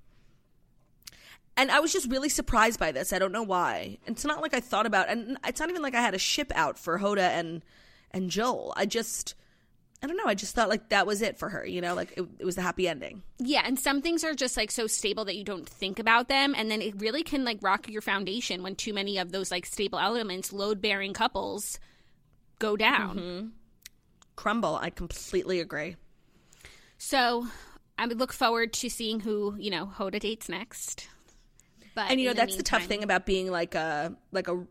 And 1.58 1.72
I 1.72 1.80
was 1.80 1.94
just 1.94 2.10
really 2.10 2.30
surprised 2.30 2.80
by 2.80 2.92
this. 2.92 3.14
I 3.14 3.20
don't 3.20 3.32
know 3.32 3.44
why. 3.44 3.98
It's 4.06 4.26
not 4.26 4.42
like 4.42 4.54
I 4.54 4.60
thought 4.60 4.86
about 4.86 5.10
and 5.10 5.38
it's 5.46 5.60
not 5.60 5.70
even 5.70 5.82
like 5.82 5.96
I 5.96 6.02
had 6.02 6.14
a 6.14 6.20
ship 6.20 6.52
out 6.56 6.78
for 6.78 7.00
Hoda 7.00 7.30
and 7.30 7.64
and 8.12 8.30
Joel. 8.30 8.74
I 8.76 8.86
just 8.86 9.36
I 10.06 10.08
don't 10.08 10.18
know. 10.18 10.28
I 10.28 10.36
just 10.36 10.54
thought 10.54 10.70
like 10.70 10.90
that 10.90 11.08
was 11.08 11.24
it 11.24 11.40
for 11.40 11.50
her, 11.50 11.66
you 11.66 11.82
know, 11.82 11.96
like 11.96 12.14
it, 12.16 12.24
it 12.38 12.46
was 12.46 12.54
the 12.54 12.62
happy 12.62 12.88
ending. 12.88 13.24
Yeah, 13.40 13.64
and 13.66 13.80
some 13.80 14.04
things 14.04 14.24
are 14.24 14.36
just 14.36 14.56
like 14.56 14.70
so 14.70 14.86
stable 14.86 15.26
that 15.26 15.36
you 15.36 15.44
don't 15.44 15.68
think 15.68 15.98
about 15.98 16.28
them, 16.28 16.54
and 16.56 16.70
then 16.70 16.80
it 16.80 17.02
really 17.02 17.24
can 17.24 17.44
like 17.44 17.58
rock 17.64 17.90
your 17.90 18.04
foundation 18.04 18.62
when 18.62 18.76
too 18.76 18.94
many 18.94 19.18
of 19.18 19.32
those 19.32 19.50
like 19.50 19.66
stable 19.66 19.98
elements, 19.98 20.54
load 20.54 20.80
bearing 20.80 21.12
couples, 21.14 21.80
go 22.60 22.78
down. 22.78 23.18
Mm-hmm. 23.18 23.48
Crumble. 24.36 24.76
I 24.76 24.92
completely 24.92 25.60
agree. 25.60 25.96
So, 27.00 27.48
I 27.98 28.06
would 28.06 28.20
look 28.20 28.32
forward 28.32 28.74
to 28.74 28.92
seeing 28.92 29.22
who 29.22 29.56
you 29.58 29.72
know 29.72 29.88
Hoda 29.88 30.20
dates 30.20 30.48
next. 30.48 31.08
But 31.96 32.12
and 32.12 32.22
you 32.22 32.28
know 32.28 32.36
that's 32.36 32.58
the 32.58 32.64
tough 32.64 32.86
thing 32.86 33.04
about 33.04 33.26
being 33.26 33.50
like 33.50 33.74
a 33.74 34.16
like 34.32 34.50
a 34.50 34.68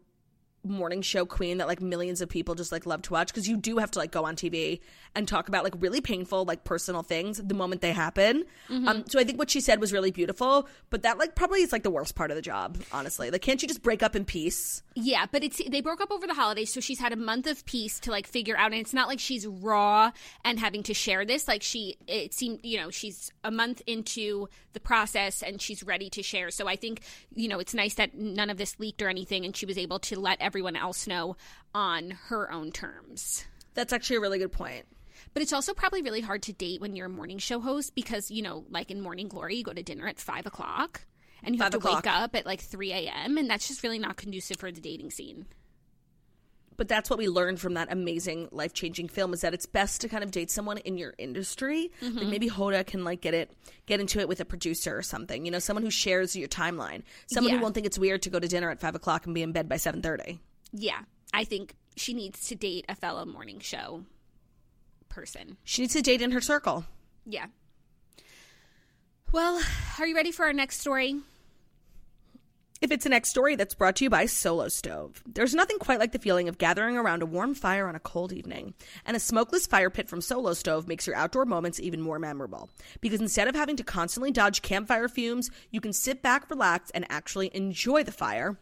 morning 0.64 1.02
show 1.02 1.24
queen 1.26 1.58
that 1.58 1.68
like 1.68 1.80
millions 1.80 2.20
of 2.20 2.28
people 2.28 2.54
just 2.54 2.72
like 2.72 2.86
love 2.86 3.02
to 3.02 3.12
watch 3.12 3.28
because 3.28 3.48
you 3.48 3.56
do 3.56 3.78
have 3.78 3.90
to 3.92 3.98
like 3.98 4.10
go 4.10 4.24
on 4.24 4.36
TV 4.36 4.80
and 5.14 5.28
talk 5.28 5.48
about 5.48 5.64
like 5.64 5.74
really 5.78 6.00
painful 6.00 6.44
like 6.44 6.64
personal 6.64 7.02
things 7.02 7.38
the 7.38 7.54
moment 7.54 7.80
they 7.80 7.92
happen. 7.92 8.44
Mm-hmm. 8.68 8.88
Um, 8.88 9.04
so 9.08 9.18
I 9.18 9.24
think 9.24 9.38
what 9.38 9.50
she 9.50 9.60
said 9.60 9.80
was 9.80 9.92
really 9.92 10.10
beautiful, 10.10 10.68
but 10.90 11.02
that 11.02 11.18
like 11.18 11.34
probably 11.34 11.60
is 11.60 11.72
like 11.72 11.82
the 11.82 11.90
worst 11.90 12.14
part 12.14 12.30
of 12.30 12.36
the 12.36 12.42
job, 12.42 12.78
honestly. 12.92 13.30
Like, 13.30 13.42
can't 13.42 13.60
you 13.62 13.68
just 13.68 13.82
break 13.82 14.02
up 14.02 14.16
in 14.16 14.24
peace? 14.24 14.82
Yeah, 14.94 15.26
but 15.30 15.44
it's 15.44 15.60
they 15.68 15.80
broke 15.80 16.00
up 16.00 16.10
over 16.10 16.26
the 16.26 16.34
holidays, 16.34 16.72
so 16.72 16.80
she's 16.80 16.98
had 16.98 17.12
a 17.12 17.16
month 17.16 17.46
of 17.46 17.64
peace 17.66 18.00
to 18.00 18.10
like 18.10 18.26
figure 18.26 18.56
out, 18.56 18.72
and 18.72 18.80
it's 18.80 18.94
not 18.94 19.08
like 19.08 19.20
she's 19.20 19.46
raw 19.46 20.10
and 20.44 20.58
having 20.58 20.82
to 20.84 20.94
share 20.94 21.24
this. 21.24 21.46
Like 21.46 21.62
she, 21.62 21.96
it 22.06 22.34
seemed, 22.34 22.60
you 22.62 22.78
know, 22.78 22.90
she's 22.90 23.30
a 23.42 23.50
month 23.50 23.82
into 23.86 24.48
the 24.72 24.80
process 24.80 25.42
and 25.42 25.60
she's 25.60 25.82
ready 25.82 26.10
to 26.10 26.22
share. 26.22 26.50
So 26.50 26.66
I 26.66 26.76
think, 26.76 27.00
you 27.34 27.48
know, 27.48 27.60
it's 27.60 27.74
nice 27.74 27.94
that 27.94 28.14
none 28.14 28.50
of 28.50 28.58
this 28.58 28.78
leaked 28.78 29.02
or 29.02 29.08
anything, 29.08 29.44
and 29.44 29.56
she 29.56 29.66
was 29.66 29.78
able 29.78 29.98
to 30.00 30.18
let 30.18 30.40
everyone 30.40 30.53
else 30.76 31.06
know 31.06 31.36
on 31.74 32.12
her 32.28 32.50
own 32.50 32.72
terms. 32.72 33.44
That's 33.74 33.92
actually 33.92 34.16
a 34.16 34.20
really 34.20 34.38
good 34.38 34.52
point. 34.52 34.86
But 35.32 35.42
it's 35.42 35.52
also 35.52 35.74
probably 35.74 36.02
really 36.02 36.20
hard 36.20 36.42
to 36.42 36.52
date 36.52 36.80
when 36.80 36.94
you're 36.94 37.06
a 37.06 37.10
morning 37.10 37.38
show 37.38 37.60
host 37.60 37.94
because, 37.94 38.30
you 38.30 38.42
know, 38.42 38.64
like 38.70 38.90
in 38.90 39.00
Morning 39.00 39.28
Glory, 39.28 39.56
you 39.56 39.64
go 39.64 39.72
to 39.72 39.82
dinner 39.82 40.06
at 40.06 40.20
five 40.20 40.46
o'clock 40.46 41.02
and 41.42 41.56
you 41.56 41.62
have 41.62 41.72
to 41.72 41.78
o'clock. 41.78 42.04
wake 42.04 42.12
up 42.12 42.36
at 42.36 42.46
like 42.46 42.60
3 42.60 42.92
a.m. 42.92 43.36
And 43.36 43.50
that's 43.50 43.66
just 43.66 43.82
really 43.82 43.98
not 43.98 44.16
conducive 44.16 44.58
for 44.58 44.70
the 44.70 44.80
dating 44.80 45.10
scene. 45.10 45.46
But 46.76 46.88
that's 46.88 47.10
what 47.10 47.18
we 47.18 47.28
learned 47.28 47.60
from 47.60 47.74
that 47.74 47.92
amazing 47.92 48.48
life 48.52 48.72
changing 48.72 49.08
film 49.08 49.32
is 49.32 49.40
that 49.42 49.54
it's 49.54 49.66
best 49.66 50.00
to 50.02 50.08
kind 50.08 50.24
of 50.24 50.30
date 50.30 50.50
someone 50.50 50.78
in 50.78 50.98
your 50.98 51.14
industry. 51.18 51.90
Like 52.00 52.12
mm-hmm. 52.12 52.30
maybe 52.30 52.48
Hoda 52.48 52.86
can 52.86 53.04
like 53.04 53.20
get 53.20 53.34
it 53.34 53.50
get 53.86 54.00
into 54.00 54.20
it 54.20 54.28
with 54.28 54.40
a 54.40 54.44
producer 54.44 54.96
or 54.96 55.02
something. 55.02 55.44
You 55.44 55.50
know, 55.50 55.58
someone 55.58 55.82
who 55.82 55.90
shares 55.90 56.34
your 56.36 56.48
timeline. 56.48 57.02
Someone 57.32 57.52
Yeah. 57.52 57.58
who 57.58 57.62
won't 57.62 57.74
think 57.74 57.86
it's 57.86 57.98
weird 57.98 58.22
to 58.22 58.30
go 58.30 58.38
to 58.38 58.48
dinner 58.48 58.70
at 58.70 58.80
five 58.80 58.94
o'clock 58.94 59.26
and 59.26 59.34
be 59.34 59.42
in 59.42 59.52
bed 59.52 59.68
by 59.68 59.76
seven 59.76 60.02
thirty. 60.02 60.40
Yeah, 60.72 61.00
I 61.32 61.44
think 61.44 61.74
she 61.96 62.14
needs 62.14 62.48
to 62.48 62.54
date 62.54 62.84
a 62.88 62.94
fellow 62.94 63.24
morning 63.24 63.60
show 63.60 64.04
person. 65.08 65.56
She 65.64 65.82
needs 65.82 65.94
to 65.94 66.02
date 66.02 66.22
in 66.22 66.32
her 66.32 66.40
circle. 66.40 66.84
Yeah. 67.24 67.46
Well, 69.32 69.60
are 69.98 70.06
you 70.06 70.14
ready 70.14 70.32
for 70.32 70.44
our 70.46 70.52
next 70.52 70.80
story? 70.80 71.20
If 72.84 72.92
it's 72.92 73.04
the 73.04 73.08
next 73.08 73.30
story 73.30 73.56
that's 73.56 73.74
brought 73.74 73.96
to 73.96 74.04
you 74.04 74.10
by 74.10 74.26
Solo 74.26 74.68
Stove. 74.68 75.22
There's 75.26 75.54
nothing 75.54 75.78
quite 75.78 75.98
like 75.98 76.12
the 76.12 76.18
feeling 76.18 76.50
of 76.50 76.58
gathering 76.58 76.98
around 76.98 77.22
a 77.22 77.26
warm 77.26 77.54
fire 77.54 77.88
on 77.88 77.94
a 77.94 77.98
cold 77.98 78.30
evening. 78.30 78.74
And 79.06 79.16
a 79.16 79.20
smokeless 79.20 79.66
fire 79.66 79.88
pit 79.88 80.06
from 80.06 80.20
Solo 80.20 80.52
Stove 80.52 80.86
makes 80.86 81.06
your 81.06 81.16
outdoor 81.16 81.46
moments 81.46 81.80
even 81.80 82.02
more 82.02 82.18
memorable. 82.18 82.68
Because 83.00 83.22
instead 83.22 83.48
of 83.48 83.54
having 83.54 83.76
to 83.76 83.84
constantly 83.84 84.30
dodge 84.30 84.60
campfire 84.60 85.08
fumes, 85.08 85.50
you 85.70 85.80
can 85.80 85.94
sit 85.94 86.20
back, 86.20 86.50
relax, 86.50 86.90
and 86.90 87.06
actually 87.08 87.50
enjoy 87.56 88.04
the 88.04 88.12
fire. 88.12 88.58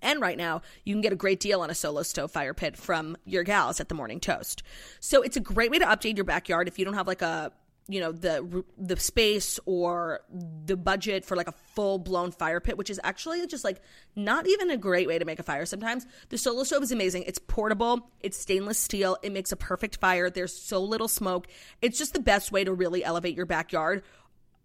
And 0.00 0.22
right 0.22 0.38
now, 0.38 0.62
you 0.86 0.94
can 0.94 1.02
get 1.02 1.12
a 1.12 1.16
great 1.16 1.40
deal 1.40 1.60
on 1.60 1.68
a 1.68 1.74
solo 1.74 2.02
stove 2.02 2.30
fire 2.30 2.54
pit 2.54 2.78
from 2.78 3.14
your 3.26 3.42
gals 3.42 3.78
at 3.78 3.90
the 3.90 3.94
Morning 3.94 4.20
Toast. 4.20 4.62
So 5.00 5.20
it's 5.20 5.36
a 5.36 5.40
great 5.40 5.70
way 5.70 5.78
to 5.78 5.84
update 5.84 6.16
your 6.16 6.24
backyard 6.24 6.66
if 6.66 6.78
you 6.78 6.86
don't 6.86 6.94
have 6.94 7.06
like 7.06 7.20
a 7.20 7.52
you 7.90 8.00
know 8.00 8.12
the 8.12 8.64
the 8.78 8.96
space 8.96 9.58
or 9.66 10.20
the 10.64 10.76
budget 10.76 11.24
for 11.24 11.36
like 11.36 11.48
a 11.48 11.54
full 11.74 11.98
blown 11.98 12.30
fire 12.30 12.60
pit, 12.60 12.78
which 12.78 12.90
is 12.90 13.00
actually 13.02 13.46
just 13.46 13.64
like 13.64 13.80
not 14.14 14.46
even 14.46 14.70
a 14.70 14.76
great 14.76 15.08
way 15.08 15.18
to 15.18 15.24
make 15.24 15.38
a 15.38 15.42
fire. 15.42 15.66
Sometimes 15.66 16.06
the 16.28 16.38
solo 16.38 16.62
stove 16.62 16.82
is 16.82 16.92
amazing. 16.92 17.24
It's 17.26 17.38
portable. 17.38 18.10
It's 18.20 18.38
stainless 18.38 18.78
steel. 18.78 19.16
It 19.22 19.32
makes 19.32 19.52
a 19.52 19.56
perfect 19.56 19.96
fire. 19.96 20.30
There's 20.30 20.54
so 20.54 20.82
little 20.82 21.08
smoke. 21.08 21.48
It's 21.82 21.98
just 21.98 22.14
the 22.14 22.20
best 22.20 22.52
way 22.52 22.64
to 22.64 22.72
really 22.72 23.04
elevate 23.04 23.36
your 23.36 23.46
backyard 23.46 24.02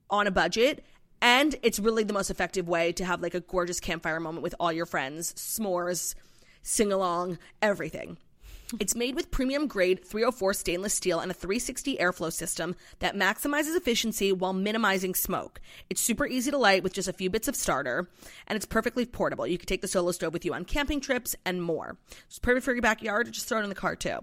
on 0.09 0.27
a 0.27 0.31
budget 0.31 0.85
and 1.21 1.55
it's 1.63 1.79
really 1.79 2.03
the 2.03 2.13
most 2.13 2.29
effective 2.29 2.67
way 2.67 2.91
to 2.91 3.03
have 3.03 3.21
like 3.21 3.33
a 3.33 3.39
gorgeous 3.39 3.79
campfire 3.79 4.19
moment 4.19 4.43
with 4.43 4.53
all 4.59 4.71
your 4.71 4.85
friends 4.85 5.33
s'mores 5.33 6.13
sing 6.61 6.91
along 6.91 7.39
everything 7.61 8.17
it's 8.79 8.95
made 8.95 9.15
with 9.15 9.31
premium 9.31 9.67
grade 9.67 10.03
304 10.03 10.53
stainless 10.53 10.93
steel 10.93 11.19
and 11.19 11.29
a 11.29 11.33
360 11.33 11.97
airflow 11.97 12.31
system 12.31 12.75
that 12.99 13.15
maximizes 13.15 13.75
efficiency 13.75 14.31
while 14.31 14.53
minimizing 14.53 15.13
smoke. 15.13 15.61
It's 15.89 16.01
super 16.01 16.25
easy 16.25 16.51
to 16.51 16.57
light 16.57 16.83
with 16.83 16.93
just 16.93 17.07
a 17.07 17.13
few 17.13 17.29
bits 17.29 17.47
of 17.47 17.55
starter, 17.55 18.09
and 18.47 18.55
it's 18.57 18.65
perfectly 18.65 19.05
portable. 19.05 19.45
You 19.45 19.57
can 19.57 19.67
take 19.67 19.81
the 19.81 19.87
solo 19.87 20.11
stove 20.11 20.33
with 20.33 20.45
you 20.45 20.53
on 20.53 20.65
camping 20.65 20.99
trips 20.99 21.35
and 21.45 21.61
more. 21.61 21.97
It's 22.27 22.39
perfect 22.39 22.65
for 22.65 22.73
your 22.73 22.81
backyard, 22.81 23.27
or 23.27 23.31
just 23.31 23.47
throw 23.47 23.59
it 23.59 23.63
in 23.63 23.69
the 23.69 23.75
car 23.75 23.95
too. 23.95 24.19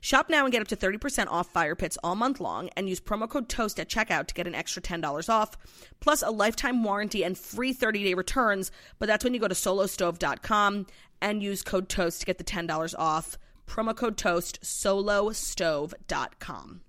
Shop 0.00 0.28
now 0.28 0.44
and 0.44 0.52
get 0.52 0.62
up 0.62 0.68
to 0.68 0.76
30% 0.76 1.28
off 1.28 1.50
fire 1.52 1.74
pits 1.74 1.98
all 2.04 2.16
month 2.16 2.40
long, 2.40 2.68
and 2.76 2.88
use 2.88 3.00
promo 3.00 3.28
code 3.28 3.48
TOAST 3.48 3.80
at 3.80 3.88
checkout 3.88 4.26
to 4.26 4.34
get 4.34 4.46
an 4.46 4.54
extra 4.54 4.82
$10 4.82 5.28
off, 5.28 5.56
plus 6.00 6.22
a 6.22 6.30
lifetime 6.30 6.82
warranty 6.82 7.24
and 7.24 7.38
free 7.38 7.72
30 7.72 8.04
day 8.04 8.14
returns. 8.14 8.70
But 8.98 9.06
that's 9.06 9.24
when 9.24 9.34
you 9.34 9.40
go 9.40 9.48
to 9.48 9.54
solostove.com 9.54 10.86
and 11.22 11.42
use 11.42 11.62
code 11.62 11.88
TOAST 11.88 12.20
to 12.20 12.26
get 12.26 12.38
the 12.38 12.44
$10 12.44 12.94
off. 12.98 13.38
Promo 13.66 13.96
code 13.96 14.16
TOAST, 14.16 14.60
solostove.com. 14.62 16.80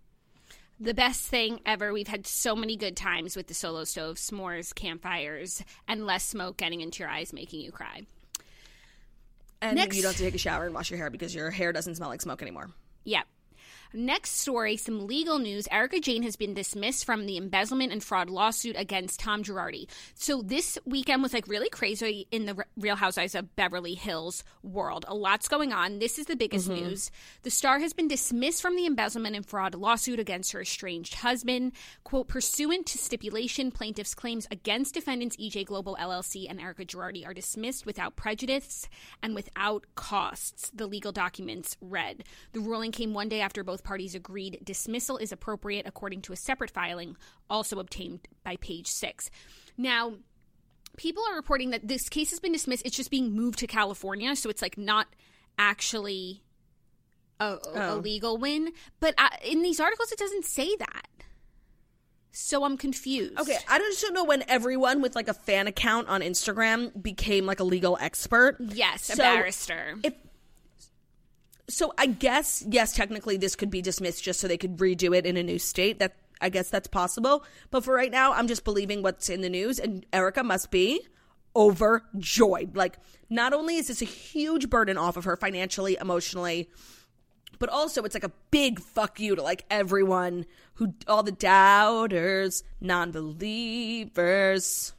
The 0.80 0.94
best 0.94 1.22
thing 1.26 1.60
ever. 1.66 1.92
We've 1.92 2.08
had 2.08 2.28
so 2.28 2.56
many 2.56 2.78
good 2.78 2.96
times 2.96 3.36
with 3.36 3.48
the 3.48 3.56
solo 3.56 3.84
stove, 3.84 4.18
s'mores, 4.18 4.76
campfires, 4.76 5.64
and 5.88 6.06
less 6.06 6.24
smoke 6.24 6.58
getting 6.58 6.82
into 6.82 7.00
your 7.00 7.10
eyes, 7.10 7.34
making 7.34 7.62
you 7.62 7.72
cry. 7.72 8.06
And 9.60 9.76
Next- 9.76 9.96
you 9.96 10.04
don't 10.04 10.12
have 10.12 10.18
to 10.18 10.24
take 10.24 10.36
a 10.36 10.38
shower 10.38 10.66
and 10.66 10.76
wash 10.76 10.92
your 10.92 11.00
hair 11.00 11.10
because 11.10 11.34
your 11.34 11.50
hair 11.50 11.74
doesn't 11.74 11.96
smell 11.96 12.10
like 12.10 12.22
smoke 12.22 12.44
anymore. 12.44 12.70
Yep. 13.06 13.26
Next 13.94 14.32
story, 14.40 14.78
some 14.78 15.08
legal 15.08 15.40
news. 15.40 15.68
Erika 15.72 16.00
Jayne 16.00 16.24
has 16.24 16.36
been 16.36 16.54
dismissed 16.54 17.06
from 17.06 17.26
the 17.26 17.38
embezzlement 17.38 17.92
and 17.92 18.04
fraud 18.04 18.30
lawsuit 18.30 18.76
against 18.78 19.20
Tom 19.20 19.44
Girardi. 19.44 19.88
So 20.16 20.42
this 20.42 20.78
weekend 20.86 21.24
was 21.24 21.34
like 21.34 21.48
really 21.48 21.70
crazy 21.70 22.28
in 22.32 22.46
the 22.46 22.56
Re- 22.56 22.66
Real 22.78 22.96
Housewives 22.96 23.36
of 23.36 23.56
Beverly 23.56 23.96
Hills 23.96 24.44
world. 24.64 25.06
A 25.08 25.16
lot's 25.16 25.48
going 25.48 25.74
on. 25.74 26.00
This 26.00 26.20
is 26.20 26.26
the 26.26 26.36
biggest 26.36 26.70
mm-hmm. 26.70 26.84
news. 26.84 27.12
The 27.44 27.50
star 27.50 27.80
has 27.80 27.94
been 27.94 28.08
dismissed 28.08 28.62
from 28.62 28.76
the 28.76 28.86
embezzlement 28.86 29.36
and 29.36 29.46
fraud 29.46 29.76
lawsuit 29.76 30.20
against 30.20 30.52
her 30.52 30.62
estranged 30.62 31.16
husband. 31.16 31.72
Quote, 32.04 32.28
pursuant 32.28 32.86
to 32.88 32.98
stipulation, 32.98 33.72
plaintiffs' 33.72 34.16
claims 34.16 34.48
against 34.52 34.94
defendants 34.94 35.38
EJ 35.38 35.66
Global 35.66 35.98
LLC 36.00 36.48
and 36.50 36.60
Erika 36.60 36.86
Girardi 36.86 37.26
are 37.26 37.34
dismissed 37.34 37.86
without 37.86 38.16
prejudice 38.16 38.88
and 39.24 39.34
without 39.36 39.86
costs, 39.96 40.70
the 40.74 40.88
legal 40.88 41.12
documents 41.12 41.78
read. 41.82 42.24
The 42.54 42.60
ruling 42.60 42.92
came 42.92 43.14
one 43.14 43.30
day 43.30 43.42
after 43.42 43.64
both 43.64 43.84
parties 43.88 44.14
agreed 44.16 44.60
dismissal 44.64 45.18
is 45.18 45.32
appropriate 45.32 45.86
according 45.88 46.22
to 46.24 46.34
a 46.34 46.36
separate 46.36 46.72
filing 46.72 47.16
also 47.50 47.80
obtained 47.80 48.20
by 48.44 48.56
page 48.58 48.88
six. 48.88 49.30
Now, 49.78 50.14
people 50.98 51.24
are 51.30 51.36
reporting 51.36 51.70
that 51.72 51.88
this 51.88 52.10
case 52.10 52.30
has 52.32 52.40
been 52.40 52.52
dismissed. 52.52 52.86
It's 52.86 52.96
just 52.98 53.10
being 53.12 53.32
moved 53.34 53.60
to 53.60 53.68
California, 53.68 54.36
so 54.36 54.50
it's 54.50 54.62
like 54.62 54.78
not 54.78 55.08
actually 55.58 56.44
a, 57.40 57.46
a- 57.46 57.80
a 57.80 57.94
Oh. 57.94 57.98
legal 57.98 58.38
win. 58.38 58.72
But 59.00 59.14
uh, 59.18 59.30
in 59.46 59.62
these 59.62 59.80
articles, 59.80 60.12
it 60.12 60.20
doesn't 60.20 60.46
say 60.46 60.76
that. 60.78 61.08
So 62.32 62.64
I'm 62.64 62.78
confused. 62.78 63.40
Okay, 63.40 63.58
I 63.68 63.80
just 63.80 64.02
don't 64.02 64.14
know 64.14 64.24
when 64.24 64.44
everyone 64.48 65.02
with 65.02 65.16
like 65.16 65.28
a 65.28 65.34
fan 65.34 65.66
account 65.66 66.08
on 66.08 66.22
Instagram 66.22 66.92
became 67.02 67.46
like 67.48 67.60
a 67.60 67.64
legal 67.64 67.98
expert. 68.00 68.58
Yes, 68.60 69.10
a 69.12 69.18
barrister. 69.18 69.96
If 70.04 70.14
so, 71.70 71.94
I 71.98 72.08
guess 72.08 72.64
yes, 72.68 72.94
technically 72.94 73.38
this 73.38 73.56
could 73.56 73.70
be 73.70 73.82
dismissed 73.82 74.24
just 74.24 74.40
so 74.40 74.48
they 74.48 74.58
could 74.58 74.78
redo 74.78 75.16
it 75.16 75.26
in 75.26 75.38
a 75.38 75.44
new 75.44 75.60
state. 75.60 76.00
That 76.00 76.16
I 76.40 76.50
guess 76.50 76.70
that's 76.70 76.88
possible. 76.88 77.44
But 77.72 77.84
for 77.84 77.94
right 77.94 78.12
now, 78.12 78.34
I'm 78.34 78.48
just 78.48 78.64
believing 78.64 79.02
what's 79.02 79.30
in 79.30 79.42
the 79.42 79.50
news, 79.50 79.80
and 79.80 80.06
Erika 80.14 80.44
must 80.44 80.72
be 80.72 81.02
overjoyed. 81.56 82.76
Like, 82.76 82.98
not 83.30 83.54
only 83.54 83.78
is 83.78 83.88
this 83.88 84.02
a 84.02 84.06
huge 84.06 84.70
burden 84.70 84.98
off 84.98 85.18
of 85.18 85.26
her 85.26 85.36
financially, 85.36 85.98
emotionally, 86.00 86.70
but 87.60 87.70
also 87.70 88.04
it's 88.04 88.16
like 88.16 88.24
a 88.24 88.32
big 88.52 88.80
fuck 88.80 89.20
you 89.20 89.36
to 89.36 89.42
like 89.42 89.66
everyone 89.70 90.46
who 90.76 90.94
all 91.08 91.24
the 91.24 91.32
doubters, 91.32 92.64
non-believers. 92.80 94.94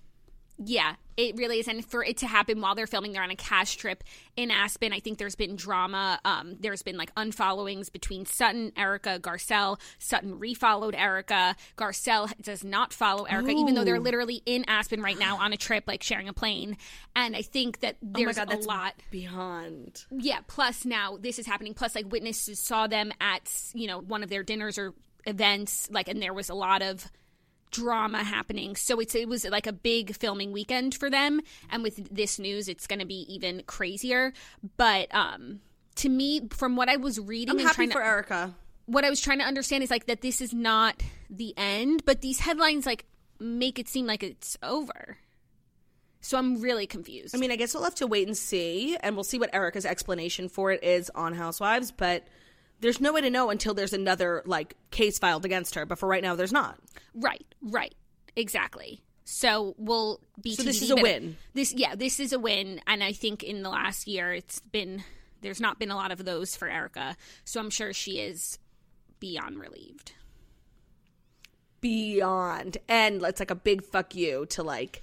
Yeah, 0.61 0.97
it 1.17 1.37
really 1.37 1.61
is. 1.61 1.69
And 1.69 1.85
for 1.85 2.03
it 2.03 2.17
to 2.19 2.27
happen 2.27 2.61
while 2.61 2.75
they're 2.75 2.89
filming, 2.89 3.13
they're 3.13 3.23
on 3.23 3.31
a 3.31 3.37
cash 3.37 3.77
trip 3.77 4.03
in 4.37 4.51
Aspen. 4.51 4.93
I 4.93 4.99
think 4.99 5.19
there's 5.19 5.37
been 5.37 5.55
drama. 5.55 6.19
Um, 6.25 6.57
there's 6.59 6.83
been 6.83 6.97
like 6.97 7.15
unfollowings 7.15 7.93
between 7.93 8.27
Sutton, 8.27 8.73
Erika, 8.77 9.21
Garcelle. 9.21 9.79
Sutton 9.99 10.41
refollowed 10.41 10.97
Erika. 10.97 11.55
Garcelle 11.77 12.33
does 12.43 12.65
not 12.65 12.93
follow 12.93 13.25
Erika, 13.25 13.53
even 13.53 13.75
though 13.75 13.85
they're 13.85 14.01
literally 14.01 14.43
in 14.47 14.65
Aspen 14.67 15.01
right 15.01 15.19
now 15.19 15.39
on 15.39 15.53
a 15.53 15.57
trip, 15.57 15.85
like 15.87 16.03
sharing 16.03 16.29
a 16.29 16.33
plane. 16.33 16.77
And 17.15 17.37
I 17.37 17.43
think 17.43 17.81
that 17.81 17.97
there's 18.03 18.37
oh 18.37 18.45
God, 18.45 18.55
a 18.55 18.67
lot. 18.67 18.95
beyond. 19.13 20.05
Yeah. 20.11 20.41
Plus, 20.49 20.85
now 20.85 21.19
this 21.21 21.39
is 21.39 21.47
happening. 21.47 21.75
Plus, 21.75 21.95
like 21.95 22.11
witnesses 22.11 22.59
saw 22.59 22.89
them 22.89 23.13
at 23.21 23.49
you 23.75 23.87
know 23.87 24.01
one 24.01 24.25
of 24.25 24.29
their 24.29 24.43
dinners 24.43 24.77
or 24.77 24.93
events, 25.25 25.89
like, 25.91 26.09
and 26.09 26.21
there 26.21 26.35
was 26.35 26.49
a 26.49 26.55
lot 26.55 26.83
of 26.83 27.09
drama 27.71 28.25
happening. 28.25 28.77
So 28.77 29.01
it's 29.01 29.15
it 29.15 29.29
was 29.29 29.45
like 29.45 29.67
a 29.67 29.73
big 29.73 30.15
filming 30.17 30.53
weekend 30.53 30.95
for 30.95 31.11
them. 31.11 31.41
And 31.71 31.83
with 31.83 32.15
this 32.15 32.39
news, 32.39 32.69
it's 32.69 32.87
going 32.87 33.01
to 33.01 33.07
be 33.07 33.27
even 33.33 33.63
crazier. 33.67 34.33
But 34.77 35.15
um, 35.15 35.61
to 35.97 36.09
me, 36.09 36.49
from 36.51 36.77
what 36.77 36.89
I 36.89 36.97
was 36.97 37.19
reading 37.19 37.51
I'm 37.51 37.59
and 37.59 37.67
happy 37.67 37.77
trying 37.77 37.91
for 37.91 38.01
to, 38.01 38.07
Erika. 38.07 38.55
what 38.87 39.05
I 39.05 39.11
was 39.11 39.21
trying 39.21 39.39
to 39.39 39.45
understand 39.45 39.83
is 39.83 39.91
like 39.91 40.07
that 40.07 40.21
this 40.21 40.41
is 40.41 40.53
not 40.53 41.03
the 41.29 41.55
end, 41.57 42.05
but 42.05 42.21
these 42.21 42.41
headlines 42.41 42.87
like 42.87 43.05
make 43.41 43.79
it 43.79 43.89
seem 43.89 44.07
like 44.07 44.23
it's 44.23 44.57
over. 44.63 45.19
So 46.21 46.37
I'm 46.37 46.61
really 46.61 46.87
confused. 46.87 47.35
I 47.35 47.39
mean, 47.39 47.53
I 47.53 47.57
guess 47.57 47.75
we'll 47.75 47.85
have 47.85 47.95
to 47.97 48.07
wait 48.07 48.27
and 48.27 48.37
see, 48.37 48.97
and 49.01 49.15
we'll 49.15 49.25
see 49.25 49.39
what 49.39 49.55
Erika's 49.55 49.87
explanation 49.87 50.49
for 50.49 50.73
it 50.73 50.83
is 50.83 51.11
on 51.15 51.33
Housewives. 51.33 51.93
But 51.93 52.27
there's 52.81 53.01
no 53.01 53.13
way 53.13 53.21
to 53.21 53.31
know 53.31 53.51
until 53.51 53.75
there's 53.75 53.93
another 53.93 54.43
like 54.47 54.75
case 54.91 55.19
filed 55.19 55.45
against 55.45 55.75
her. 55.75 55.87
But 55.87 55.99
for 55.99 56.09
right 56.09 56.23
now, 56.23 56.35
there's 56.35 56.53
not. 56.53 56.79
right, 57.15 57.45
right, 57.63 57.95
exactly. 58.37 59.03
So 59.25 59.75
we'll 59.77 60.21
be. 60.41 60.55
So 60.55 60.63
this 60.63 60.81
is 60.81 60.91
a 60.91 60.97
win. 60.97 61.37
This, 61.53 61.75
yeah, 61.75 61.95
this 61.95 62.19
is 62.19 62.33
a 62.33 62.39
win, 62.39 62.81
and 62.87 63.05
I 63.05 63.13
think 63.13 63.43
in 63.43 63.63
the 63.63 63.69
last 63.69 64.09
year 64.09 64.33
it's 64.33 64.61
been 64.61 65.05
there's 65.43 65.61
not 65.61 65.79
been 65.79 65.91
a 65.91 65.97
lot 65.97 66.13
of 66.13 66.25
those 66.25 66.57
for 66.57 66.67
Erika. 66.67 67.15
So 67.45 67.61
I'm 67.61 67.69
sure 67.69 67.93
she 67.93 68.21
is 68.21 68.59
beyond 69.21 69.59
relieved. 69.59 70.13
Beyond, 71.83 72.79
and 72.89 73.23
it's 73.23 73.39
like 73.39 73.51
a 73.51 73.55
big 73.55 73.85
fuck 73.85 74.15
you 74.15 74.47
to 74.47 74.63
like 74.63 75.03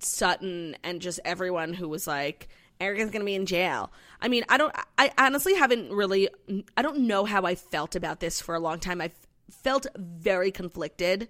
Sutton 0.00 0.76
and 0.84 1.00
just 1.00 1.18
everyone 1.24 1.74
who 1.74 1.88
was 1.88 2.06
like. 2.06 2.48
Erika's 2.80 3.10
gonna 3.10 3.24
be 3.24 3.36
in 3.36 3.46
jail. 3.46 3.92
I 4.24 4.28
mean, 4.28 4.42
I 4.48 4.56
don't. 4.56 4.74
I 4.96 5.12
honestly 5.18 5.54
haven't 5.54 5.92
really. 5.92 6.30
I 6.78 6.80
don't 6.80 7.00
know 7.00 7.26
how 7.26 7.42
I 7.42 7.54
felt 7.54 7.94
about 7.94 8.20
this 8.20 8.40
for 8.40 8.54
a 8.54 8.58
long 8.58 8.80
time. 8.80 9.02
I 9.02 9.10
felt 9.50 9.86
very 9.96 10.50
conflicted 10.50 11.28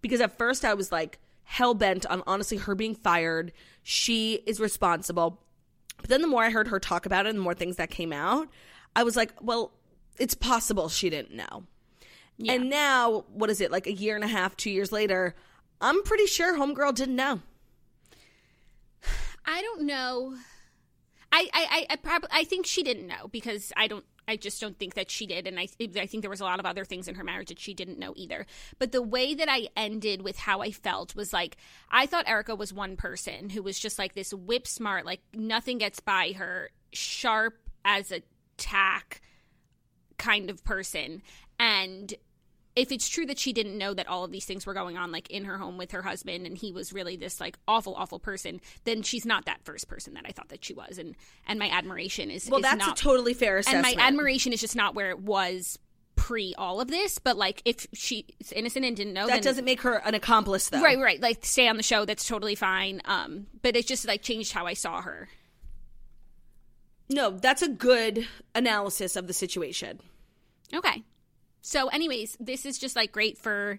because 0.00 0.22
at 0.22 0.38
first 0.38 0.64
I 0.64 0.72
was 0.72 0.90
like 0.90 1.18
hell 1.44 1.74
bent 1.74 2.06
on 2.06 2.22
honestly 2.26 2.56
her 2.56 2.74
being 2.74 2.94
fired. 2.94 3.52
She 3.82 4.42
is 4.46 4.60
responsible. 4.60 5.42
But 5.98 6.08
then 6.08 6.22
the 6.22 6.26
more 6.26 6.42
I 6.42 6.48
heard 6.48 6.68
her 6.68 6.80
talk 6.80 7.04
about 7.04 7.26
it 7.26 7.28
and 7.28 7.38
the 7.38 7.42
more 7.42 7.52
things 7.52 7.76
that 7.76 7.90
came 7.90 8.14
out, 8.14 8.48
I 8.96 9.02
was 9.02 9.14
like, 9.14 9.34
well, 9.42 9.72
it's 10.18 10.34
possible 10.34 10.88
she 10.88 11.10
didn't 11.10 11.36
know. 11.36 11.64
And 12.48 12.70
now, 12.70 13.26
what 13.28 13.50
is 13.50 13.60
it, 13.60 13.70
like 13.70 13.86
a 13.86 13.92
year 13.92 14.14
and 14.14 14.24
a 14.24 14.28
half, 14.28 14.56
two 14.56 14.70
years 14.70 14.90
later, 14.90 15.34
I'm 15.82 16.02
pretty 16.02 16.26
sure 16.26 16.56
Homegirl 16.56 16.94
didn't 16.94 17.14
know. 17.14 17.40
I 19.46 19.60
don't 19.60 19.82
know. 19.82 20.34
I 21.32 21.48
I 21.52 21.86
I, 21.90 21.96
probably 21.96 22.28
I 22.30 22.44
think 22.44 22.66
she 22.66 22.82
didn't 22.82 23.06
know 23.06 23.28
because 23.28 23.72
I 23.76 23.88
don't. 23.88 24.04
I 24.28 24.36
just 24.36 24.60
don't 24.60 24.78
think 24.78 24.94
that 24.94 25.10
she 25.10 25.26
did, 25.26 25.46
and 25.46 25.58
I 25.58 25.66
I 25.96 26.06
think 26.06 26.22
there 26.22 26.30
was 26.30 26.40
a 26.40 26.44
lot 26.44 26.60
of 26.60 26.66
other 26.66 26.84
things 26.84 27.08
in 27.08 27.14
her 27.16 27.24
marriage 27.24 27.48
that 27.48 27.58
she 27.58 27.74
didn't 27.74 27.98
know 27.98 28.12
either. 28.16 28.46
But 28.78 28.92
the 28.92 29.02
way 29.02 29.34
that 29.34 29.48
I 29.50 29.68
ended 29.76 30.22
with 30.22 30.36
how 30.38 30.60
I 30.60 30.70
felt 30.70 31.16
was 31.16 31.32
like 31.32 31.56
I 31.90 32.06
thought 32.06 32.28
Erika 32.28 32.54
was 32.54 32.72
one 32.72 32.96
person 32.96 33.50
who 33.50 33.62
was 33.62 33.78
just 33.80 33.98
like 33.98 34.14
this 34.14 34.32
whip 34.32 34.66
smart, 34.66 35.06
like 35.06 35.20
nothing 35.34 35.78
gets 35.78 36.00
by 36.00 36.32
her, 36.36 36.70
sharp 36.92 37.58
as 37.84 38.12
a 38.12 38.22
tack 38.58 39.22
kind 40.18 40.50
of 40.50 40.62
person, 40.64 41.22
and 41.58 42.14
if 42.74 42.90
it's 42.90 43.08
true 43.08 43.26
that 43.26 43.38
she 43.38 43.52
didn't 43.52 43.76
know 43.76 43.92
that 43.92 44.08
all 44.08 44.24
of 44.24 44.30
these 44.32 44.44
things 44.44 44.64
were 44.64 44.74
going 44.74 44.96
on 44.96 45.12
like 45.12 45.30
in 45.30 45.44
her 45.44 45.58
home 45.58 45.76
with 45.76 45.90
her 45.92 46.02
husband 46.02 46.46
and 46.46 46.56
he 46.56 46.72
was 46.72 46.92
really 46.92 47.16
this 47.16 47.40
like 47.40 47.58
awful 47.68 47.94
awful 47.94 48.18
person 48.18 48.60
then 48.84 49.02
she's 49.02 49.26
not 49.26 49.44
that 49.44 49.60
first 49.64 49.88
person 49.88 50.14
that 50.14 50.24
i 50.26 50.32
thought 50.32 50.48
that 50.48 50.64
she 50.64 50.72
was 50.72 50.96
and 50.98 51.14
and 51.46 51.58
my 51.58 51.68
admiration 51.68 52.30
is 52.30 52.48
Well, 52.48 52.60
is 52.60 52.64
that's 52.64 52.86
not, 52.86 52.98
a 52.98 53.02
totally 53.02 53.34
fair 53.34 53.58
assessment. 53.58 53.86
and 53.86 53.96
my 53.96 54.02
admiration 54.02 54.52
is 54.52 54.60
just 54.60 54.74
not 54.76 54.94
where 54.94 55.10
it 55.10 55.20
was 55.20 55.78
pre 56.16 56.54
all 56.56 56.80
of 56.80 56.88
this 56.88 57.18
but 57.18 57.36
like 57.36 57.60
if 57.64 57.86
she's 57.92 58.24
innocent 58.54 58.84
and 58.84 58.96
didn't 58.96 59.12
know 59.12 59.26
that 59.26 59.34
then, 59.34 59.42
doesn't 59.42 59.64
make 59.64 59.80
her 59.82 59.94
an 60.04 60.14
accomplice, 60.14 60.68
though. 60.68 60.80
right 60.80 60.98
right 60.98 61.20
like 61.20 61.44
stay 61.44 61.68
on 61.68 61.76
the 61.76 61.82
show 61.82 62.04
that's 62.04 62.26
totally 62.26 62.54
fine 62.54 63.00
um 63.06 63.46
but 63.62 63.76
it 63.76 63.86
just 63.86 64.06
like 64.06 64.22
changed 64.22 64.52
how 64.52 64.66
i 64.66 64.74
saw 64.74 65.00
her 65.02 65.28
No, 67.10 67.30
that's 67.30 67.60
a 67.62 67.68
good 67.68 68.26
analysis 68.54 69.16
of 69.16 69.26
the 69.26 69.34
situation. 69.34 70.00
Okay. 70.72 71.02
So, 71.62 71.86
anyways, 71.88 72.36
this 72.40 72.66
is 72.66 72.76
just 72.76 72.96
like 72.96 73.12
great 73.12 73.38
for 73.38 73.78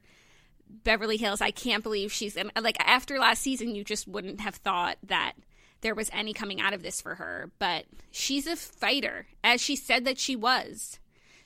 Beverly 0.69 1.17
Hills. 1.17 1.41
I 1.41 1.51
can't 1.51 1.83
believe 1.83 2.11
she's 2.11 2.37
like 2.59 2.77
after 2.79 3.19
last 3.19 3.41
season, 3.41 3.75
you 3.75 3.83
just 3.83 4.07
wouldn't 4.07 4.39
have 4.39 4.55
thought 4.55 4.97
that 5.03 5.33
there 5.81 5.93
was 5.93 6.09
any 6.13 6.33
coming 6.33 6.61
out 6.61 6.73
of 6.73 6.81
this 6.81 7.01
for 7.01 7.15
her, 7.15 7.51
but 7.59 7.85
she's 8.09 8.47
a 8.47 8.55
fighter, 8.55 9.27
as 9.43 9.61
she 9.61 9.75
said 9.75 10.05
that 10.05 10.17
she 10.17 10.35
was. 10.35 10.97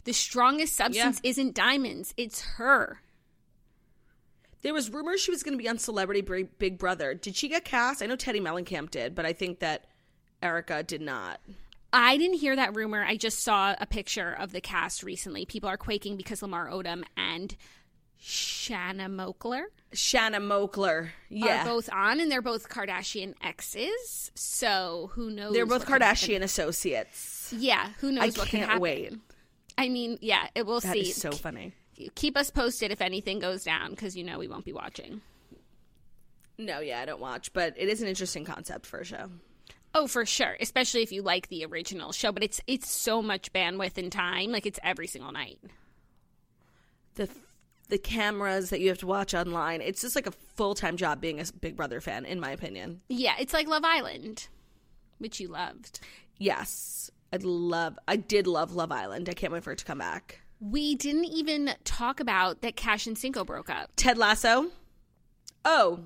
The 0.03 0.13
strongest 0.13 0.75
substance 0.75 1.19
isn't 1.23 1.55
diamonds; 1.55 2.13
it's 2.15 2.41
her. 2.41 3.01
There 4.61 4.73
was 4.73 4.89
rumors 4.91 5.21
she 5.21 5.31
was 5.31 5.43
going 5.43 5.57
to 5.57 5.61
be 5.61 5.67
on 5.67 5.79
Celebrity 5.79 6.21
Big 6.21 6.57
Big 6.59 6.77
Brother. 6.77 7.15
Did 7.15 7.35
she 7.35 7.49
get 7.49 7.65
cast? 7.65 8.01
I 8.01 8.05
know 8.05 8.15
Teddi 8.15 8.41
Mellencamp 8.41 8.91
did, 8.91 9.15
but 9.15 9.25
I 9.25 9.33
think 9.33 9.59
that 9.59 9.85
Erika 10.41 10.83
did 10.83 11.01
not. 11.01 11.41
I 11.93 12.17
didn't 12.17 12.37
hear 12.37 12.55
that 12.55 12.75
rumor. 12.75 13.03
I 13.03 13.15
just 13.17 13.39
saw 13.39 13.73
a 13.79 13.85
picture 13.85 14.31
of 14.37 14.51
the 14.51 14.61
cast 14.61 15.03
recently. 15.03 15.45
People 15.45 15.69
are 15.69 15.77
quaking 15.77 16.17
because 16.17 16.41
Lamar 16.41 16.67
Odom 16.69 17.03
and 17.15 17.55
Shanna 18.19 19.07
Moakler 19.09 19.63
Shanna 19.93 20.39
Moakler. 20.41 21.09
Yeah. 21.29 21.61
are 21.61 21.65
both 21.65 21.89
on, 21.93 22.19
and 22.19 22.31
they're 22.31 22.41
both 22.41 22.67
Kardashian 22.67 23.35
exes. 23.43 24.31
So 24.35 25.11
who 25.13 25.29
knows? 25.29 25.53
They're 25.53 25.65
both 25.65 25.85
can. 25.85 25.99
Kardashian 26.01 26.41
associates. 26.41 27.53
Yeah, 27.55 27.91
who 27.99 28.11
knows 28.11 28.23
I 28.37 28.39
what 28.39 28.47
can 28.49 28.59
can't 28.59 28.65
happen? 28.69 28.81
wait. 28.81 29.13
I 29.77 29.89
mean, 29.89 30.17
yeah, 30.21 30.47
it 30.55 30.65
will 30.65 30.79
That 30.81 30.93
see. 30.93 31.01
is 31.01 31.15
so 31.15 31.31
funny. 31.31 31.73
Keep 32.15 32.35
us 32.37 32.49
posted 32.49 32.91
if 32.91 33.01
anything 33.01 33.39
goes 33.39 33.63
down 33.63 33.91
because 33.91 34.17
you 34.17 34.23
know 34.23 34.39
we 34.39 34.47
won't 34.47 34.65
be 34.65 34.73
watching. 34.73 35.21
No, 36.57 36.79
yeah, 36.79 36.99
I 37.01 37.05
don't 37.05 37.21
watch, 37.21 37.53
but 37.53 37.75
it 37.77 37.87
is 37.87 38.01
an 38.01 38.07
interesting 38.07 38.43
concept 38.45 38.85
for 38.87 38.99
a 38.99 39.05
show. 39.05 39.29
Oh, 39.99 40.05
for 40.05 40.27
sure, 40.27 40.55
especially 40.61 41.01
if 41.01 41.11
you 41.11 41.23
like 41.23 41.47
the 41.47 41.65
original 41.65 42.11
show. 42.11 42.31
But 42.31 42.43
it's 42.43 42.61
it's 42.67 42.87
so 42.87 43.19
much 43.23 43.51
bandwidth 43.51 43.97
and 43.97 44.11
time. 44.11 44.51
Like 44.51 44.67
it's 44.67 44.79
every 44.83 45.07
single 45.07 45.31
night. 45.31 45.57
The 47.15 47.27
the 47.89 47.97
cameras 47.97 48.69
that 48.69 48.79
you 48.79 48.89
have 48.89 48.99
to 48.99 49.07
watch 49.07 49.33
online, 49.33 49.81
it's 49.81 50.01
just 50.01 50.15
like 50.15 50.27
a 50.27 50.31
full 50.31 50.75
time 50.75 50.97
job 50.97 51.19
being 51.19 51.39
a 51.39 51.45
Big 51.59 51.75
Brother 51.75 51.99
fan, 51.99 52.25
in 52.25 52.39
my 52.39 52.51
opinion. 52.51 53.01
Yeah, 53.09 53.33
it's 53.39 53.53
like 53.53 53.67
Love 53.67 53.83
Island, 53.83 54.47
which 55.17 55.39
you 55.39 55.47
loved. 55.47 55.99
Yes, 56.37 57.09
I 57.33 57.37
love. 57.41 57.97
I 58.07 58.17
did 58.17 58.45
love 58.45 58.75
Love 58.75 58.91
Island. 58.91 59.29
I 59.29 59.33
can't 59.33 59.51
wait 59.51 59.63
for 59.63 59.71
it 59.71 59.79
to 59.79 59.85
come 59.85 59.97
back. 59.97 60.41
We 60.59 60.93
didn't 60.93 61.25
even 61.25 61.71
talk 61.85 62.19
about 62.19 62.61
that 62.61 62.75
Cash 62.75 63.07
and 63.07 63.17
Cinco 63.17 63.43
broke 63.43 63.71
up. 63.71 63.89
Ted 63.95 64.19
Lasso. 64.19 64.67
Oh, 65.65 66.01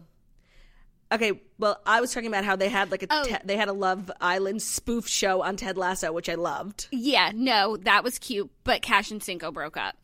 okay. 1.11 1.41
Well, 1.59 1.79
I 1.85 2.01
was 2.01 2.13
talking 2.13 2.27
about 2.27 2.45
how 2.45 2.55
they 2.55 2.69
had 2.69 2.91
like 2.91 3.03
a 3.03 3.07
Oh. 3.09 3.23
Te- 3.25 3.35
they 3.45 3.57
had 3.57 3.67
a 3.67 3.73
Love 3.73 4.11
Island 4.21 4.61
spoof 4.61 5.07
show 5.07 5.41
on 5.43 5.55
Ted 5.57 5.77
Lasso, 5.77 6.11
which 6.11 6.29
I 6.29 6.35
loved. 6.35 6.87
Yeah, 6.91 7.31
no, 7.33 7.77
that 7.77 8.03
was 8.03 8.17
cute, 8.19 8.49
but 8.63 8.81
Cash 8.81 9.11
and 9.11 9.21
Cinco 9.21 9.51
broke 9.51 9.77
up. 9.77 9.95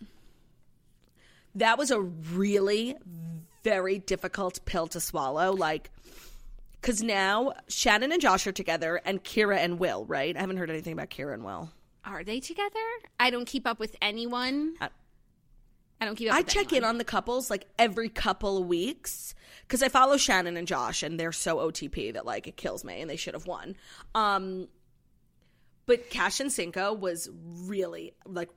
That 1.56 1.78
was 1.78 1.92
a 1.92 2.00
really 2.00 2.96
very 3.64 4.00
difficult 4.00 4.60
pill 4.66 4.88
to 4.88 5.00
swallow. 5.00 5.52
Like, 5.54 5.90
because 6.80 7.02
now 7.02 7.54
Shannon 7.68 8.12
and 8.12 8.22
Josh 8.22 8.46
are 8.48 8.52
together, 8.52 9.02
and 9.04 9.24
Kyra 9.24 9.58
and 9.58 9.80
Will. 9.80 10.06
Right? 10.06 10.36
I 10.36 10.40
haven't 10.40 10.58
heard 10.58 10.70
anything 10.70 10.94
about 10.94 11.10
Kyra 11.10 11.34
and 11.34 11.44
Will. 11.44 11.72
Are 12.06 12.24
they 12.24 12.40
together? 12.40 12.80
I 13.20 13.30
don't 13.32 13.46
keep 13.46 13.66
up 13.68 13.80
with 13.80 13.96
anyone. 14.02 14.76
I- 14.80 14.90
I 16.00 16.06
don't 16.06 16.16
keep 16.16 16.30
up 16.30 16.36
I 16.36 16.44
check 16.44 16.74
in 16.74 16.84
on 16.84 17.00
the 17.00 17.04
couples 17.04 17.50
like 17.50 17.66
every 17.80 18.08
couple 18.08 18.60
of 18.60 18.68
weeks 18.68 19.34
because 19.68 19.84
I 19.84 19.90
follow 19.90 20.18
Shannon 20.18 20.56
and 20.56 20.68
Josh, 20.68 21.04
and 21.04 21.20
they're 21.20 21.32
so 21.32 21.58
OTP 21.58 22.14
that 22.14 22.26
like 22.26 22.48
it 22.48 22.56
kills 22.56 22.84
me, 22.84 23.02
and 23.02 23.10
they 23.10 23.18
should 23.18 23.34
have 23.34 23.48
won. 23.48 23.76
Um, 24.16 24.68
but 25.86 26.10
Cash 26.10 26.40
and 26.40 26.52
Cinco 26.52 26.94
was 26.94 27.30
really 27.66 28.14
like 28.26 28.50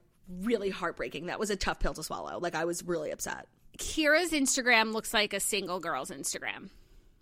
really 0.43 0.71
heartbreaking. 0.71 1.27
That 1.27 1.41
was 1.41 1.51
a 1.51 1.57
tough 1.57 1.81
pill 1.81 1.95
to 1.95 2.03
swallow. 2.03 2.39
Like 2.39 2.55
I 2.55 2.65
was 2.65 2.85
really 2.85 3.11
upset. 3.11 3.47
Kyra's 3.79 4.33
Instagram 4.33 4.93
looks 4.93 5.13
like 5.13 5.33
a 5.33 5.41
single 5.41 5.81
girl's 5.81 6.11
Instagram. 6.11 6.71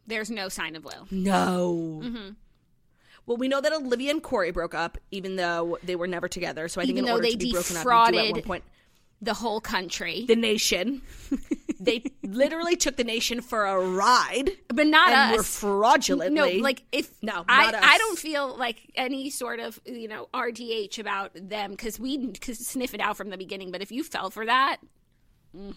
There's 0.06 0.30
no 0.30 0.48
sign 0.48 0.76
of 0.76 0.84
Will. 0.84 1.06
No. 1.10 2.00
Mm-hmm. 2.02 2.28
Well, 3.26 3.36
we 3.36 3.48
know 3.48 3.60
that 3.60 3.72
Olivia 3.72 4.10
and 4.10 4.22
Korey 4.22 4.52
broke 4.54 4.74
up, 4.74 4.96
even 5.10 5.36
though 5.36 5.78
they 5.82 5.96
were 5.96 6.06
never 6.06 6.28
together. 6.28 6.66
So 6.68 6.80
I 6.80 6.84
think 6.84 6.96
Even 6.96 7.04
in 7.04 7.06
though 7.06 7.12
order 7.16 7.24
they 7.24 7.32
to 7.32 7.38
be 7.38 7.52
broken 7.52 7.76
up, 7.76 7.84
you 7.84 8.12
do 8.12 8.18
at 8.18 8.32
one 8.32 8.42
point 8.42 8.64
The 9.20 9.34
whole 9.34 9.60
country. 9.60 10.24
the 10.26 10.36
nation. 10.36 11.02
they 11.80 12.04
literally 12.22 12.76
took 12.76 12.96
the 12.96 13.04
nation 13.04 13.40
for 13.40 13.66
a 13.66 13.78
ride, 13.78 14.50
but 14.68 14.86
not 14.86 15.12
and 15.12 15.32
were 15.32 15.40
us. 15.40 15.58
fraudulently. 15.58 16.58
No, 16.58 16.62
like 16.62 16.84
if 16.92 17.10
No, 17.22 17.44
I, 17.48 17.66
us. 17.66 17.74
I 17.82 17.98
don't 17.98 18.18
feel 18.18 18.56
like 18.56 18.76
any 18.94 19.30
sort 19.30 19.58
of 19.60 19.80
you 19.84 20.06
know 20.08 20.28
RDH 20.32 20.98
about 20.98 21.32
them 21.34 21.72
because 21.72 21.98
we 21.98 22.32
could 22.32 22.56
sniff 22.56 22.94
it 22.94 23.00
out 23.00 23.16
from 23.16 23.30
the 23.30 23.36
beginning. 23.38 23.72
But 23.72 23.82
if 23.82 23.90
you 23.90 24.04
fell 24.04 24.30
for 24.30 24.46
that, 24.46 24.78
mm. 25.56 25.74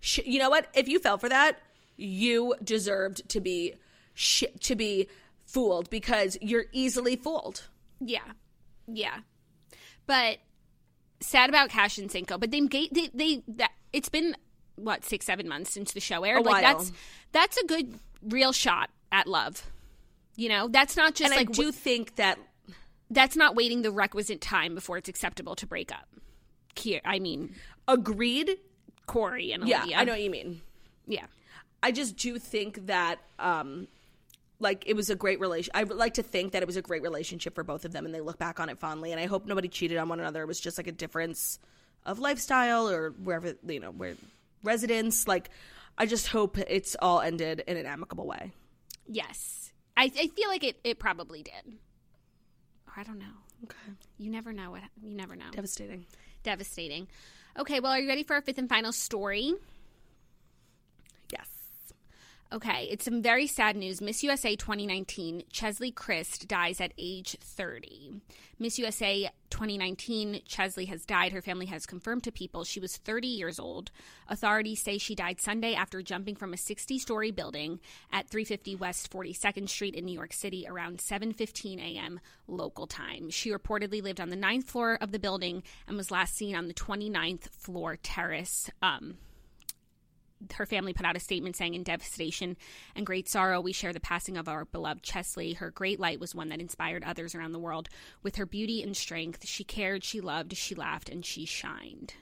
sh- 0.00 0.20
you 0.24 0.38
know 0.38 0.50
what? 0.50 0.68
If 0.74 0.88
you 0.88 0.98
fell 0.98 1.18
for 1.18 1.28
that, 1.28 1.58
you 1.96 2.54
deserved 2.62 3.28
to 3.30 3.40
be 3.40 3.74
sh- 4.14 4.44
to 4.60 4.76
be 4.76 5.08
fooled 5.46 5.90
because 5.90 6.38
you're 6.40 6.66
easily 6.72 7.16
fooled. 7.16 7.68
yeah, 8.00 8.32
yeah. 8.86 9.18
But 10.06 10.38
sad 11.22 11.48
about 11.48 11.70
Cash 11.70 11.98
and 11.98 12.10
Cinco. 12.10 12.38
But 12.38 12.50
they 12.50 12.60
they 12.60 13.10
they 13.12 13.42
that 13.48 13.72
it's 13.92 14.08
been 14.08 14.36
what 14.76 15.04
six 15.04 15.26
seven 15.26 15.48
months 15.48 15.70
since 15.70 15.92
the 15.92 16.00
show 16.00 16.24
aired. 16.24 16.40
A 16.40 16.42
like 16.42 16.62
while. 16.62 16.74
that's 16.78 16.92
that's 17.32 17.56
a 17.56 17.66
good 17.66 17.94
real 18.22 18.52
shot 18.52 18.90
at 19.10 19.26
love. 19.26 19.70
You 20.36 20.48
know, 20.48 20.68
that's 20.68 20.96
not 20.96 21.14
just 21.14 21.32
And 21.32 21.38
like 21.38 21.50
I 21.50 21.62
do 21.62 21.72
think 21.72 22.16
that 22.16 22.38
that's 23.10 23.36
not 23.36 23.54
waiting 23.54 23.82
the 23.82 23.90
requisite 23.90 24.40
time 24.40 24.74
before 24.74 24.96
it's 24.96 25.08
acceptable 25.08 25.54
to 25.56 25.66
break 25.66 25.92
up. 25.92 26.08
Here, 26.74 27.00
I 27.04 27.18
mean, 27.18 27.54
agreed. 27.86 28.56
Korey 29.06 29.52
and 29.52 29.66
Yeah, 29.66 29.80
Olivia. 29.80 29.96
I 29.96 30.04
know 30.04 30.12
what 30.12 30.22
you 30.22 30.30
mean. 30.30 30.62
Yeah. 31.06 31.26
I 31.82 31.90
just 31.92 32.16
do 32.16 32.38
think 32.38 32.86
that 32.86 33.18
um 33.38 33.88
like 34.62 34.84
it 34.86 34.94
was 34.94 35.10
a 35.10 35.16
great 35.16 35.40
relation. 35.40 35.70
I 35.74 35.84
would 35.84 35.96
like 35.96 36.14
to 36.14 36.22
think 36.22 36.52
that 36.52 36.62
it 36.62 36.66
was 36.66 36.76
a 36.76 36.82
great 36.82 37.02
relationship 37.02 37.54
for 37.54 37.64
both 37.64 37.84
of 37.84 37.92
them 37.92 38.06
and 38.06 38.14
they 38.14 38.20
look 38.20 38.38
back 38.38 38.60
on 38.60 38.68
it 38.68 38.78
fondly 38.78 39.12
and 39.12 39.20
I 39.20 39.26
hope 39.26 39.46
nobody 39.46 39.68
cheated 39.68 39.98
on 39.98 40.08
one 40.08 40.20
another. 40.20 40.42
It 40.42 40.46
was 40.46 40.60
just 40.60 40.78
like 40.78 40.86
a 40.86 40.92
difference 40.92 41.58
of 42.06 42.18
lifestyle 42.18 42.88
or 42.88 43.10
wherever 43.10 43.54
you 43.66 43.80
know, 43.80 43.90
where 43.90 44.14
residence 44.62 45.28
like 45.28 45.50
I 45.98 46.06
just 46.06 46.28
hope 46.28 46.58
it's 46.58 46.96
all 47.00 47.20
ended 47.20 47.64
in 47.66 47.76
an 47.76 47.86
amicable 47.86 48.26
way. 48.26 48.52
Yes. 49.06 49.72
I, 49.96 50.04
I 50.04 50.28
feel 50.28 50.48
like 50.48 50.64
it, 50.64 50.78
it 50.84 50.98
probably 50.98 51.42
did. 51.42 51.74
Or 52.86 52.94
I 52.96 53.02
don't 53.02 53.18
know. 53.18 53.24
Okay. 53.64 53.76
You 54.18 54.30
never 54.30 54.52
know 54.52 54.70
what 54.70 54.82
you 55.02 55.14
never 55.14 55.36
know. 55.36 55.50
Devastating. 55.52 56.06
Devastating. 56.42 57.08
Okay, 57.58 57.80
well, 57.80 57.92
are 57.92 58.00
you 58.00 58.08
ready 58.08 58.22
for 58.22 58.34
our 58.34 58.40
fifth 58.40 58.58
and 58.58 58.68
final 58.68 58.92
story? 58.92 59.54
Okay, 62.52 62.86
it's 62.90 63.06
some 63.06 63.22
very 63.22 63.46
sad 63.46 63.76
news. 63.76 64.02
Miss 64.02 64.22
USA 64.22 64.54
2019, 64.54 65.44
Cheslie 65.50 65.90
Kryst 65.90 66.46
dies 66.46 66.82
at 66.82 66.92
age 66.98 67.38
30. 67.40 68.20
Miss 68.58 68.78
USA 68.78 69.30
2019, 69.48 70.42
Cheslie 70.44 70.84
has 70.84 71.06
died. 71.06 71.32
Her 71.32 71.40
family 71.40 71.64
has 71.66 71.86
confirmed 71.86 72.24
to 72.24 72.30
people 72.30 72.62
she 72.62 72.78
was 72.78 72.98
30 72.98 73.26
years 73.26 73.58
old. 73.58 73.90
Authorities 74.28 74.82
say 74.82 74.98
she 74.98 75.14
died 75.14 75.40
Sunday 75.40 75.72
after 75.72 76.02
jumping 76.02 76.36
from 76.36 76.52
a 76.52 76.58
60-story 76.58 77.30
building 77.30 77.80
at 78.12 78.28
350 78.28 78.74
West 78.74 79.10
42nd 79.10 79.70
Street 79.70 79.94
in 79.94 80.04
New 80.04 80.12
York 80.12 80.34
City 80.34 80.66
around 80.68 80.98
7:15 80.98 81.80
a.m. 81.80 82.20
local 82.46 82.86
time. 82.86 83.30
She 83.30 83.48
reportedly 83.48 84.02
lived 84.02 84.20
on 84.20 84.28
the 84.28 84.36
ninth 84.36 84.68
floor 84.68 84.98
of 85.00 85.10
the 85.10 85.18
building 85.18 85.62
and 85.88 85.96
was 85.96 86.10
last 86.10 86.36
seen 86.36 86.54
on 86.54 86.68
the 86.68 86.74
29th 86.74 87.48
floor 87.48 87.96
terrace. 87.96 88.68
Um, 88.82 89.16
her 90.54 90.66
family 90.66 90.92
put 90.92 91.06
out 91.06 91.16
a 91.16 91.20
statement 91.20 91.56
saying, 91.56 91.74
In 91.74 91.82
devastation 91.82 92.56
and 92.94 93.06
great 93.06 93.28
sorrow, 93.28 93.60
we 93.60 93.72
share 93.72 93.92
the 93.92 94.00
passing 94.00 94.36
of 94.36 94.48
our 94.48 94.64
beloved 94.64 95.02
Cheslie. 95.02 95.54
Her 95.54 95.70
great 95.70 96.00
light 96.00 96.20
was 96.20 96.34
one 96.34 96.48
that 96.50 96.60
inspired 96.60 97.04
others 97.04 97.34
around 97.34 97.52
the 97.52 97.58
world. 97.58 97.88
With 98.22 98.36
her 98.36 98.46
beauty 98.46 98.82
and 98.82 98.96
strength, 98.96 99.46
she 99.46 99.64
cared, 99.64 100.04
she 100.04 100.20
loved, 100.20 100.56
she 100.56 100.74
laughed, 100.74 101.08
and 101.08 101.24
she 101.24 101.44
shined. 101.44 102.14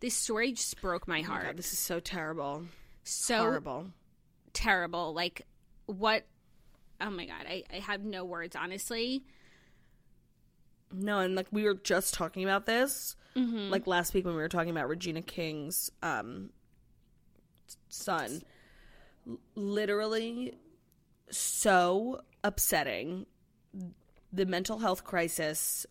This 0.00 0.14
story 0.14 0.52
just 0.52 0.80
broke 0.80 1.08
my 1.08 1.20
Oh 1.20 1.22
my 1.22 1.28
heart. 1.28 1.46
God, 1.46 1.56
this 1.56 1.72
is 1.72 1.78
so 1.78 1.98
terrible. 2.00 2.64
so 3.04 3.38
Horrible. 3.38 3.86
terrible. 4.52 5.14
Like, 5.14 5.42
what? 5.86 6.24
Oh 7.00 7.10
my 7.10 7.26
God. 7.26 7.46
I, 7.48 7.64
I 7.72 7.76
have 7.80 8.02
no 8.04 8.24
words, 8.24 8.54
honestly. 8.56 9.24
No, 10.92 11.18
and 11.18 11.34
like 11.34 11.46
we 11.50 11.64
were 11.64 11.74
just 11.74 12.14
talking 12.14 12.44
about 12.44 12.66
this, 12.66 13.16
like 13.34 13.88
last 13.88 14.14
week 14.14 14.24
when 14.24 14.36
we 14.36 14.40
were 14.40 14.48
talking 14.48 14.70
about 14.70 14.88
Regina 14.88 15.22
King's 15.22 15.90
um, 16.04 16.50
son. 17.88 18.42
Literally, 19.54 20.54
so 21.30 22.20
upsetting. 22.42 23.26
The 24.32 24.46
mental 24.46 24.78
health 24.78 25.04
crisis 25.04 25.86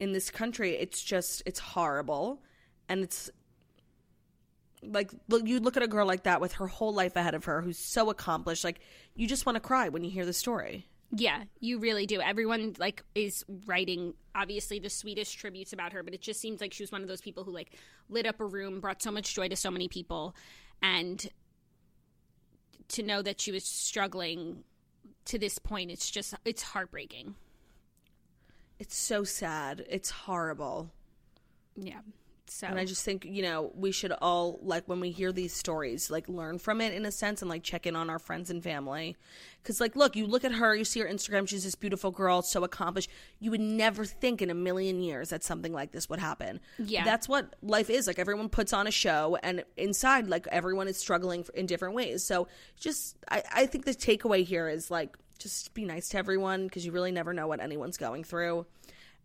in 0.00 0.12
this 0.12 0.30
country, 0.30 0.76
it's 0.76 1.02
just, 1.02 1.42
it's 1.46 1.58
horrible. 1.58 2.42
And 2.88 3.02
it's 3.02 3.30
like, 4.82 5.10
look, 5.28 5.46
you 5.46 5.60
look 5.60 5.76
at 5.76 5.82
a 5.82 5.88
girl 5.88 6.06
like 6.06 6.24
that 6.24 6.40
with 6.40 6.54
her 6.54 6.66
whole 6.66 6.94
life 6.94 7.16
ahead 7.16 7.34
of 7.34 7.44
her 7.44 7.60
who's 7.60 7.78
so 7.78 8.10
accomplished. 8.10 8.64
Like, 8.64 8.80
you 9.14 9.26
just 9.26 9.46
want 9.46 9.56
to 9.56 9.60
cry 9.60 9.88
when 9.88 10.04
you 10.04 10.10
hear 10.10 10.26
the 10.26 10.32
story. 10.32 10.86
Yeah, 11.12 11.44
you 11.60 11.78
really 11.78 12.06
do. 12.06 12.20
Everyone 12.20 12.74
like 12.78 13.02
is 13.14 13.44
writing 13.66 14.14
obviously 14.34 14.78
the 14.78 14.90
sweetest 14.90 15.38
tributes 15.38 15.72
about 15.72 15.92
her, 15.92 16.02
but 16.02 16.14
it 16.14 16.20
just 16.20 16.40
seems 16.40 16.60
like 16.60 16.72
she 16.72 16.82
was 16.82 16.92
one 16.92 17.02
of 17.02 17.08
those 17.08 17.20
people 17.20 17.44
who 17.44 17.52
like 17.52 17.72
lit 18.08 18.26
up 18.26 18.40
a 18.40 18.44
room, 18.44 18.80
brought 18.80 19.02
so 19.02 19.10
much 19.10 19.34
joy 19.34 19.48
to 19.48 19.56
so 19.56 19.70
many 19.70 19.88
people, 19.88 20.34
and 20.82 21.28
to 22.88 23.02
know 23.02 23.22
that 23.22 23.40
she 23.40 23.52
was 23.52 23.64
struggling 23.64 24.64
to 25.26 25.38
this 25.38 25.58
point, 25.58 25.90
it's 25.90 26.10
just 26.10 26.34
it's 26.44 26.62
heartbreaking. 26.62 27.34
It's 28.78 28.96
so 28.96 29.24
sad. 29.24 29.84
It's 29.88 30.10
horrible. 30.10 30.90
Yeah. 31.76 32.00
So 32.48 32.66
And 32.68 32.78
I 32.78 32.84
just 32.84 33.04
think, 33.04 33.24
you 33.24 33.42
know, 33.42 33.72
we 33.74 33.90
should 33.90 34.12
all, 34.12 34.60
like, 34.62 34.86
when 34.86 35.00
we 35.00 35.10
hear 35.10 35.32
these 35.32 35.52
stories, 35.52 36.10
like, 36.10 36.28
learn 36.28 36.58
from 36.58 36.80
it 36.80 36.92
in 36.92 37.04
a 37.04 37.10
sense 37.10 37.42
and, 37.42 37.48
like, 37.48 37.62
check 37.62 37.86
in 37.86 37.96
on 37.96 38.08
our 38.08 38.18
friends 38.18 38.50
and 38.50 38.62
family. 38.62 39.16
Because, 39.62 39.80
like, 39.80 39.96
look, 39.96 40.14
you 40.14 40.26
look 40.26 40.44
at 40.44 40.52
her, 40.52 40.74
you 40.74 40.84
see 40.84 41.00
her 41.00 41.06
Instagram, 41.06 41.48
she's 41.48 41.64
this 41.64 41.74
beautiful 41.74 42.12
girl, 42.12 42.42
so 42.42 42.62
accomplished. 42.62 43.10
You 43.40 43.50
would 43.50 43.60
never 43.60 44.04
think 44.04 44.42
in 44.42 44.50
a 44.50 44.54
million 44.54 45.00
years 45.00 45.30
that 45.30 45.42
something 45.42 45.72
like 45.72 45.90
this 45.90 46.08
would 46.08 46.20
happen. 46.20 46.60
Yeah. 46.78 47.04
That's 47.04 47.28
what 47.28 47.56
life 47.62 47.90
is. 47.90 48.06
Like, 48.06 48.18
everyone 48.18 48.48
puts 48.48 48.72
on 48.72 48.86
a 48.86 48.92
show, 48.92 49.36
and 49.42 49.64
inside, 49.76 50.28
like, 50.28 50.46
everyone 50.48 50.86
is 50.86 50.96
struggling 50.96 51.44
in 51.54 51.66
different 51.66 51.94
ways. 51.94 52.22
So, 52.22 52.46
just, 52.78 53.16
I, 53.28 53.42
I 53.52 53.66
think 53.66 53.84
the 53.86 53.94
takeaway 53.94 54.44
here 54.44 54.68
is, 54.68 54.90
like, 54.90 55.16
just 55.38 55.74
be 55.74 55.84
nice 55.84 56.08
to 56.10 56.18
everyone 56.18 56.66
because 56.66 56.86
you 56.86 56.92
really 56.92 57.12
never 57.12 57.34
know 57.34 57.46
what 57.48 57.60
anyone's 57.60 57.96
going 57.96 58.24
through. 58.24 58.66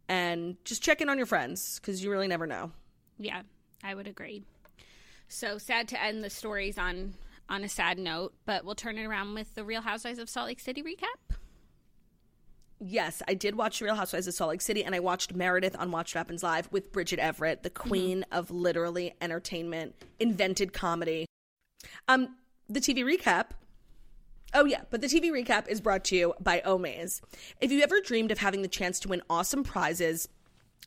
And 0.09 0.57
just 0.65 0.84
check 0.84 0.99
in 0.99 1.07
on 1.07 1.17
your 1.17 1.28
friends 1.28 1.80
because 1.80 2.03
you 2.03 2.11
really 2.11 2.28
never 2.28 2.45
know. 2.45 2.72
Yeah, 3.18 3.41
I 3.84 3.95
would 3.95 4.07
agree. 4.07 4.43
So 5.28 5.57
sad 5.57 5.88
to 5.89 6.01
end 6.01 6.24
the 6.24 6.30
stories 6.30 6.78
on 6.78 7.14
on 7.49 7.64
a 7.64 7.70
sad 7.70 7.99
note, 7.99 8.34
but 8.45 8.64
we'll 8.64 8.76
turn 8.76 8.97
it 8.97 9.03
around 9.03 9.34
with 9.34 9.55
the 9.55 9.64
Real 9.64 9.82
Housewives 9.82 10.20
of 10.20 10.30
Salt 10.30 10.47
Lake 10.47 10.59
City 10.59 10.82
recap. 10.82 11.36
Yes, 12.80 13.22
I 13.28 13.34
did 13.34 13.55
watch 13.55 13.82
Real 13.82 13.95
Housewives 13.95 14.26
of 14.26 14.34
Salt 14.34 14.49
Lake 14.49 14.62
City, 14.62 14.84
and 14.84 14.95
I 14.95 14.99
watched 14.99 15.36
Meredith 15.36 15.76
on 15.78 15.91
Watch 15.91 16.16
What 16.16 16.20
Happens 16.20 16.43
Live 16.43 16.72
with 16.72 16.91
Bridget 16.91 17.20
Everett, 17.20 17.62
the 17.62 17.70
queen 17.70 18.26
of 18.32 18.49
literally 18.49 19.14
entertainment, 19.22 19.95
invented 20.20 20.74
comedy. 20.74 21.26
Um, 22.07 22.38
the 22.70 22.80
TV 22.80 23.03
recap. 23.03 23.47
Oh 24.53 24.66
yeah, 24.66 24.82
but 24.89 25.01
the 25.01 25.07
TV 25.07 25.26
recap 25.32 25.68
is 25.68 25.80
brought 25.80 26.03
to 26.05 26.16
you 26.16 26.34
by 26.39 26.62
Omaze. 26.66 27.22
If 27.59 27.72
you 27.72 27.82
ever 27.82 28.01
dreamed 28.01 28.32
of 28.32 28.39
having 28.39 28.64
the 28.64 28.68
chance 28.68 28.99
to 29.01 29.09
win 29.09 29.22
awesome 29.30 29.64
prizes, 29.64 30.28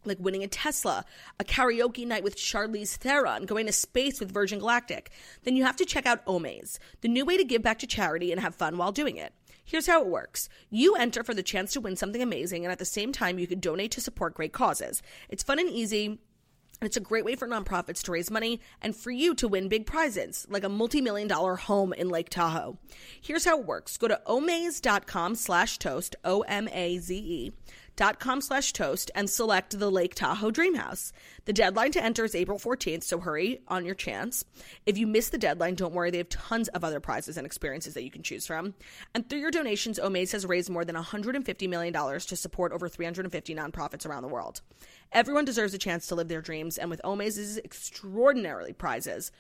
like 0.07 0.19
winning 0.21 0.43
a 0.43 0.49
Tesla, 0.49 1.05
a 1.39 1.45
karaoke 1.45 2.07
night 2.07 2.25
with 2.25 2.37
Charlize 2.37 2.97
Theron, 2.97 3.47
going 3.47 3.67
to 3.67 3.73
space 3.73 4.21
with 4.21 4.33
Virgin 4.33 4.59
Galactic, 4.59 5.11
then 5.43 5.57
you 5.57 5.65
have 5.65 5.77
to 5.77 5.85
check 5.85 6.07
out 6.07 6.25
Omaze, 6.27 6.79
the 7.01 7.09
new 7.09 7.25
way 7.25 7.37
to 7.37 7.45
give 7.45 7.63
back 7.63 7.79
to 7.81 7.87
charity 7.87 8.33
and 8.33 8.41
have 8.41 8.55
fun 8.55 8.77
while 8.77 8.93
doing 8.93 9.17
it. 9.17 9.33
Here's 9.65 9.87
how 9.87 10.03
it 10.03 10.09
works. 10.09 10.49
You 10.69 10.95
enter 10.95 11.25
for 11.25 11.33
the 11.33 11.43
chance 11.43 11.73
to 11.73 11.81
win 11.81 11.97
something 11.97 12.21
amazing, 12.21 12.65
and 12.65 12.73
at 12.73 12.79
the 12.79 12.85
same 12.85 13.13
time, 13.13 13.39
you 13.39 13.47
can 13.47 13.61
donate 13.61 13.93
to 13.93 14.01
support 14.01 14.35
great 14.35 14.53
causes. 14.53 15.03
It's 15.29 15.43
fun 15.43 15.59
and 15.59 15.71
easy. 15.71 16.19
And 16.81 16.89
it's 16.89 16.97
a 16.97 17.01
great 17.01 17.25
way 17.25 17.37
for 17.37 17.47
nonprofits 17.47 18.03
to 18.03 18.13
raise 18.13 18.31
money 18.33 18.61
and 18.83 18.97
for 18.97 19.11
you 19.11 19.35
to 19.37 19.49
win 19.49 19.69
big 19.69 19.87
prizes, 19.87 20.45
like 20.51 20.65
a 20.65 20.69
multi-million 20.69 21.29
dollar 21.29 21.55
home 21.55 21.93
in 21.93 22.11
Lake 22.11 22.29
Tahoe. 22.29 22.79
Here's 23.23 23.45
how 23.45 23.61
it 23.61 23.65
works. 23.65 23.97
Go 23.97 24.09
to 24.09 24.21
omaze.com 24.27 25.37
slash 25.37 25.79
toast, 25.79 26.17
O-M-A-Z-E, 26.25 27.53
com 27.97 28.41
slash 28.41 28.73
toast, 28.73 29.11
and 29.15 29.29
select 29.29 29.79
the 29.79 29.91
Lake 29.91 30.15
Tahoe 30.15 30.51
Dream 30.51 30.75
House. 30.75 31.13
The 31.45 31.53
deadline 31.53 31.93
to 31.93 32.03
enter 32.03 32.25
is 32.25 32.35
April 32.35 32.59
14th, 32.59 33.03
so 33.03 33.21
hurry 33.21 33.61
on 33.69 33.85
your 33.85 33.95
chance. 33.95 34.45
If 34.87 34.99
you 34.99 35.07
miss 35.07 35.29
the 35.29 35.39
deadline, 35.39 35.75
don't 35.75 35.95
worry. 35.95 36.11
They 36.11 36.19
have 36.19 36.29
tons 36.29 36.69
of 36.69 36.85
other 36.85 37.01
prizes 37.01 37.37
and 37.37 37.47
experiences 37.47 37.95
that 37.95 38.05
you 38.05 38.11
can 38.11 38.23
choose 38.23 38.47
from. 38.47 38.75
And 39.15 39.29
through 39.29 39.41
your 39.41 39.51
donations, 39.51 39.99
Omaze 39.99 40.33
has 40.33 40.47
raised 40.47 40.71
more 40.71 40.85
than 40.85 40.97
$150 40.97 41.69
million 41.69 41.93
to 41.93 42.37
support 42.37 42.73
over 42.73 42.89
350 42.89 43.55
nonprofits 43.55 44.07
around 44.07 44.23
the 44.23 44.29
world. 44.29 44.61
Everyone 45.13 45.45
deserves 45.45 45.75
a 45.75 45.79
chance 45.79 46.07
to 46.09 46.15
live 46.15 46.29
their 46.29 46.41
dreams, 46.41 46.79
and 46.79 46.91
with 46.91 47.01
Omaze's 47.05 47.59
extraordinarily 47.59 48.73
prizes, 48.73 49.31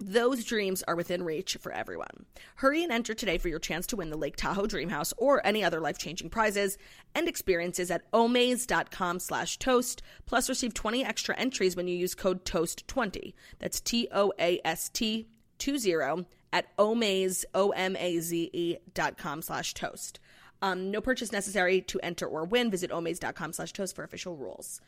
those 0.00 0.44
dreams 0.44 0.82
are 0.86 0.96
within 0.96 1.24
reach 1.24 1.56
for 1.60 1.72
everyone. 1.72 2.26
Hurry 2.56 2.82
and 2.82 2.92
enter 2.92 3.14
today 3.14 3.38
for 3.38 3.48
your 3.48 3.58
chance 3.58 3.86
to 3.88 3.96
win 3.96 4.10
the 4.10 4.16
Lake 4.16 4.36
Tahoe 4.36 4.66
Dream 4.66 4.90
House 4.90 5.12
or 5.16 5.44
any 5.46 5.64
other 5.64 5.80
life-changing 5.80 6.30
prizes 6.30 6.78
and 7.14 7.28
experiences 7.28 7.90
at 7.90 8.10
omaze.com 8.12 9.18
slash 9.18 9.58
toast, 9.58 10.02
plus 10.26 10.48
receive 10.48 10.74
20 10.74 11.04
extra 11.04 11.36
entries 11.36 11.74
when 11.74 11.88
you 11.88 11.96
use 11.96 12.14
code 12.14 12.44
TOAST20. 12.44 13.34
That's 13.58 13.80
T-O-A-S-T 13.80 15.28
20 15.58 16.26
at 16.52 16.76
omaze, 16.78 17.44
O-M-A-Z-E 17.54 18.76
dot 18.94 19.18
com 19.18 19.42
slash 19.42 19.74
toast. 19.74 20.20
Um, 20.62 20.90
no 20.90 21.00
purchase 21.00 21.32
necessary 21.32 21.80
to 21.82 22.00
enter 22.00 22.26
or 22.26 22.44
win. 22.44 22.70
Visit 22.70 22.90
omaze.com 22.90 23.52
slash 23.52 23.72
toast 23.72 23.94
for 23.94 24.04
official 24.04 24.36
rules. 24.36 24.80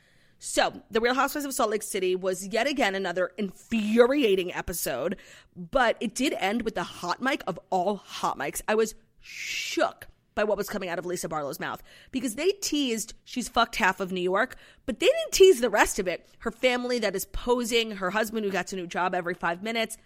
So, 0.43 0.81
The 0.91 1.03
Real 1.03 1.13
Housewives 1.13 1.45
of 1.45 1.53
Salt 1.53 1.69
Lake 1.69 1.83
City 1.83 2.17
was 2.17 2.47
yet 2.47 2.67
again 2.67 2.95
another 2.95 3.33
infuriating 3.37 4.55
episode, 4.55 5.17
but 5.55 5.99
it 6.01 6.15
did 6.15 6.33
end 6.33 6.63
with 6.63 6.75
the 6.75 6.83
hot 6.83 7.21
mic 7.21 7.43
of 7.47 7.61
all 7.69 7.97
hot 7.97 8.39
mics. 8.39 8.63
I 8.67 8.75
was 8.75 8.95
shook 9.21 10.09
by 10.35 10.45
what 10.45 10.57
was 10.57 10.71
coming 10.71 10.89
out 10.89 10.99
of 10.99 11.05
Lisa 11.05 11.29
Barlow's 11.29 11.61
mouth 11.61 11.83
because 12.11 12.37
they 12.37 12.53
teased 12.53 13.13
she's 13.23 13.51
fucked 13.51 13.77
half 13.77 14.01
of 14.01 14.13
New 14.13 14.23
York, 14.23 14.57
but 14.87 14.99
they 14.99 15.09
didn't 15.09 15.33
tease 15.33 15.61
the 15.61 15.69
rest 15.69 15.99
of 15.99 16.09
it. 16.09 16.27
Her 16.39 16.51
family 16.51 16.99
that 17.01 17.15
is 17.15 17.27
posing, 17.27 17.91
her 17.97 18.11
husband 18.11 18.47
who 18.47 18.51
gets 18.51 18.73
a 18.73 18.77
new 18.77 18.87
job 18.87 19.15
every 19.15 19.35
five 19.35 19.63
minutes. 19.63 19.99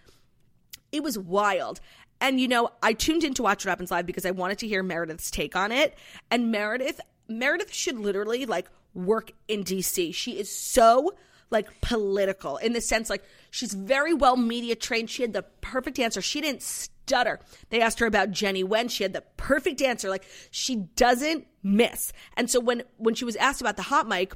It 0.90 1.04
was 1.04 1.16
wild. 1.16 1.78
And 2.20 2.40
you 2.40 2.48
know, 2.48 2.70
I 2.82 2.92
tuned 2.92 3.22
in 3.22 3.34
to 3.34 3.44
watch 3.44 3.64
what 3.64 3.70
happens 3.70 3.92
live 3.92 4.04
because 4.04 4.26
I 4.26 4.32
wanted 4.32 4.58
to 4.58 4.66
hear 4.66 4.82
Meredith's 4.82 5.30
take 5.30 5.54
on 5.54 5.70
it. 5.70 5.96
And 6.28 6.50
Meredith, 6.50 7.00
Meredith 7.28 7.72
should 7.72 8.00
literally 8.00 8.46
like 8.46 8.66
work 8.94 9.32
in 9.48 9.64
DC. 9.64 10.14
She 10.14 10.38
is 10.38 10.54
so 10.54 11.14
like 11.50 11.80
political 11.80 12.56
in 12.56 12.72
the 12.72 12.80
sense 12.80 13.08
like 13.08 13.22
she's 13.50 13.74
very 13.74 14.14
well 14.14 14.36
media 14.36 14.74
trained. 14.74 15.10
She 15.10 15.22
had 15.22 15.32
the 15.32 15.44
perfect 15.60 15.98
answer. 15.98 16.20
She 16.20 16.40
didn't 16.40 16.62
stutter. 16.62 17.40
They 17.70 17.80
asked 17.80 18.00
her 18.00 18.06
about 18.06 18.30
Jennie 18.30 18.64
Nguyen. 18.64 18.90
She 18.90 19.04
had 19.04 19.12
the 19.12 19.22
perfect 19.36 19.82
answer. 19.82 20.08
Like 20.08 20.24
she 20.50 20.76
doesn't 20.96 21.46
miss. 21.62 22.12
And 22.36 22.50
so 22.50 22.60
when 22.60 22.82
when 22.96 23.14
she 23.14 23.24
was 23.24 23.36
asked 23.36 23.60
about 23.60 23.76
the 23.76 23.82
hot 23.82 24.08
mic, 24.08 24.34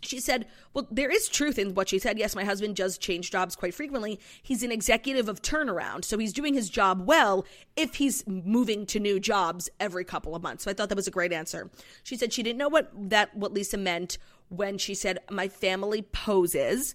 she 0.00 0.20
said, 0.20 0.46
Well, 0.74 0.86
there 0.90 1.10
is 1.10 1.28
truth 1.28 1.58
in 1.58 1.74
what 1.74 1.88
she 1.88 1.98
said. 1.98 2.18
Yes, 2.18 2.36
my 2.36 2.44
husband 2.44 2.76
does 2.76 2.98
change 2.98 3.30
jobs 3.30 3.56
quite 3.56 3.74
frequently. 3.74 4.20
He's 4.42 4.62
an 4.62 4.72
executive 4.72 5.28
of 5.28 5.42
turnaround, 5.42 6.04
so 6.04 6.18
he's 6.18 6.32
doing 6.32 6.54
his 6.54 6.70
job 6.70 7.06
well 7.06 7.44
if 7.76 7.96
he's 7.96 8.26
moving 8.26 8.86
to 8.86 9.00
new 9.00 9.18
jobs 9.18 9.68
every 9.80 10.04
couple 10.04 10.34
of 10.34 10.42
months. 10.42 10.64
So 10.64 10.70
I 10.70 10.74
thought 10.74 10.88
that 10.88 10.96
was 10.96 11.08
a 11.08 11.12
great 11.12 11.32
answer. 11.32 11.70
She 12.02 12.16
said 12.16 12.32
she 12.32 12.42
didn't 12.42 12.58
know 12.58 12.68
what 12.68 12.90
that 13.10 13.34
what 13.36 13.52
Lisa 13.52 13.76
meant 13.76 14.18
when 14.48 14.78
she 14.78 14.94
said, 14.94 15.18
My 15.30 15.48
family 15.48 16.02
poses. 16.02 16.94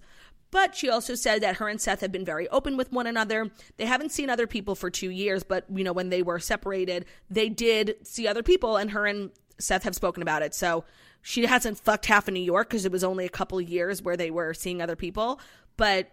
But 0.49 0.75
she 0.75 0.87
also 0.87 1.15
said 1.15 1.41
that 1.41 1.55
her 1.55 1.67
and 1.67 1.81
Seth 1.81 2.01
have 2.01 2.11
been 2.11 2.23
very 2.23 2.47
open 2.49 2.77
with 2.77 2.91
one 2.91 3.07
another. 3.07 3.49
They 3.77 3.85
haven't 3.85 4.11
seen 4.11 4.29
other 4.29 4.45
people 4.45 4.75
for 4.75 4.91
two 4.91 5.09
years, 5.09 5.43
but 5.43 5.65
you 5.73 5.83
know, 5.83 5.93
when 5.93 6.09
they 6.09 6.21
were 6.21 6.37
separated, 6.37 7.05
they 7.27 7.49
did 7.49 7.95
see 8.03 8.27
other 8.27 8.43
people, 8.43 8.77
and 8.77 8.91
her 8.91 9.07
and 9.07 9.31
Seth 9.57 9.81
have 9.81 9.95
spoken 9.95 10.21
about 10.21 10.43
it. 10.43 10.53
So 10.53 10.85
she 11.23 11.45
hasn't 11.45 11.79
fucked 11.79 12.05
half 12.05 12.27
of 12.27 12.33
New 12.33 12.41
York 12.41 12.69
because 12.69 12.85
it 12.85 12.91
was 12.91 13.03
only 13.03 13.25
a 13.25 13.29
couple 13.29 13.57
of 13.57 13.67
years 13.67 14.01
where 14.01 14.17
they 14.17 14.29
were 14.29 14.53
seeing 14.53 14.81
other 14.81 14.97
people. 14.97 15.39
But 15.77 16.11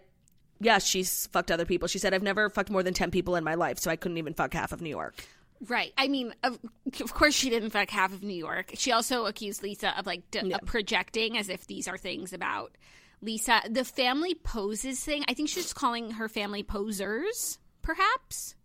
yeah, 0.61 0.79
she's 0.79 1.27
fucked 1.27 1.51
other 1.51 1.65
people. 1.65 1.87
She 1.87 1.99
said, 1.99 2.13
I've 2.13 2.23
never 2.23 2.49
fucked 2.49 2.69
more 2.69 2.81
than 2.81 2.93
10 2.93 3.11
people 3.11 3.35
in 3.35 3.43
my 3.43 3.55
life, 3.55 3.77
so 3.77 3.91
I 3.91 3.97
couldn't 3.97 4.17
even 4.17 4.33
fuck 4.33 4.53
half 4.53 4.71
of 4.71 4.81
New 4.81 4.89
York. 4.89 5.15
Right. 5.67 5.91
I 5.97 6.07
mean, 6.07 6.33
of, 6.43 6.57
of 7.01 7.13
course, 7.13 7.35
she 7.35 7.49
didn't 7.49 7.71
fuck 7.71 7.89
half 7.89 8.13
of 8.13 8.23
New 8.23 8.33
York. 8.33 8.71
She 8.75 8.93
also 8.93 9.25
accused 9.25 9.61
Lisa 9.61 9.97
of 9.99 10.07
like 10.07 10.31
d- 10.31 10.55
projecting 10.65 11.37
as 11.37 11.49
if 11.49 11.67
these 11.67 11.87
are 11.87 11.97
things 11.97 12.31
about 12.31 12.71
Lisa. 13.21 13.61
The 13.69 13.83
family 13.83 14.33
poses 14.33 15.03
thing, 15.03 15.23
I 15.27 15.33
think 15.33 15.49
she's 15.49 15.73
calling 15.73 16.11
her 16.11 16.29
family 16.29 16.63
posers, 16.63 17.59
perhaps. 17.81 18.55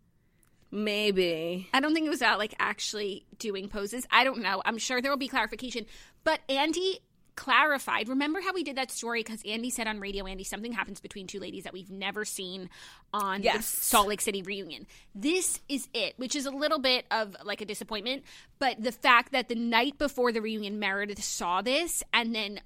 Maybe. 0.70 1.68
I 1.72 1.80
don't 1.80 1.94
think 1.94 2.06
it 2.06 2.10
was 2.10 2.20
about 2.20 2.38
like 2.38 2.54
actually 2.58 3.26
doing 3.38 3.68
poses. 3.68 4.06
I 4.10 4.24
don't 4.24 4.42
know. 4.42 4.62
I'm 4.64 4.78
sure 4.78 5.00
there 5.00 5.10
will 5.10 5.18
be 5.18 5.28
clarification. 5.28 5.86
But 6.26 6.40
Andy 6.48 6.98
clarified. 7.36 8.08
Remember 8.08 8.40
how 8.40 8.52
we 8.52 8.64
did 8.64 8.76
that 8.78 8.90
story? 8.90 9.20
Because 9.20 9.40
Andy 9.46 9.70
said 9.70 9.86
on 9.86 10.00
radio, 10.00 10.26
Andy, 10.26 10.42
something 10.42 10.72
happens 10.72 11.00
between 11.00 11.28
two 11.28 11.38
ladies 11.38 11.62
that 11.64 11.72
we've 11.72 11.90
never 11.90 12.24
seen 12.24 12.68
on 13.14 13.44
Yes. 13.44 13.70
the 13.70 13.84
Salt 13.84 14.08
Lake 14.08 14.20
City 14.20 14.42
reunion. 14.42 14.88
This 15.14 15.60
is 15.68 15.88
it, 15.94 16.14
which 16.16 16.34
is 16.34 16.44
a 16.46 16.50
little 16.50 16.80
bit 16.80 17.04
of 17.12 17.36
like 17.44 17.60
a 17.60 17.64
disappointment. 17.64 18.24
But 18.58 18.82
the 18.82 18.90
fact 18.90 19.30
that 19.32 19.48
the 19.48 19.54
night 19.54 19.98
before 19.98 20.32
the 20.32 20.42
reunion, 20.42 20.80
Meredith 20.80 21.22
saw 21.22 21.62
this 21.62 22.02
and 22.12 22.34
then 22.34 22.60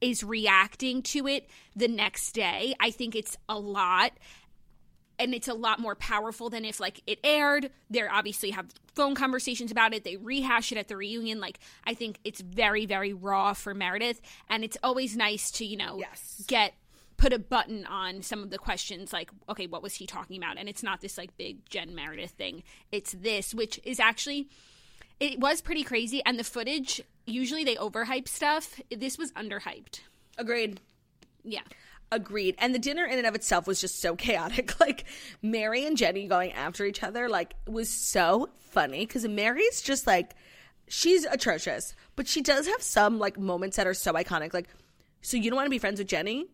is 0.00 0.22
reacting 0.22 1.02
to 1.02 1.26
it 1.26 1.50
the 1.74 1.88
next 1.88 2.32
day, 2.32 2.74
I 2.78 2.92
think 2.92 3.16
it's 3.16 3.36
a 3.48 3.58
lot 3.58 4.12
and 5.20 5.34
it's 5.34 5.46
a 5.48 5.54
lot 5.54 5.78
more 5.78 5.94
powerful 5.94 6.50
than 6.50 6.64
if 6.64 6.80
like 6.80 7.02
it 7.06 7.18
aired. 7.22 7.70
They 7.90 8.06
obviously 8.06 8.50
have 8.50 8.66
phone 8.94 9.14
conversations 9.14 9.70
about 9.70 9.94
it. 9.94 10.02
They 10.02 10.16
rehash 10.16 10.72
it 10.72 10.78
at 10.78 10.88
the 10.88 10.96
reunion. 10.96 11.38
Like 11.40 11.58
i 11.84 11.94
think 11.94 12.18
it's 12.24 12.40
very 12.40 12.86
very 12.86 13.12
raw 13.12 13.52
for 13.52 13.74
meredith. 13.74 14.20
And 14.48 14.64
it's 14.64 14.76
always 14.82 15.16
nice 15.16 15.50
to 15.52 15.64
you 15.64 15.76
know 15.76 15.98
Yes. 15.98 16.42
get 16.48 16.74
put 17.16 17.32
a 17.34 17.38
button 17.38 17.84
on 17.84 18.22
some 18.22 18.42
of 18.42 18.48
the 18.48 18.56
questions 18.56 19.12
like 19.12 19.30
okay 19.48 19.66
what 19.66 19.82
was 19.82 19.94
he 19.96 20.06
talking 20.06 20.36
about? 20.36 20.56
And 20.58 20.68
it's 20.68 20.82
not 20.82 21.00
this 21.02 21.18
like 21.18 21.36
big 21.36 21.68
jen 21.68 21.94
meredith 21.94 22.30
thing. 22.32 22.62
It's 22.90 23.12
this 23.12 23.54
which 23.54 23.78
is 23.84 24.00
actually 24.00 24.48
it 25.20 25.38
was 25.38 25.60
pretty 25.60 25.84
crazy. 25.84 26.22
And 26.24 26.38
the 26.38 26.44
footage 26.44 27.02
usually 27.26 27.62
they 27.62 27.76
overhype 27.76 28.26
stuff. 28.26 28.80
This 28.90 29.18
was 29.18 29.32
underhyped. 29.32 30.00
Agreed. 30.38 30.80
yeah 31.44 31.60
Agreed. 32.12 32.56
And 32.58 32.74
the 32.74 32.78
dinner 32.78 33.04
in 33.04 33.18
and 33.18 33.26
of 33.26 33.34
itself 33.34 33.66
was 33.66 33.80
just 33.80 34.00
so 34.00 34.16
chaotic. 34.16 34.74
Like 34.80 35.04
Mary 35.42 35.84
and 35.84 35.96
Jenny 35.96 36.26
going 36.26 36.52
after 36.52 36.86
each 36.86 37.02
other, 37.02 37.28
like 37.28 37.54
was 37.68 37.90
so 37.90 38.48
funny 38.58 39.04
because 39.04 39.26
Mary's 39.28 39.82
just 39.82 40.06
like 40.06 40.34
she's 40.88 41.24
atrocious, 41.24 41.94
but 42.16 42.26
she 42.26 42.40
does 42.40 42.66
have 42.66 42.82
some 42.82 43.18
like 43.18 43.38
moments 43.38 43.76
that 43.76 43.86
are 43.86 43.94
so 43.94 44.14
iconic. 44.14 44.54
Like, 44.54 44.68
so 45.20 45.36
you 45.36 45.50
don't 45.50 45.56
want 45.56 45.66
to 45.66 45.70
be 45.70 45.78
friends 45.78 45.98
with 45.98 46.08
Jenny? 46.08 46.46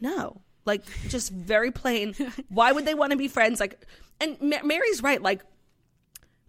No. 0.00 0.40
Like 0.64 0.82
just 1.08 1.30
very 1.32 1.70
plain. 1.70 2.14
Why 2.48 2.72
would 2.72 2.84
they 2.84 2.94
want 2.94 3.12
to 3.12 3.16
be 3.16 3.28
friends? 3.28 3.60
Like, 3.60 3.86
and 4.20 4.36
Ma- 4.40 4.64
Mary's 4.64 5.02
right. 5.02 5.22
Like 5.22 5.42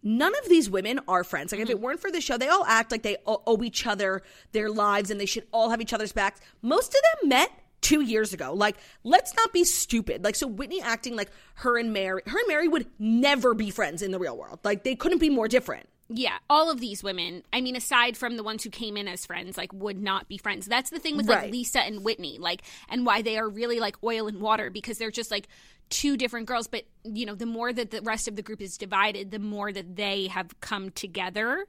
none 0.04 0.34
of 0.40 0.50
these 0.50 0.70
women 0.70 1.00
are 1.08 1.24
friends. 1.24 1.52
Like, 1.52 1.62
if 1.62 1.70
it 1.70 1.76
mm-hmm. 1.76 1.84
weren't 1.84 2.00
for 2.00 2.12
the 2.12 2.22
show, 2.22 2.38
they 2.38 2.50
all 2.50 2.66
act 2.66 2.92
like 2.92 3.04
they 3.04 3.18
owe 3.26 3.64
each 3.64 3.86
other 3.86 4.24
their 4.52 4.70
lives 4.70 5.12
and 5.12 5.20
they 5.20 5.26
should 5.26 5.46
all 5.52 5.70
have 5.70 5.82
each 5.82 5.94
other's 5.94 6.12
backs. 6.12 6.42
Most 6.62 6.90
of 6.90 7.22
them 7.22 7.30
met 7.30 7.52
two 7.82 8.02
years 8.02 8.34
ago. 8.34 8.54
Like, 8.54 8.78
let's 9.04 9.36
not 9.36 9.52
be 9.52 9.64
stupid. 9.64 10.24
Like, 10.24 10.36
so 10.36 10.48
Whitney 10.48 10.82
acting 10.82 11.16
like 11.16 11.32
her 11.56 11.78
and 11.78 11.92
Mary, 11.92 12.22
her 12.26 12.38
and 12.38 12.48
Mary 12.48 12.68
would 12.68 12.88
never 13.00 13.54
be 13.54 13.70
friends 13.70 14.02
in 14.02 14.12
the 14.12 14.20
real 14.20 14.38
world. 14.38 14.60
Like, 14.64 14.84
they 14.84 14.96
couldn't 14.96 15.20
be 15.20 15.30
more 15.30 15.48
different. 15.48 15.88
Yeah, 16.14 16.38
all 16.50 16.70
of 16.70 16.82
these 16.82 17.02
women, 17.02 17.44
I 17.54 17.62
mean, 17.62 17.78
aside 17.78 18.18
from 18.18 18.36
the 18.36 18.44
ones 18.44 18.64
who 18.64 18.70
came 18.70 18.98
in 18.98 19.08
as 19.08 19.26
friends, 19.26 19.58
like, 19.58 19.72
would 19.72 20.02
not 20.02 20.28
be 20.28 20.38
friends. 20.38 20.66
That's 20.66 20.90
the 20.90 21.00
thing 21.00 21.16
with, 21.16 21.28
like, 21.28 21.38
Right. 21.44 21.52
Lisa 21.52 21.80
and 21.80 22.04
Whitney, 22.04 22.38
like, 22.38 22.64
and 22.90 23.06
why 23.06 23.22
they 23.22 23.38
are 23.38 23.48
really 23.48 23.80
like 23.80 23.96
oil 24.04 24.28
and 24.28 24.42
water 24.42 24.70
because 24.70 24.98
they're 24.98 25.10
just 25.10 25.32
like 25.32 25.48
two 25.90 26.18
different 26.18 26.48
girls. 26.48 26.68
But, 26.68 26.84
you 27.06 27.26
know, 27.26 27.36
the 27.36 27.46
more 27.46 27.72
that 27.72 27.92
the 27.92 28.02
rest 28.02 28.28
of 28.28 28.36
the 28.36 28.42
group 28.42 28.62
is 28.62 28.78
divided, 28.78 29.32
the 29.32 29.40
more 29.40 29.72
that 29.72 29.96
they 29.96 30.28
have 30.28 30.60
come 30.60 30.90
together 30.90 31.66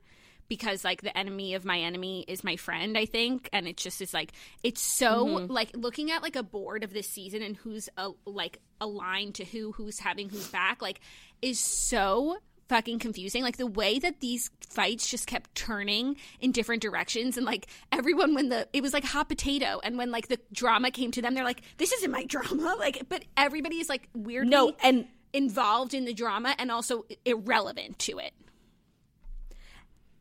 because, 0.53 0.85
like, 0.85 1.01
the 1.01 1.17
enemy 1.17 1.55
of 1.55 1.65
my 1.65 1.79
enemy 1.79 2.27
is 2.29 2.45
my 2.45 2.57
friend, 2.57 2.99
I 2.99 3.07
think. 3.07 3.49
And 3.55 3.67
it 3.67 3.79
just 3.79 4.03
is 4.03 4.13
like, 4.13 4.33
it's 4.63 4.83
so, 4.83 5.25
like, 5.49 5.71
looking 5.75 6.11
at, 6.11 6.21
like, 6.21 6.37
a 6.37 6.43
board 6.43 6.85
of 6.85 6.93
this 6.93 7.09
season 7.09 7.41
and 7.41 7.57
who's, 7.57 7.89
uh, 7.97 8.11
like, 8.27 8.59
aligned 8.79 9.35
to 9.37 9.47
who, 9.47 9.73
who's 9.73 9.99
having 9.99 10.29
who's 10.29 10.49
back, 10.49 10.83
like, 10.83 11.01
is 11.41 11.59
so 11.59 12.37
fucking 12.69 12.99
confusing. 12.99 13.43
Like 13.43 13.57
the 13.57 13.67
way 13.67 13.99
that 13.99 14.21
these 14.21 14.51
fights 14.61 15.11
just 15.11 15.27
kept 15.27 15.55
turning 15.55 16.17
in 16.39 16.53
different 16.53 16.83
directions, 16.83 17.39
and 17.39 17.47
like 17.47 17.67
everyone 17.91 18.35
when 18.35 18.51
the 18.51 18.69
it 18.75 18.83
was 18.83 18.93
like 18.93 19.05
hot 19.05 19.29
potato, 19.31 19.81
and 19.83 19.97
when 19.97 20.11
like 20.11 20.29
the 20.29 20.39
drama 20.53 20.91
came 20.91 21.11
to 21.13 21.23
them, 21.23 21.35
they're 21.35 21.45
like, 21.45 21.63
"This 21.79 21.93
isn't 21.93 22.11
my 22.11 22.25
drama." 22.25 22.77
Like, 22.79 23.03
but 23.09 23.25
everybody 23.39 23.77
is 23.77 23.89
like 23.89 24.09
weirdly 24.15 24.51
No, 24.51 24.73
and- 24.83 25.07
involved 25.33 25.93
in 25.95 26.05
the 26.05 26.13
drama 26.15 26.55
and 26.59 26.71
also 26.71 27.05
irrelevant 27.25 27.99
to 28.01 28.19
it. 28.19 28.33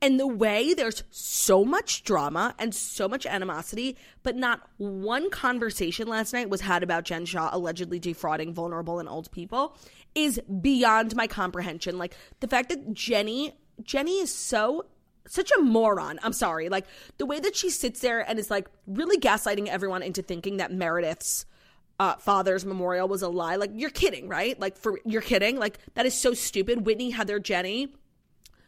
And 0.04 0.20
the 0.20 0.28
way 0.28 0.74
there's 0.74 1.04
so 1.12 1.64
much 1.64 2.04
drama 2.04 2.56
and 2.58 2.74
so 2.74 3.08
much 3.08 3.28
animosity, 3.28 3.96
but 4.24 4.36
not 4.36 4.68
one 4.78 5.30
conversation 5.30 6.08
last 6.08 6.34
night 6.34 6.50
was 6.50 6.62
had 6.62 6.82
about 6.82 7.04
Jen 7.04 7.26
Shah 7.26 7.50
allegedly 7.52 8.00
defrauding 8.00 8.52
vulnerable 8.52 9.00
and 9.00 9.08
old 9.08 9.32
people 9.32 9.78
is 10.16 10.40
beyond 10.62 11.16
my 11.16 11.28
comprehension. 11.28 12.00
Like 12.00 12.16
the 12.40 12.48
fact 12.48 12.70
that 12.70 12.94
Jenny, 12.94 13.54
Jenny 13.84 14.20
is 14.20 14.34
so 14.34 14.86
such 15.28 15.52
a 15.58 15.62
moron. 15.62 16.20
I'm 16.24 16.34
sorry. 16.34 16.68
Like 16.70 16.88
the 17.20 17.28
way 17.28 17.40
that 17.40 17.56
she 17.56 17.70
sits 17.70 18.00
there 18.00 18.28
and 18.28 18.40
is 18.40 18.50
like 18.50 18.68
really 18.88 19.18
gaslighting 19.18 19.68
everyone 19.68 20.02
into 20.02 20.24
thinking 20.24 20.58
that 20.58 20.72
Meredith's 20.72 21.46
uh, 22.00 22.16
father's 22.16 22.66
memorial 22.66 23.08
was 23.08 23.22
a 23.22 23.30
lie. 23.30 23.58
Like 23.58 23.70
you're 23.76 23.92
kidding, 23.92 24.28
right? 24.28 24.60
Like 24.60 24.78
for 24.78 25.00
you're 25.06 25.22
kidding. 25.22 25.60
Like 25.60 25.78
that 25.94 26.08
is 26.08 26.16
so 26.16 26.34
stupid. 26.34 26.88
Whitney 26.88 27.12
Heather, 27.12 27.40
Jenny 27.40 27.94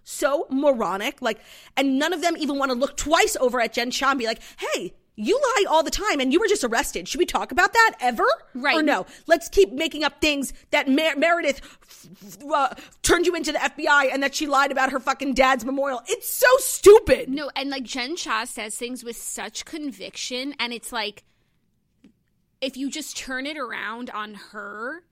so 0.03 0.47
moronic. 0.49 1.21
Like, 1.21 1.39
and 1.77 1.97
none 1.99 2.13
of 2.13 2.21
them 2.21 2.35
even 2.37 2.57
want 2.57 2.71
to 2.71 2.77
look 2.77 2.97
twice 2.97 3.35
over 3.39 3.59
at 3.61 3.73
Jen 3.73 3.91
Shah 3.91 4.11
and 4.11 4.19
be 4.19 4.25
like, 4.25 4.41
hey, 4.73 4.93
you 5.15 5.39
lie 5.39 5.65
all 5.69 5.83
the 5.83 5.91
time 5.91 6.19
and 6.19 6.33
you 6.33 6.39
were 6.39 6.47
just 6.47 6.63
arrested. 6.63 7.07
Should 7.07 7.19
we 7.19 7.25
talk 7.25 7.51
about 7.51 7.73
that 7.73 7.95
ever? 7.99 8.25
Right. 8.55 8.75
Or 8.77 8.81
no? 8.81 9.05
Let's 9.27 9.47
keep 9.47 9.71
making 9.71 10.03
up 10.03 10.19
things 10.21 10.53
that 10.71 10.87
Mer- 10.87 11.15
Meredith 11.15 11.61
f- 11.63 12.07
f- 12.25 12.51
uh, 12.51 12.73
turned 13.03 13.27
you 13.27 13.35
into 13.35 13.51
the 13.51 13.59
FBI 13.59 14.11
and 14.11 14.23
that 14.23 14.33
she 14.33 14.47
lied 14.47 14.71
about 14.71 14.91
her 14.91 14.99
fucking 14.99 15.35
dad's 15.35 15.65
memorial. 15.65 16.01
It's 16.07 16.29
so 16.31 16.47
stupid. 16.57 17.29
No, 17.29 17.51
and 17.55 17.69
like 17.69 17.83
Jen 17.83 18.15
Shah 18.15 18.45
says 18.45 18.75
things 18.75 19.03
with 19.03 19.15
such 19.15 19.65
conviction, 19.65 20.55
and 20.59 20.73
it's 20.73 20.91
like 20.91 21.23
if 22.59 22.75
you 22.77 22.89
just 22.89 23.15
turn 23.17 23.45
it 23.45 23.57
around 23.57 24.09
on 24.09 24.33
her, 24.51 25.03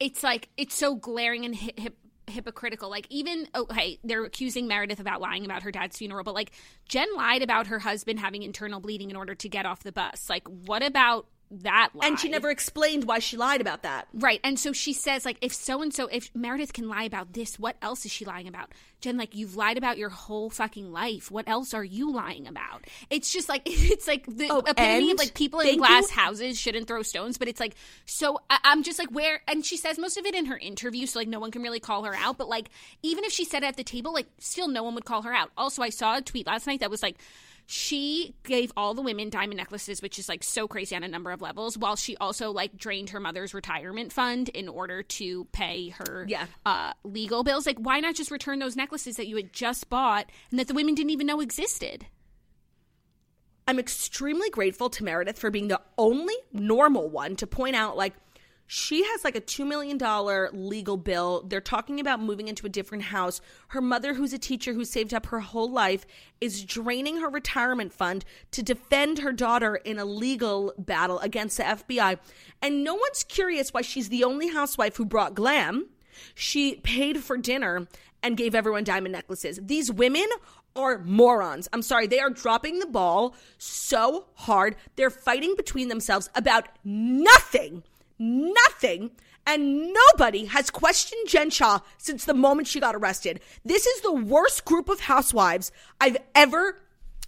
it's 0.00 0.22
like 0.22 0.48
it's 0.56 0.74
so 0.74 0.94
glaring 0.94 1.44
and 1.44 1.54
hip, 1.54 1.78
hip, 1.78 1.96
hypocritical. 2.32 2.90
Like 2.90 3.06
even 3.10 3.48
oh, 3.54 3.62
okay, 3.70 3.98
they're 4.04 4.24
accusing 4.24 4.66
Meredith 4.66 5.00
about 5.00 5.20
lying 5.20 5.44
about 5.44 5.62
her 5.62 5.70
dad's 5.70 5.96
funeral, 5.96 6.24
but 6.24 6.34
like 6.34 6.52
Jen 6.88 7.08
lied 7.16 7.42
about 7.42 7.68
her 7.68 7.78
husband 7.78 8.20
having 8.20 8.42
internal 8.42 8.80
bleeding 8.80 9.10
in 9.10 9.16
order 9.16 9.34
to 9.34 9.48
get 9.48 9.66
off 9.66 9.82
the 9.82 9.92
bus. 9.92 10.28
Like 10.28 10.46
what 10.48 10.82
about 10.82 11.26
that 11.62 11.90
lie? 11.94 12.06
And 12.06 12.18
she 12.18 12.28
never 12.28 12.50
explained 12.50 13.04
why 13.04 13.18
she 13.18 13.36
lied 13.36 13.60
about 13.60 13.82
that. 13.82 14.08
Right. 14.14 14.40
And 14.42 14.58
so 14.58 14.72
she 14.72 14.92
says, 14.92 15.24
like, 15.24 15.36
if 15.40 15.52
so 15.52 15.82
and 15.82 15.92
so, 15.92 16.06
if 16.06 16.30
Meredith 16.34 16.72
can 16.72 16.88
lie 16.88 17.04
about 17.04 17.32
this, 17.34 17.58
what 17.58 17.76
else 17.82 18.04
is 18.04 18.10
she 18.12 18.24
lying 18.24 18.48
about? 18.48 18.70
Jen, 19.00 19.16
like, 19.16 19.34
you've 19.34 19.56
lied 19.56 19.76
about 19.78 19.98
your 19.98 20.10
whole 20.10 20.48
fucking 20.48 20.92
life. 20.92 21.30
What 21.30 21.48
else 21.48 21.74
are 21.74 21.82
you 21.84 22.12
lying 22.12 22.46
about? 22.46 22.84
It's 23.10 23.32
just 23.32 23.48
like, 23.48 23.62
it's 23.66 24.06
like 24.06 24.24
the 24.26 24.48
Oh, 24.50 24.58
epitome 24.60 25.10
of 25.10 25.18
like 25.18 25.34
people 25.34 25.60
in 25.60 25.76
glass 25.78 26.08
you- 26.10 26.16
houses 26.16 26.58
shouldn't 26.58 26.86
throw 26.86 27.02
stones, 27.02 27.36
but 27.38 27.48
it's 27.48 27.60
like, 27.60 27.74
so 28.06 28.38
I- 28.48 28.60
I'm 28.64 28.82
just 28.82 28.98
like, 28.98 29.10
where, 29.10 29.42
and 29.48 29.64
she 29.66 29.76
says 29.76 29.98
most 29.98 30.16
of 30.16 30.24
it 30.26 30.34
in 30.34 30.46
her 30.46 30.56
interview, 30.56 31.06
so 31.06 31.18
like 31.18 31.28
no 31.28 31.40
one 31.40 31.50
can 31.50 31.62
really 31.62 31.80
call 31.80 32.04
her 32.04 32.14
out. 32.14 32.38
But 32.38 32.48
like, 32.48 32.70
even 33.02 33.24
if 33.24 33.32
she 33.32 33.44
said 33.44 33.62
it 33.62 33.66
at 33.66 33.76
the 33.76 33.84
table, 33.84 34.12
like, 34.12 34.26
still 34.38 34.68
no 34.68 34.82
one 34.84 34.94
would 34.94 35.04
call 35.04 35.22
her 35.22 35.34
out. 35.34 35.50
Also, 35.56 35.82
I 35.82 35.88
saw 35.90 36.16
a 36.16 36.22
tweet 36.22 36.46
last 36.46 36.66
night 36.66 36.80
that 36.80 36.90
was 36.90 37.02
like, 37.02 37.16
she 37.72 38.34
gave 38.42 38.70
all 38.76 38.92
the 38.92 39.00
women 39.00 39.30
diamond 39.30 39.56
necklaces, 39.56 40.02
which 40.02 40.18
is 40.18 40.28
like 40.28 40.42
so 40.44 40.68
crazy 40.68 40.94
on 40.94 41.02
a 41.02 41.08
number 41.08 41.30
of 41.30 41.40
levels, 41.40 41.78
while 41.78 41.96
she 41.96 42.16
also 42.18 42.50
like 42.50 42.76
drained 42.76 43.10
her 43.10 43.18
mother's 43.20 43.54
retirement 43.54 44.12
fund 44.12 44.50
in 44.50 44.68
order 44.68 45.02
to 45.02 45.46
pay 45.52 45.88
her 45.88 46.26
Yeah. 46.28 46.46
uh, 46.66 46.92
legal 47.02 47.42
bills. 47.44 47.66
Like, 47.66 47.78
why 47.78 48.00
not 48.00 48.14
just 48.14 48.30
return 48.30 48.58
those 48.58 48.76
necklaces 48.76 49.16
that 49.16 49.26
you 49.26 49.36
had 49.36 49.52
just 49.54 49.88
bought 49.88 50.28
and 50.50 50.60
that 50.60 50.68
the 50.68 50.74
women 50.74 50.94
didn't 50.94 51.10
even 51.10 51.26
know 51.26 51.40
existed? 51.40 52.04
I'm 53.66 53.78
extremely 53.78 54.50
grateful 54.50 54.90
to 54.90 55.04
Meredith 55.04 55.38
for 55.38 55.50
being 55.50 55.68
the 55.68 55.80
only 55.96 56.34
normal 56.52 57.08
one 57.08 57.36
to 57.36 57.46
point 57.46 57.74
out, 57.76 57.96
like, 57.96 58.12
she 58.74 59.04
has 59.04 59.22
like 59.22 59.36
a 59.36 59.40
$2 59.42 59.66
million 59.66 59.98
legal 60.54 60.96
bill. 60.96 61.44
They're 61.46 61.60
talking 61.60 62.00
about 62.00 62.22
moving 62.22 62.48
into 62.48 62.64
a 62.64 62.70
different 62.70 63.04
house. 63.04 63.42
Her 63.68 63.82
mother, 63.82 64.14
who's 64.14 64.32
a 64.32 64.38
teacher 64.38 64.72
who 64.72 64.86
saved 64.86 65.12
up 65.12 65.26
her 65.26 65.40
whole 65.40 65.70
life, 65.70 66.06
is 66.40 66.64
draining 66.64 67.18
her 67.18 67.28
retirement 67.28 67.92
fund 67.92 68.24
to 68.52 68.62
defend 68.62 69.18
her 69.18 69.30
daughter 69.30 69.76
in 69.76 69.98
a 69.98 70.06
legal 70.06 70.72
battle 70.78 71.18
against 71.18 71.58
the 71.58 71.64
FBI. 71.64 72.18
And 72.62 72.82
no 72.82 72.94
one's 72.94 73.24
curious 73.24 73.74
why 73.74 73.82
she's 73.82 74.08
the 74.08 74.24
only 74.24 74.48
housewife 74.48 74.96
who 74.96 75.04
brought 75.04 75.34
glam. 75.34 75.90
She 76.34 76.76
paid 76.76 77.22
for 77.22 77.36
dinner 77.36 77.86
and 78.22 78.38
gave 78.38 78.54
everyone 78.54 78.84
diamond 78.84 79.12
necklaces. 79.12 79.60
These 79.62 79.92
women 79.92 80.26
are 80.74 80.98
morons. 81.00 81.68
I'm 81.74 81.82
sorry, 81.82 82.06
they 82.06 82.20
are 82.20 82.30
dropping 82.30 82.78
the 82.78 82.86
ball 82.86 83.34
so 83.58 84.28
hard. 84.32 84.76
They're 84.96 85.10
fighting 85.10 85.56
between 85.58 85.88
themselves 85.88 86.30
about 86.34 86.68
nothing. 86.84 87.82
Nothing. 88.22 89.10
And 89.44 89.92
nobody 89.92 90.44
has 90.44 90.70
questioned 90.70 91.26
Jen 91.26 91.50
Shah 91.50 91.80
since 91.98 92.24
the 92.24 92.34
moment 92.34 92.68
she 92.68 92.78
got 92.78 92.94
arrested. 92.94 93.40
This 93.64 93.86
is 93.86 94.00
the 94.02 94.12
worst 94.12 94.64
group 94.64 94.88
of 94.88 95.00
housewives 95.00 95.72
I've 96.00 96.16
ever, 96.32 96.80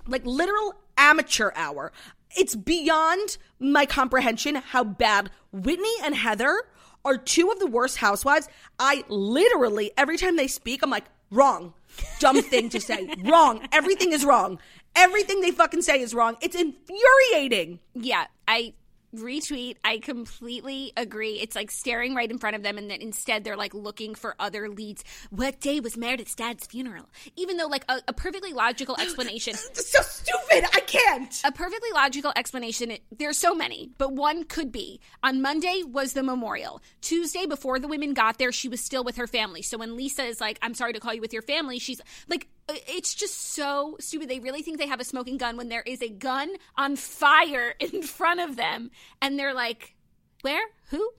like, 0.07 0.25
literal 0.25 0.77
amateur 0.97 1.51
hour. 1.57 1.91
It's 2.37 2.55
beyond 2.55 3.37
my 3.59 3.87
comprehension 3.87 4.55
how 4.55 4.85
bad 4.85 5.31
Whitney 5.51 5.93
and 6.05 6.15
Heather 6.15 6.63
are 7.05 7.19
two 7.19 7.51
of 7.51 7.59
the 7.59 7.67
worst 7.67 7.97
housewives. 7.97 8.49
I 8.79 9.05
literally, 9.09 9.91
every 9.99 10.17
time 10.17 10.37
they 10.37 10.47
speak, 10.47 10.85
I'm 10.85 10.91
like, 10.91 11.07
wrong. 11.33 11.75
Dumb 12.21 12.41
thing 12.43 12.69
to 12.71 12.81
say. 12.81 13.09
wrong. 13.25 13.67
Everything 13.73 14.13
is 14.13 14.25
wrong. 14.25 14.61
Everything 14.95 15.41
they 15.41 15.51
fucking 15.51 15.83
say 15.83 16.01
is 16.01 16.15
wrong. 16.15 16.37
It's 16.41 16.55
infuriating. 16.55 17.81
Yeah, 17.95 18.27
I 18.47 18.75
retweet. 19.21 19.77
I 19.85 19.99
completely 19.99 20.93
agree. 20.97 21.35
It's 21.41 21.55
like 21.57 21.71
staring 21.71 22.15
right 22.15 22.31
in 22.31 22.39
front 22.39 22.57
of 22.57 22.63
them, 22.63 22.79
and 22.79 22.91
then 22.91 23.01
instead 23.01 23.45
they're 23.45 23.57
like 23.57 23.75
looking 23.75 24.15
for 24.15 24.35
other 24.39 24.69
leads. 24.69 25.05
What 25.31 25.61
day 25.61 25.81
was 25.81 25.97
Meredith's 25.97 26.35
dad's 26.35 26.67
funeral? 26.67 27.09
Even 27.37 27.57
though, 27.57 27.67
like, 27.67 27.85
a, 27.89 28.01
a 28.09 28.13
perfectly 28.13 28.53
logical 28.53 28.97
explanation. 29.01 29.55
So 29.55 30.01
stupid. 30.03 30.65
I 30.75 30.81
can't. 30.81 31.41
a 31.45 31.53
perfectly 31.53 31.91
logical 31.93 32.33
explanation. 32.37 32.91
it- 32.93 33.03
There's 33.17 33.39
so 33.39 33.55
many, 33.55 33.91
but 33.99 34.13
one 34.13 34.45
could 34.45 34.71
be 34.73 35.01
on 35.23 35.43
Monday 35.43 35.83
was 35.87 36.13
the 36.13 36.23
memorial. 36.23 36.81
Tuesday, 37.01 37.47
before 37.47 37.79
the 37.79 37.89
women 37.89 38.15
got 38.15 38.39
there, 38.39 38.53
she 38.53 38.69
was 38.69 38.81
still 38.81 39.05
with 39.05 39.17
her 39.17 39.27
family. 39.27 39.63
So 39.63 39.79
when 39.79 39.97
Lisa 39.97 40.25
is 40.25 40.41
like, 40.41 40.59
"I'm 40.63 40.75
sorry 40.75 40.93
to 40.93 41.01
call 41.01 41.15
you 41.15 41.21
with 41.21 41.33
your 41.33 41.43
family," 41.43 41.79
she's 41.79 42.01
like, 42.29 42.49
"It's 42.69 43.15
just 43.15 43.35
so 43.55 43.97
stupid." 44.01 44.29
They 44.29 44.41
really 44.41 44.63
think 44.63 44.79
they 44.79 44.87
have 44.87 45.01
a 45.01 45.05
smoking 45.05 45.37
gun 45.37 45.57
when 45.57 45.69
there 45.69 45.83
is 45.83 46.01
a 46.03 46.09
gun 46.09 46.51
on 46.77 46.97
fire 46.97 47.75
in 47.81 48.03
front 48.03 48.41
of 48.41 48.57
them, 48.57 48.91
and 49.23 49.39
they're 49.39 49.55
like, 49.55 49.95
"Where? 50.43 50.65
Who?" 50.91 51.11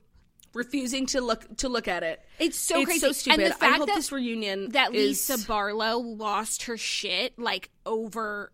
refusing 0.54 1.04
to 1.04 1.20
look 1.20 1.44
to 1.58 1.68
look 1.68 1.86
at 1.86 2.02
it. 2.02 2.20
It's 2.38 2.56
so 2.56 2.76
It's 2.78 2.86
crazy. 2.86 3.00
so 3.00 3.12
stupid. 3.12 3.40
And 3.40 3.52
the 3.52 3.54
fact 3.54 3.74
I 3.74 3.76
hope 3.76 3.88
that, 3.88 3.96
this 3.96 4.10
reunion 4.10 4.70
that 4.70 4.94
is- 4.94 5.28
Lisa 5.28 5.46
Barlow 5.46 5.98
lost 5.98 6.62
her 6.64 6.78
shit 6.78 7.38
like 7.38 7.68
over 7.84 8.50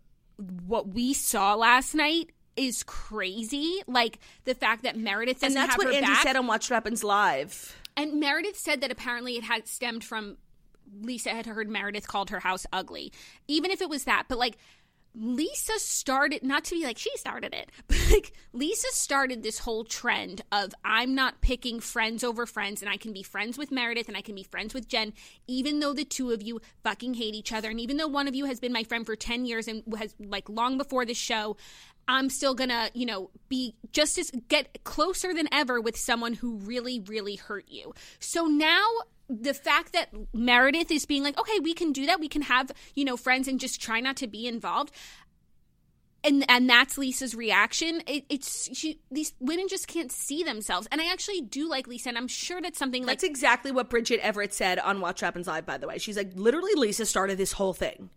what 0.66 0.88
we 0.88 1.12
saw 1.12 1.54
last 1.54 1.94
night 1.94 2.30
is 2.56 2.82
crazy. 2.82 3.82
Like 3.86 4.18
the 4.44 4.54
fact 4.56 4.82
that 4.82 4.96
Meredith 4.98 5.40
doesn't 5.42 5.56
and 5.56 5.68
that's 5.70 5.78
what 5.78 5.94
Andy 5.94 6.00
back. 6.08 6.22
said 6.24 6.34
on 6.34 6.48
Watch 6.48 6.68
What 6.68 6.74
Happens 6.74 7.04
Live. 7.04 7.76
and 7.96 8.18
Meredith 8.18 8.58
said 8.58 8.80
that 8.80 8.90
apparently 8.90 9.36
it 9.36 9.44
had 9.44 9.68
stemmed 9.68 10.02
from 10.02 10.38
Lisa 11.00 11.30
had 11.30 11.46
heard 11.46 11.68
Meredith 11.68 12.06
called 12.06 12.30
her 12.30 12.40
house 12.40 12.66
ugly. 12.72 13.12
Even 13.48 13.70
if 13.70 13.80
it 13.80 13.88
was 13.88 14.04
that, 14.04 14.24
but 14.28 14.38
like 14.38 14.56
Lisa 15.14 15.78
started 15.78 16.42
not 16.42 16.64
to 16.64 16.74
be 16.74 16.84
like 16.84 16.96
she 16.96 17.14
started 17.16 17.52
it, 17.52 17.70
but 17.86 17.98
like 18.10 18.32
Lisa 18.52 18.88
started 18.92 19.42
this 19.42 19.58
whole 19.58 19.84
trend 19.84 20.42
of 20.50 20.74
I'm 20.84 21.14
not 21.14 21.40
picking 21.42 21.80
friends 21.80 22.24
over 22.24 22.46
friends 22.46 22.80
and 22.80 22.90
I 22.90 22.96
can 22.96 23.12
be 23.12 23.22
friends 23.22 23.58
with 23.58 23.70
Meredith 23.70 24.08
and 24.08 24.16
I 24.16 24.22
can 24.22 24.34
be 24.34 24.42
friends 24.42 24.72
with 24.72 24.88
Jen 24.88 25.12
even 25.46 25.80
though 25.80 25.92
the 25.92 26.04
two 26.04 26.30
of 26.30 26.42
you 26.42 26.60
fucking 26.82 27.14
hate 27.14 27.34
each 27.34 27.52
other 27.52 27.68
and 27.68 27.80
even 27.80 27.98
though 27.98 28.08
one 28.08 28.26
of 28.26 28.34
you 28.34 28.46
has 28.46 28.58
been 28.58 28.72
my 28.72 28.84
friend 28.84 29.04
for 29.04 29.16
10 29.16 29.44
years 29.44 29.68
and 29.68 29.82
has 29.98 30.14
like 30.18 30.48
long 30.48 30.78
before 30.78 31.04
the 31.04 31.14
show 31.14 31.56
I'm 32.08 32.30
still 32.30 32.54
gonna, 32.54 32.90
you 32.94 33.06
know, 33.06 33.30
be 33.48 33.76
just 33.92 34.18
as 34.18 34.30
get 34.48 34.82
closer 34.84 35.32
than 35.32 35.48
ever 35.52 35.80
with 35.80 35.96
someone 35.96 36.34
who 36.34 36.56
really, 36.56 37.00
really 37.00 37.36
hurt 37.36 37.66
you. 37.68 37.94
So 38.18 38.46
now 38.46 38.86
the 39.28 39.54
fact 39.54 39.92
that 39.92 40.08
Meredith 40.34 40.90
is 40.90 41.06
being 41.06 41.22
like, 41.22 41.38
okay, 41.38 41.58
we 41.60 41.74
can 41.74 41.92
do 41.92 42.06
that. 42.06 42.20
We 42.20 42.28
can 42.28 42.42
have, 42.42 42.70
you 42.94 43.04
know, 43.04 43.16
friends 43.16 43.48
and 43.48 43.58
just 43.58 43.80
try 43.80 44.00
not 44.00 44.16
to 44.16 44.26
be 44.26 44.46
involved. 44.46 44.92
And 46.24 46.44
and 46.48 46.70
that's 46.70 46.96
Lisa's 46.96 47.34
reaction. 47.34 48.00
It, 48.06 48.24
it's 48.28 48.68
she. 48.76 49.00
These 49.10 49.34
women 49.40 49.66
just 49.68 49.88
can't 49.88 50.12
see 50.12 50.44
themselves. 50.44 50.86
And 50.92 51.00
I 51.00 51.10
actually 51.10 51.40
do 51.40 51.68
like 51.68 51.88
Lisa, 51.88 52.10
and 52.10 52.18
I'm 52.18 52.28
sure 52.28 52.60
that's 52.60 52.78
something 52.78 53.02
like 53.02 53.16
That's 53.18 53.24
exactly 53.24 53.72
what 53.72 53.90
Bridget 53.90 54.20
Everett 54.20 54.54
said 54.54 54.78
on 54.78 55.00
Watch 55.00 55.20
What 55.20 55.26
Happens 55.26 55.48
Live. 55.48 55.66
By 55.66 55.78
the 55.78 55.88
way, 55.88 55.98
she's 55.98 56.16
like, 56.16 56.30
literally, 56.36 56.74
Lisa 56.76 57.06
started 57.06 57.38
this 57.38 57.52
whole 57.52 57.72
thing. 57.72 58.10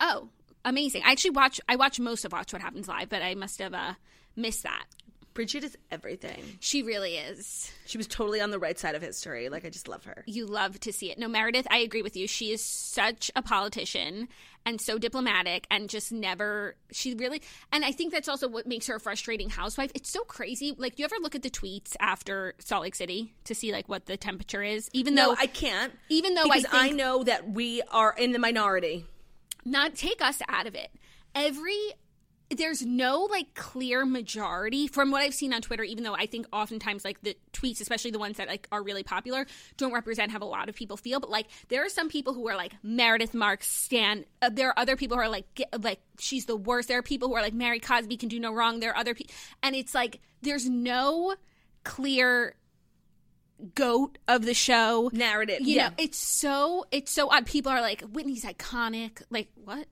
oh, 0.00 0.28
amazing. 0.66 1.02
I 1.06 1.12
actually 1.12 1.30
watch. 1.30 1.58
I 1.66 1.76
watch 1.76 1.98
most 1.98 2.26
of 2.26 2.32
Watch 2.32 2.52
What 2.52 2.60
Happens 2.60 2.88
Live, 2.88 3.08
but 3.08 3.22
I 3.22 3.34
must 3.34 3.58
have 3.60 3.72
uh, 3.72 3.94
missed 4.36 4.64
that. 4.64 4.84
Bridget 5.36 5.62
is 5.62 5.78
everything. 5.92 6.42
She 6.58 6.82
really 6.82 7.16
is. 7.16 7.70
She 7.86 7.96
was 7.98 8.08
totally 8.08 8.40
on 8.40 8.50
the 8.50 8.58
right 8.58 8.76
side 8.76 8.94
of 8.96 9.02
history. 9.02 9.48
Like, 9.48 9.64
I 9.64 9.70
just 9.70 9.86
love 9.86 10.04
her. 10.06 10.24
you 10.26 10.46
love 10.46 10.80
to 10.80 10.92
see 10.92 11.12
it. 11.12 11.18
No, 11.18 11.28
Meredith, 11.28 11.66
I 11.70 11.78
agree 11.78 12.02
with 12.02 12.16
you. 12.16 12.26
She 12.26 12.50
is 12.52 12.60
such 12.60 13.30
a 13.36 13.42
politician 13.42 14.26
and 14.64 14.80
so 14.80 14.98
diplomatic 14.98 15.64
and 15.70 15.88
just 15.88 16.10
never, 16.10 16.74
she 16.90 17.14
really, 17.14 17.40
and 17.70 17.84
I 17.84 17.92
think 17.92 18.12
that's 18.12 18.28
also 18.28 18.48
what 18.48 18.66
makes 18.66 18.88
her 18.88 18.96
a 18.96 19.00
frustrating 19.00 19.48
housewife. 19.48 19.92
It's 19.94 20.10
so 20.10 20.22
crazy. 20.24 20.74
Like, 20.76 20.96
do 20.96 21.02
you 21.02 21.04
ever 21.04 21.16
look 21.22 21.36
at 21.36 21.42
the 21.42 21.50
tweets 21.50 21.94
after 22.00 22.54
Salt 22.58 22.82
Lake 22.82 22.96
City 22.96 23.32
to 23.44 23.54
see 23.54 23.70
like 23.70 23.88
what 23.88 24.06
the 24.06 24.16
temperature 24.16 24.64
is? 24.64 24.90
Even 24.92 25.14
No, 25.14 25.28
though 25.28 25.36
I 25.38 25.46
can't. 25.46 25.92
even 26.08 26.34
though 26.34 26.42
I 26.50 26.56
because 26.58 26.66
I, 26.72 26.82
think- 26.86 26.96
know 26.96 27.22
that 27.22 27.48
we 27.48 27.80
are 27.92 28.12
in 28.18 28.32
the 28.32 28.40
minority. 28.40 29.04
not 29.64 29.94
take 29.94 30.20
us 30.20 30.42
out 30.48 30.66
of 30.66 30.74
it. 30.74 30.90
Every 31.34 31.78
there's 32.50 32.82
no 32.82 33.26
like 33.30 33.54
clear 33.54 34.06
majority 34.06 34.86
from 34.86 35.10
what 35.10 35.22
I've 35.22 35.34
seen 35.34 35.52
on 35.52 35.62
Twitter, 35.62 35.82
even 35.82 36.04
though 36.04 36.14
I 36.14 36.26
think 36.26 36.46
oftentimes 36.52 37.04
like 37.04 37.20
the 37.22 37.36
tweets, 37.52 37.80
especially 37.80 38.12
the 38.12 38.18
ones 38.18 38.36
that 38.36 38.46
like 38.46 38.68
are 38.70 38.82
really 38.82 39.02
popular, 39.02 39.46
don't 39.76 39.92
represent 39.92 40.30
how 40.30 40.38
a 40.38 40.44
lot 40.44 40.68
of 40.68 40.74
people 40.76 40.96
feel. 40.96 41.18
But 41.18 41.30
like 41.30 41.46
there 41.68 41.84
are 41.84 41.88
some 41.88 42.08
people 42.08 42.34
who 42.34 42.48
are 42.48 42.56
like 42.56 42.74
Meredith 42.82 43.34
Marks 43.34 43.68
Stan. 43.68 44.24
Uh, 44.40 44.50
there 44.50 44.68
are 44.68 44.78
other 44.78 44.96
people 44.96 45.16
who 45.16 45.22
are 45.24 45.28
like 45.28 45.52
get, 45.54 45.82
like 45.82 46.00
she's 46.18 46.46
the 46.46 46.56
worst. 46.56 46.88
There 46.88 46.98
are 46.98 47.02
people 47.02 47.28
who 47.28 47.34
are 47.34 47.42
like 47.42 47.54
Mary 47.54 47.80
Cosby 47.80 48.16
can 48.16 48.28
do 48.28 48.38
no 48.38 48.52
wrong. 48.52 48.78
There 48.78 48.90
are 48.90 48.96
other 48.96 49.14
people, 49.14 49.34
and 49.62 49.74
it's 49.74 49.94
like 49.94 50.20
there's 50.42 50.68
no 50.68 51.34
clear 51.82 52.54
goat 53.74 54.18
of 54.28 54.44
the 54.44 54.54
show 54.54 55.10
Narrative, 55.12 55.60
You 55.62 55.76
yeah. 55.76 55.88
know, 55.88 55.94
it's 55.98 56.18
so 56.18 56.86
it's 56.90 57.10
so 57.10 57.28
odd. 57.30 57.46
People 57.46 57.72
are 57.72 57.80
like 57.80 58.02
Whitney's 58.02 58.44
iconic. 58.44 59.22
Like 59.30 59.48
what? 59.56 59.78
What? 59.78 59.86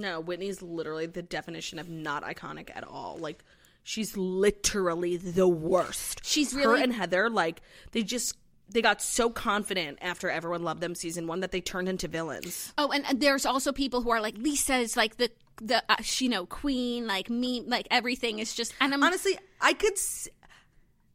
No, 0.00 0.20
Whitney's 0.20 0.62
literally 0.62 1.06
the 1.06 1.22
definition 1.22 1.78
of 1.78 1.88
not 1.88 2.24
iconic 2.24 2.70
at 2.74 2.84
all. 2.84 3.18
Like, 3.20 3.44
she's 3.82 4.16
literally 4.16 5.18
the 5.18 5.46
worst. 5.46 6.22
She's 6.24 6.52
her 6.52 6.70
really- 6.70 6.82
and 6.82 6.92
Heather. 6.92 7.28
Like, 7.28 7.60
they 7.92 8.02
just 8.02 8.36
they 8.70 8.82
got 8.82 9.02
so 9.02 9.28
confident 9.30 9.98
after 10.00 10.30
everyone 10.30 10.62
loved 10.62 10.80
them 10.80 10.94
season 10.94 11.26
one 11.26 11.40
that 11.40 11.50
they 11.50 11.60
turned 11.60 11.88
into 11.88 12.08
villains. 12.08 12.72
Oh, 12.78 12.90
and, 12.92 13.04
and 13.06 13.20
there's 13.20 13.44
also 13.44 13.72
people 13.72 14.00
who 14.00 14.10
are 14.10 14.20
like 14.20 14.38
Lisa 14.38 14.76
is 14.76 14.96
like 14.96 15.16
the 15.16 15.30
the 15.60 15.82
uh, 15.88 15.96
you 16.18 16.28
know 16.28 16.46
queen, 16.46 17.06
like 17.06 17.28
me, 17.28 17.62
like 17.66 17.86
everything 17.90 18.38
is 18.38 18.54
just. 18.54 18.72
And 18.80 18.94
I'm 18.94 19.02
Honestly, 19.02 19.38
I 19.60 19.74
could. 19.74 19.98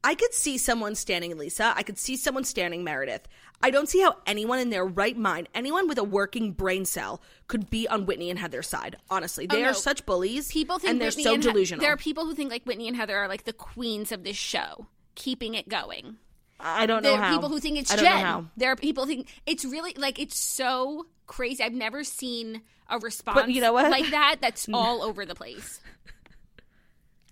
I 0.06 0.16
could 0.16 0.34
see 0.34 0.58
someone 0.58 0.95
standing 0.95 1.38
Lisa. 1.38 1.74
I 1.76 1.84
could 1.84 1.97
see 1.97 2.16
someone 2.16 2.43
standing 2.43 2.84
Meredith. 2.84 3.28
I 3.64 3.72
don't 3.72 3.89
see 3.89 4.01
how 4.01 4.18
anyone 4.28 4.60
in 4.60 4.70
their 4.70 4.86
right 4.86 5.18
mind, 5.18 5.49
anyone 5.56 5.88
with 5.88 5.97
a 5.97 6.03
working 6.03 6.51
brain 6.51 6.86
cell, 6.86 7.22
could 7.47 7.70
be 7.70 7.88
on 7.88 8.06
Whitney 8.06 8.30
and 8.30 8.38
Heather's 8.38 8.68
side. 8.68 8.97
Honestly, 9.10 9.47
oh, 9.49 9.53
they 9.56 9.62
Oh, 9.62 9.66
no. 9.66 9.72
are 9.72 9.74
such 9.74 10.06
bullies. 10.06 10.51
people 10.51 10.78
think 10.78 10.91
and 10.91 11.01
they're 11.01 11.08
Whitney 11.10 11.24
so 11.24 11.34
and 11.34 11.43
He- 11.43 11.49
delusional. 11.49 11.82
there 11.82 11.93
are 11.93 11.97
people 11.97 12.26
who 12.26 12.36
think 12.36 12.51
like 12.51 12.64
Whitney 12.66 12.88
and 12.88 12.95
Heather 12.97 13.18
are 13.18 13.28
like 13.28 13.45
the 13.45 13.53
queens 13.53 14.12
of 14.12 14.24
this 14.24 14.38
show, 14.38 14.88
keeping 15.16 15.56
it 15.56 15.68
going. 15.70 16.18
I 16.60 16.86
don't 16.86 17.01
know 17.03 17.10
There 17.12 17.20
are 17.20 17.24
how. 17.24 17.36
people 17.36 17.49
who 17.49 17.60
think 17.60 17.78
it's 17.80 17.91
I 17.91 17.95
don't 17.95 18.06
Jen. 18.06 18.16
know 18.18 18.26
how. 18.26 18.45
There 18.58 18.72
are 18.72 18.76
people 18.76 19.06
who 19.06 19.10
think 19.10 19.28
it's 19.45 19.66
really 19.66 19.93
like 19.97 20.20
it's 20.20 20.38
so 20.38 21.08
crazy. 21.26 21.64
I've 21.64 21.74
never 21.74 22.03
seen 22.03 22.62
a 22.89 22.99
response 22.99 23.49
you 23.51 23.62
know 23.62 23.74
what? 23.74 23.89
like 23.89 24.10
that 24.12 24.38
that's 24.41 24.68
all 24.74 25.01
over 25.01 25.26
the 25.26 25.36
place. 25.36 25.80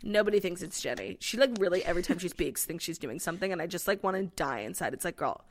Nobody 0.04 0.42
thinks 0.42 0.62
it's 0.62 0.82
Jenny. 0.82 1.18
She 1.22 1.38
like 1.38 1.52
really 1.60 1.84
every 1.84 2.04
time 2.04 2.20
she 2.20 2.28
speaks 2.28 2.66
thinks 2.66 2.84
she's 2.84 3.00
doing 3.00 3.20
something, 3.20 3.52
and 3.52 3.62
I 3.62 3.68
just 3.68 3.88
like 3.88 4.04
want 4.04 4.18
to 4.18 4.24
die 4.24 4.60
inside. 4.60 4.94
It's 4.94 5.06
like, 5.06 5.16
girl, 5.16 5.46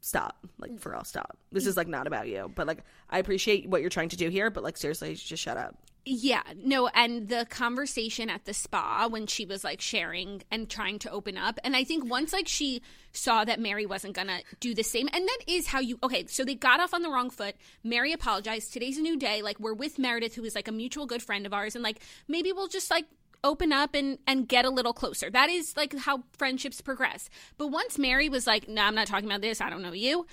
stop. 0.00 0.38
Like 0.58 0.78
for 0.78 0.92
real, 0.92 1.04
stop. 1.04 1.36
This 1.50 1.66
is 1.66 1.76
like 1.76 1.88
not 1.88 2.06
about 2.06 2.28
you, 2.28 2.50
but 2.54 2.66
like 2.66 2.84
I 3.10 3.18
appreciate 3.18 3.68
what 3.68 3.80
you're 3.80 3.90
trying 3.90 4.10
to 4.10 4.16
do 4.16 4.28
here, 4.28 4.50
but 4.50 4.62
like 4.62 4.76
seriously, 4.76 5.14
just 5.16 5.42
shut 5.42 5.56
up. 5.56 5.76
Yeah, 6.10 6.42
no, 6.56 6.86
and 6.88 7.28
the 7.28 7.46
conversation 7.50 8.30
at 8.30 8.46
the 8.46 8.54
spa 8.54 9.08
when 9.08 9.26
she 9.26 9.44
was 9.44 9.62
like 9.62 9.82
sharing 9.82 10.42
and 10.50 10.70
trying 10.70 10.98
to 11.00 11.10
open 11.10 11.36
up. 11.36 11.58
And 11.64 11.76
I 11.76 11.84
think 11.84 12.08
once 12.08 12.32
like 12.32 12.48
she 12.48 12.80
saw 13.12 13.44
that 13.44 13.60
Mary 13.60 13.84
wasn't 13.84 14.14
gonna 14.14 14.40
do 14.60 14.74
the 14.74 14.84
same, 14.84 15.08
and 15.12 15.26
that 15.26 15.38
is 15.46 15.66
how 15.66 15.80
you 15.80 15.98
okay, 16.02 16.24
so 16.26 16.44
they 16.44 16.54
got 16.54 16.80
off 16.80 16.94
on 16.94 17.02
the 17.02 17.10
wrong 17.10 17.28
foot. 17.28 17.56
Mary 17.84 18.12
apologized. 18.12 18.72
Today's 18.72 18.96
a 18.96 19.02
new 19.02 19.18
day. 19.18 19.42
Like 19.42 19.60
we're 19.60 19.74
with 19.74 19.98
Meredith, 19.98 20.34
who 20.34 20.44
is 20.44 20.54
like 20.54 20.68
a 20.68 20.72
mutual 20.72 21.04
good 21.04 21.22
friend 21.22 21.44
of 21.44 21.52
ours, 21.52 21.74
and 21.74 21.84
like 21.84 22.00
maybe 22.26 22.52
we'll 22.52 22.68
just 22.68 22.90
like 22.90 23.04
open 23.44 23.72
up 23.72 23.94
and 23.94 24.18
and 24.26 24.48
get 24.48 24.64
a 24.64 24.70
little 24.70 24.92
closer. 24.92 25.30
That 25.30 25.48
is 25.50 25.76
like 25.76 25.96
how 25.96 26.22
friendships 26.32 26.80
progress. 26.80 27.30
But 27.56 27.68
once 27.68 27.98
Mary 27.98 28.28
was 28.28 28.46
like, 28.46 28.68
"No, 28.68 28.82
I'm 28.82 28.94
not 28.94 29.06
talking 29.06 29.28
about 29.28 29.40
this. 29.40 29.60
I 29.60 29.70
don't 29.70 29.82
know 29.82 29.92
you." 29.92 30.26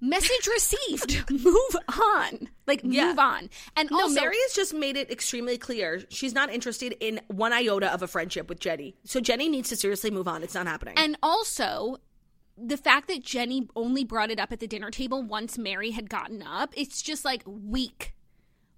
Message 0.00 0.48
received. 0.48 1.30
move 1.44 1.76
on. 1.88 2.48
Like 2.66 2.80
Yeah. 2.82 3.06
move 3.10 3.20
on. 3.20 3.48
And 3.76 3.88
No, 3.88 4.00
also 4.00 4.20
Mary 4.20 4.36
has 4.48 4.52
just 4.52 4.74
made 4.74 4.96
it 4.96 5.12
extremely 5.12 5.56
clear 5.56 6.02
she's 6.08 6.34
not 6.34 6.50
interested 6.50 6.96
in 6.98 7.20
one 7.28 7.52
iota 7.52 7.92
of 7.92 8.02
a 8.02 8.08
friendship 8.08 8.48
with 8.48 8.58
Jenny. 8.58 8.96
So 9.04 9.20
Jenny 9.20 9.48
needs 9.48 9.68
to 9.68 9.76
seriously 9.76 10.10
move 10.10 10.26
on. 10.26 10.42
It's 10.42 10.54
not 10.54 10.66
happening. 10.66 10.94
And 10.96 11.16
also, 11.22 11.98
the 12.58 12.76
fact 12.76 13.06
that 13.08 13.22
Jenny 13.22 13.68
only 13.76 14.02
brought 14.02 14.32
it 14.32 14.40
up 14.40 14.50
at 14.50 14.58
the 14.58 14.66
dinner 14.66 14.90
table 14.90 15.22
once 15.22 15.56
Mary 15.56 15.92
had 15.92 16.10
gotten 16.10 16.42
up, 16.42 16.74
it's 16.76 17.00
just 17.00 17.24
like 17.24 17.44
weak. 17.46 18.12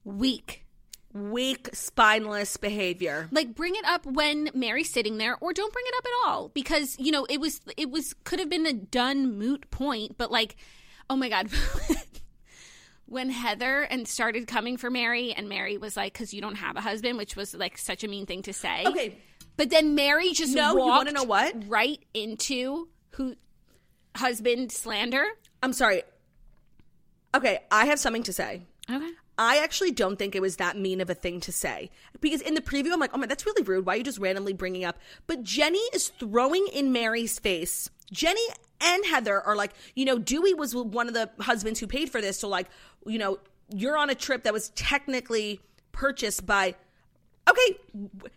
Weak. 0.04 0.63
Weak, 1.14 1.70
spineless 1.72 2.56
behavior. 2.56 3.28
Like 3.30 3.54
bring 3.54 3.76
it 3.76 3.84
up 3.84 4.04
when 4.04 4.50
Mary's 4.52 4.90
sitting 4.92 5.16
there 5.18 5.38
or 5.40 5.52
don't 5.52 5.72
bring 5.72 5.84
it 5.86 5.94
up 5.96 6.04
at 6.04 6.28
all 6.28 6.48
because, 6.48 6.96
you 6.98 7.12
know, 7.12 7.24
it 7.30 7.38
was 7.40 7.60
it 7.76 7.88
was 7.90 8.14
could 8.24 8.40
have 8.40 8.48
been 8.50 8.66
a 8.66 8.72
done 8.72 9.38
moot 9.38 9.70
point, 9.70 10.18
but 10.18 10.32
like 10.32 10.56
oh 11.08 11.14
my 11.14 11.28
god. 11.28 11.48
when 13.06 13.30
Heather 13.30 13.82
and 13.82 14.08
started 14.08 14.48
coming 14.48 14.76
for 14.76 14.90
Mary 14.90 15.32
and 15.32 15.48
Mary 15.48 15.78
was 15.78 15.96
like 15.96 16.14
cuz 16.14 16.34
you 16.34 16.40
don't 16.40 16.56
have 16.56 16.76
a 16.76 16.80
husband, 16.80 17.16
which 17.16 17.36
was 17.36 17.54
like 17.54 17.78
such 17.78 18.02
a 18.02 18.08
mean 18.08 18.26
thing 18.26 18.42
to 18.42 18.52
say. 18.52 18.82
Okay. 18.84 19.16
But 19.56 19.70
then 19.70 19.94
Mary 19.94 20.32
just 20.32 20.52
No, 20.52 20.72
you 20.72 20.78
walked 20.78 21.06
wanna 21.06 21.12
know 21.12 21.22
what? 21.22 21.54
right 21.68 22.02
into 22.12 22.88
who 23.10 23.36
husband 24.16 24.72
slander. 24.72 25.24
I'm 25.62 25.72
sorry. 25.72 26.02
Okay, 27.34 27.60
I 27.70 27.86
have 27.86 28.00
something 28.00 28.24
to 28.24 28.32
say. 28.32 28.62
Okay. 28.90 29.10
I 29.36 29.58
actually 29.58 29.90
don't 29.90 30.16
think 30.16 30.34
it 30.34 30.42
was 30.42 30.56
that 30.56 30.78
mean 30.78 31.00
of 31.00 31.10
a 31.10 31.14
thing 31.14 31.40
to 31.40 31.52
say. 31.52 31.90
Because 32.20 32.40
in 32.40 32.54
the 32.54 32.60
preview, 32.60 32.92
I'm 32.92 33.00
like, 33.00 33.10
oh 33.14 33.18
my, 33.18 33.26
that's 33.26 33.46
really 33.46 33.62
rude. 33.62 33.84
Why 33.84 33.94
are 33.94 33.96
you 33.96 34.04
just 34.04 34.18
randomly 34.18 34.52
bringing 34.52 34.84
up? 34.84 34.98
But 35.26 35.42
Jenny 35.42 35.82
is 35.92 36.08
throwing 36.08 36.66
in 36.72 36.92
Mary's 36.92 37.38
face. 37.38 37.90
Jenny 38.12 38.46
and 38.80 39.04
Heather 39.06 39.40
are 39.40 39.56
like, 39.56 39.72
you 39.94 40.04
know, 40.04 40.18
Dewey 40.18 40.54
was 40.54 40.74
one 40.74 41.08
of 41.08 41.14
the 41.14 41.30
husbands 41.40 41.80
who 41.80 41.86
paid 41.86 42.10
for 42.10 42.20
this. 42.20 42.38
So, 42.38 42.48
like, 42.48 42.68
you 43.06 43.18
know, 43.18 43.38
you're 43.74 43.96
on 43.96 44.10
a 44.10 44.14
trip 44.14 44.44
that 44.44 44.52
was 44.52 44.68
technically 44.70 45.60
purchased 45.92 46.46
by. 46.46 46.76
Okay, 47.48 47.76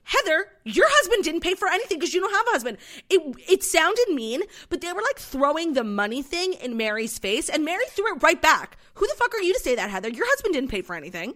Heather, 0.03 0.47
your 0.66 0.86
husband 0.89 1.24
didn't 1.24 1.39
pay 1.39 1.55
for 1.55 1.70
anything 1.70 1.97
because 1.97 2.14
you 2.14 2.20
don't 2.20 2.34
have 2.34 2.45
a 2.47 2.51
husband. 2.51 2.78
It 3.10 3.22
it 3.49 3.64
sounded 3.64 4.05
mean, 4.10 4.41
but 4.70 4.82
they 4.82 4.91
were 4.91 5.01
like 5.01 5.18
throwing 5.18 5.74
the 5.74 5.84
money 5.86 6.22
thing 6.22 6.53
in 6.53 6.76
Mary's 6.76 7.18
face, 7.18 7.47
and 7.49 7.64
Mary 7.64 7.86
threw 7.89 8.14
it 8.16 8.22
right 8.24 8.41
back. 8.41 8.78
Who 8.95 9.08
the 9.08 9.14
fuck 9.18 9.34
are 9.34 9.41
you 9.41 9.53
to 9.53 9.60
say 9.60 9.76
that, 9.76 9.89
Heather? 9.89 10.10
Your 10.10 10.26
husband 10.28 10.53
didn't 10.55 10.70
pay 10.72 10.82
for 10.82 10.93
anything. 10.95 11.36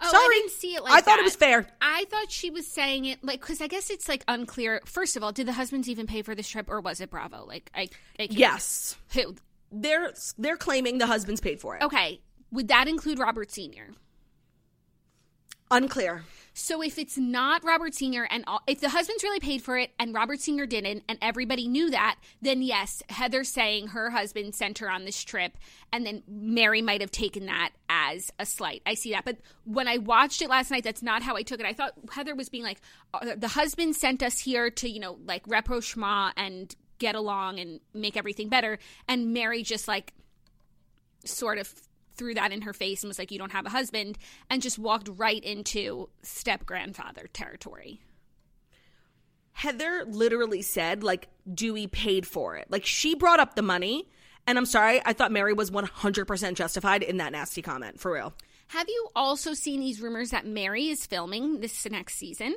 Oh, 0.00 0.08
Sorry. 0.08 0.22
I 0.22 0.28
didn't 0.38 0.52
see 0.52 0.76
it 0.76 0.84
like 0.84 0.92
I 0.92 0.96
thought 1.00 1.16
that. 1.16 1.18
it 1.18 1.24
was 1.24 1.34
fair. 1.34 1.66
I 1.82 2.04
thought 2.08 2.30
she 2.30 2.50
was 2.50 2.64
saying 2.68 3.06
it 3.06 3.24
like 3.24 3.40
because 3.40 3.60
I 3.60 3.66
guess 3.66 3.90
it's 3.90 4.08
like 4.08 4.22
unclear. 4.28 4.80
First 4.84 5.16
of 5.16 5.24
all, 5.24 5.32
did 5.32 5.48
the 5.48 5.52
husbands 5.54 5.88
even 5.88 6.06
pay 6.06 6.22
for 6.22 6.36
this 6.36 6.48
trip 6.48 6.68
or 6.70 6.80
was 6.80 7.00
it 7.00 7.10
Bravo? 7.10 7.44
Like 7.44 7.72
I, 7.74 7.88
I 8.20 8.28
Yes, 8.30 8.96
Who? 9.14 9.34
they're 9.72 10.12
they're 10.38 10.56
claiming 10.56 10.98
the 10.98 11.06
husband's 11.08 11.40
paid 11.40 11.58
for 11.58 11.74
it. 11.76 11.82
Okay, 11.82 12.20
would 12.52 12.68
that 12.68 12.86
include 12.86 13.18
Robert 13.18 13.50
Senior? 13.50 13.88
Unclear. 15.70 16.22
So 16.58 16.82
if 16.82 16.98
it's 16.98 17.16
not 17.16 17.62
Robert 17.62 17.94
Senior 17.94 18.26
and 18.28 18.42
all, 18.48 18.62
if 18.66 18.80
the 18.80 18.88
husband's 18.88 19.22
really 19.22 19.38
paid 19.38 19.62
for 19.62 19.78
it 19.78 19.92
and 19.96 20.12
Robert 20.12 20.40
Senior 20.40 20.66
didn't 20.66 21.04
and 21.08 21.16
everybody 21.22 21.68
knew 21.68 21.88
that, 21.90 22.16
then 22.42 22.62
yes, 22.62 23.00
Heather 23.08 23.44
saying 23.44 23.88
her 23.88 24.10
husband 24.10 24.56
sent 24.56 24.78
her 24.78 24.90
on 24.90 25.04
this 25.04 25.22
trip 25.22 25.56
and 25.92 26.04
then 26.04 26.24
Mary 26.26 26.82
might 26.82 27.00
have 27.00 27.12
taken 27.12 27.46
that 27.46 27.70
as 27.88 28.32
a 28.40 28.44
slight. 28.44 28.82
I 28.84 28.94
see 28.94 29.12
that. 29.12 29.24
But 29.24 29.38
when 29.64 29.86
I 29.86 29.98
watched 29.98 30.42
it 30.42 30.50
last 30.50 30.72
night, 30.72 30.82
that's 30.82 31.02
not 31.02 31.22
how 31.22 31.36
I 31.36 31.42
took 31.42 31.60
it. 31.60 31.64
I 31.66 31.74
thought 31.74 31.92
Heather 32.10 32.34
was 32.34 32.48
being 32.48 32.64
like, 32.64 32.80
uh, 33.14 33.36
the 33.36 33.48
husband 33.48 33.94
sent 33.94 34.20
us 34.20 34.40
here 34.40 34.68
to, 34.68 34.90
you 34.90 34.98
know, 34.98 35.16
like 35.24 35.44
rapprochement 35.46 36.34
and 36.36 36.74
get 36.98 37.14
along 37.14 37.60
and 37.60 37.78
make 37.94 38.16
everything 38.16 38.48
better. 38.48 38.80
And 39.06 39.32
Mary 39.32 39.62
just 39.62 39.86
like 39.86 40.12
sort 41.24 41.58
of 41.58 41.72
threw 42.18 42.34
that 42.34 42.52
in 42.52 42.62
her 42.62 42.72
face 42.72 43.02
and 43.02 43.08
was 43.08 43.18
like, 43.18 43.30
You 43.30 43.38
don't 43.38 43.52
have 43.52 43.66
a 43.66 43.70
husband, 43.70 44.18
and 44.50 44.60
just 44.60 44.78
walked 44.78 45.08
right 45.16 45.42
into 45.42 46.08
step 46.22 46.66
grandfather 46.66 47.28
territory. 47.32 48.00
Heather 49.52 50.04
literally 50.06 50.62
said 50.62 51.02
like 51.02 51.28
Dewey 51.52 51.88
paid 51.88 52.26
for 52.26 52.56
it. 52.56 52.70
Like 52.70 52.86
she 52.86 53.14
brought 53.16 53.40
up 53.40 53.56
the 53.56 53.62
money, 53.62 54.08
and 54.46 54.56
I'm 54.56 54.66
sorry, 54.66 55.00
I 55.04 55.12
thought 55.12 55.32
Mary 55.32 55.52
was 55.52 55.70
100% 55.70 56.54
justified 56.54 57.02
in 57.02 57.16
that 57.16 57.32
nasty 57.32 57.60
comment 57.60 57.98
for 57.98 58.12
real. 58.12 58.34
Have 58.68 58.88
you 58.88 59.08
also 59.16 59.54
seen 59.54 59.80
these 59.80 60.00
rumors 60.00 60.30
that 60.30 60.46
Mary 60.46 60.88
is 60.88 61.06
filming 61.06 61.60
this 61.60 61.86
next 61.90 62.16
season? 62.16 62.54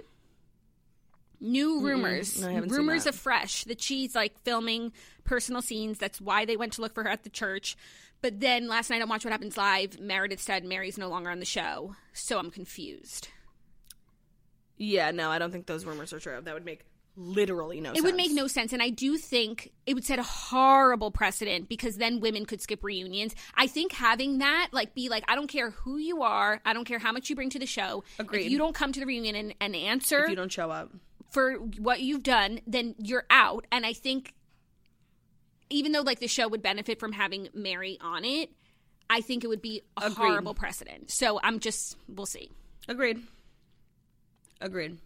New 1.40 1.82
rumors, 1.82 2.40
haven't 2.40 2.70
seen 2.70 2.78
rumors 2.78 3.06
that. 3.06 3.16
afresh 3.16 3.64
that 3.64 3.82
she's 3.82 4.14
like 4.14 4.38
filming 4.44 4.92
personal 5.24 5.64
scenes. 5.64 5.98
That's 5.98 6.22
why 6.22 6.46
they 6.46 6.56
went 6.56 6.74
to 6.74 6.82
look 6.82 6.94
for 6.94 7.02
her 7.04 7.10
at 7.10 7.24
the 7.24 7.32
church. 7.32 7.76
But 8.22 8.40
then 8.40 8.68
last 8.68 8.90
night 8.90 9.02
on 9.02 9.10
Watch 9.10 9.26
What 9.26 9.32
Happens 9.32 9.58
Live, 9.58 10.00
Meredith 10.00 10.42
said 10.42 10.64
Mary's 10.64 10.98
no 10.98 11.10
longer 11.10 11.30
on 11.30 11.40
the 11.40 11.46
show, 11.46 11.96
so 12.14 12.38
I'm 12.38 12.52
confused. 12.52 13.30
Yeah, 14.78 15.12
no, 15.12 15.30
I 15.30 15.40
don't 15.40 15.52
think 15.52 15.66
those 15.66 15.86
rumors 15.86 16.14
are 16.14 16.20
true. 16.20 16.40
That 16.42 16.54
would 16.54 16.66
make 16.66 16.82
literally 17.18 17.82
no 17.82 17.90
sense. 17.90 18.00
It 18.00 18.04
would 18.04 18.16
make 18.16 18.32
no 18.32 18.48
sense. 18.48 18.74
And 18.74 18.82
I 18.82 18.90
do 18.90 19.18
think 19.18 19.72
it 19.86 19.94
would 19.94 20.06
set 20.06 20.18
a 20.18 20.24
horrible 20.24 21.12
precedent 21.12 21.68
because 21.68 21.98
then 21.98 22.20
women 22.20 22.46
could 22.46 22.62
skip 22.62 22.84
reunions. 22.84 23.36
I 23.56 23.68
think 23.68 23.92
having 23.92 24.38
that, 24.40 24.70
like, 24.72 24.96
be 24.96 25.10
like, 25.10 25.24
I 25.28 25.36
don't 25.36 25.48
care 25.48 25.72
who 25.72 25.98
you 25.98 26.24
are, 26.24 26.62
I 26.66 26.74
don't 26.74 26.86
care 26.86 27.00
how 27.00 27.12
much 27.12 27.30
you 27.30 27.36
bring 27.36 27.50
to 27.52 27.60
the 27.60 27.66
show. 27.66 28.04
Agreed. 28.18 28.46
If 28.46 28.52
you 28.52 28.58
don't 28.58 28.74
come 28.74 28.92
to 28.94 29.00
the 29.00 29.06
reunion 29.06 29.36
and, 29.36 29.54
and 29.60 29.76
answer 29.76 30.24
if 30.24 30.30
you 30.30 30.36
don't 30.36 30.52
show 30.52 30.72
up. 30.72 30.90
for 31.32 31.56
what 31.56 32.02
you've 32.02 32.24
done, 32.24 32.62
then 32.66 32.96
you're 32.98 33.26
out. 33.30 33.68
And 33.72 33.86
I 33.86 33.94
think 33.94 34.34
even 35.72 35.92
though 35.92 36.02
like 36.02 36.20
the 36.20 36.28
show 36.28 36.48
would 36.48 36.62
benefit 36.62 37.00
from 37.00 37.12
having 37.14 37.50
Mary 37.54 37.98
on 38.02 38.24
it, 38.26 38.50
I 39.10 39.22
think 39.22 39.44
it 39.44 39.48
would 39.48 39.62
be 39.62 39.82
a 39.98 40.06
Agreed. 40.08 40.16
horrible 40.16 40.54
precedent. 40.54 41.12
So 41.12 41.40
I'm 41.44 41.60
just 41.60 41.96
we'll 42.08 42.26
see. 42.26 42.50
Agreed. 42.88 43.22
Agreed. 44.60 44.98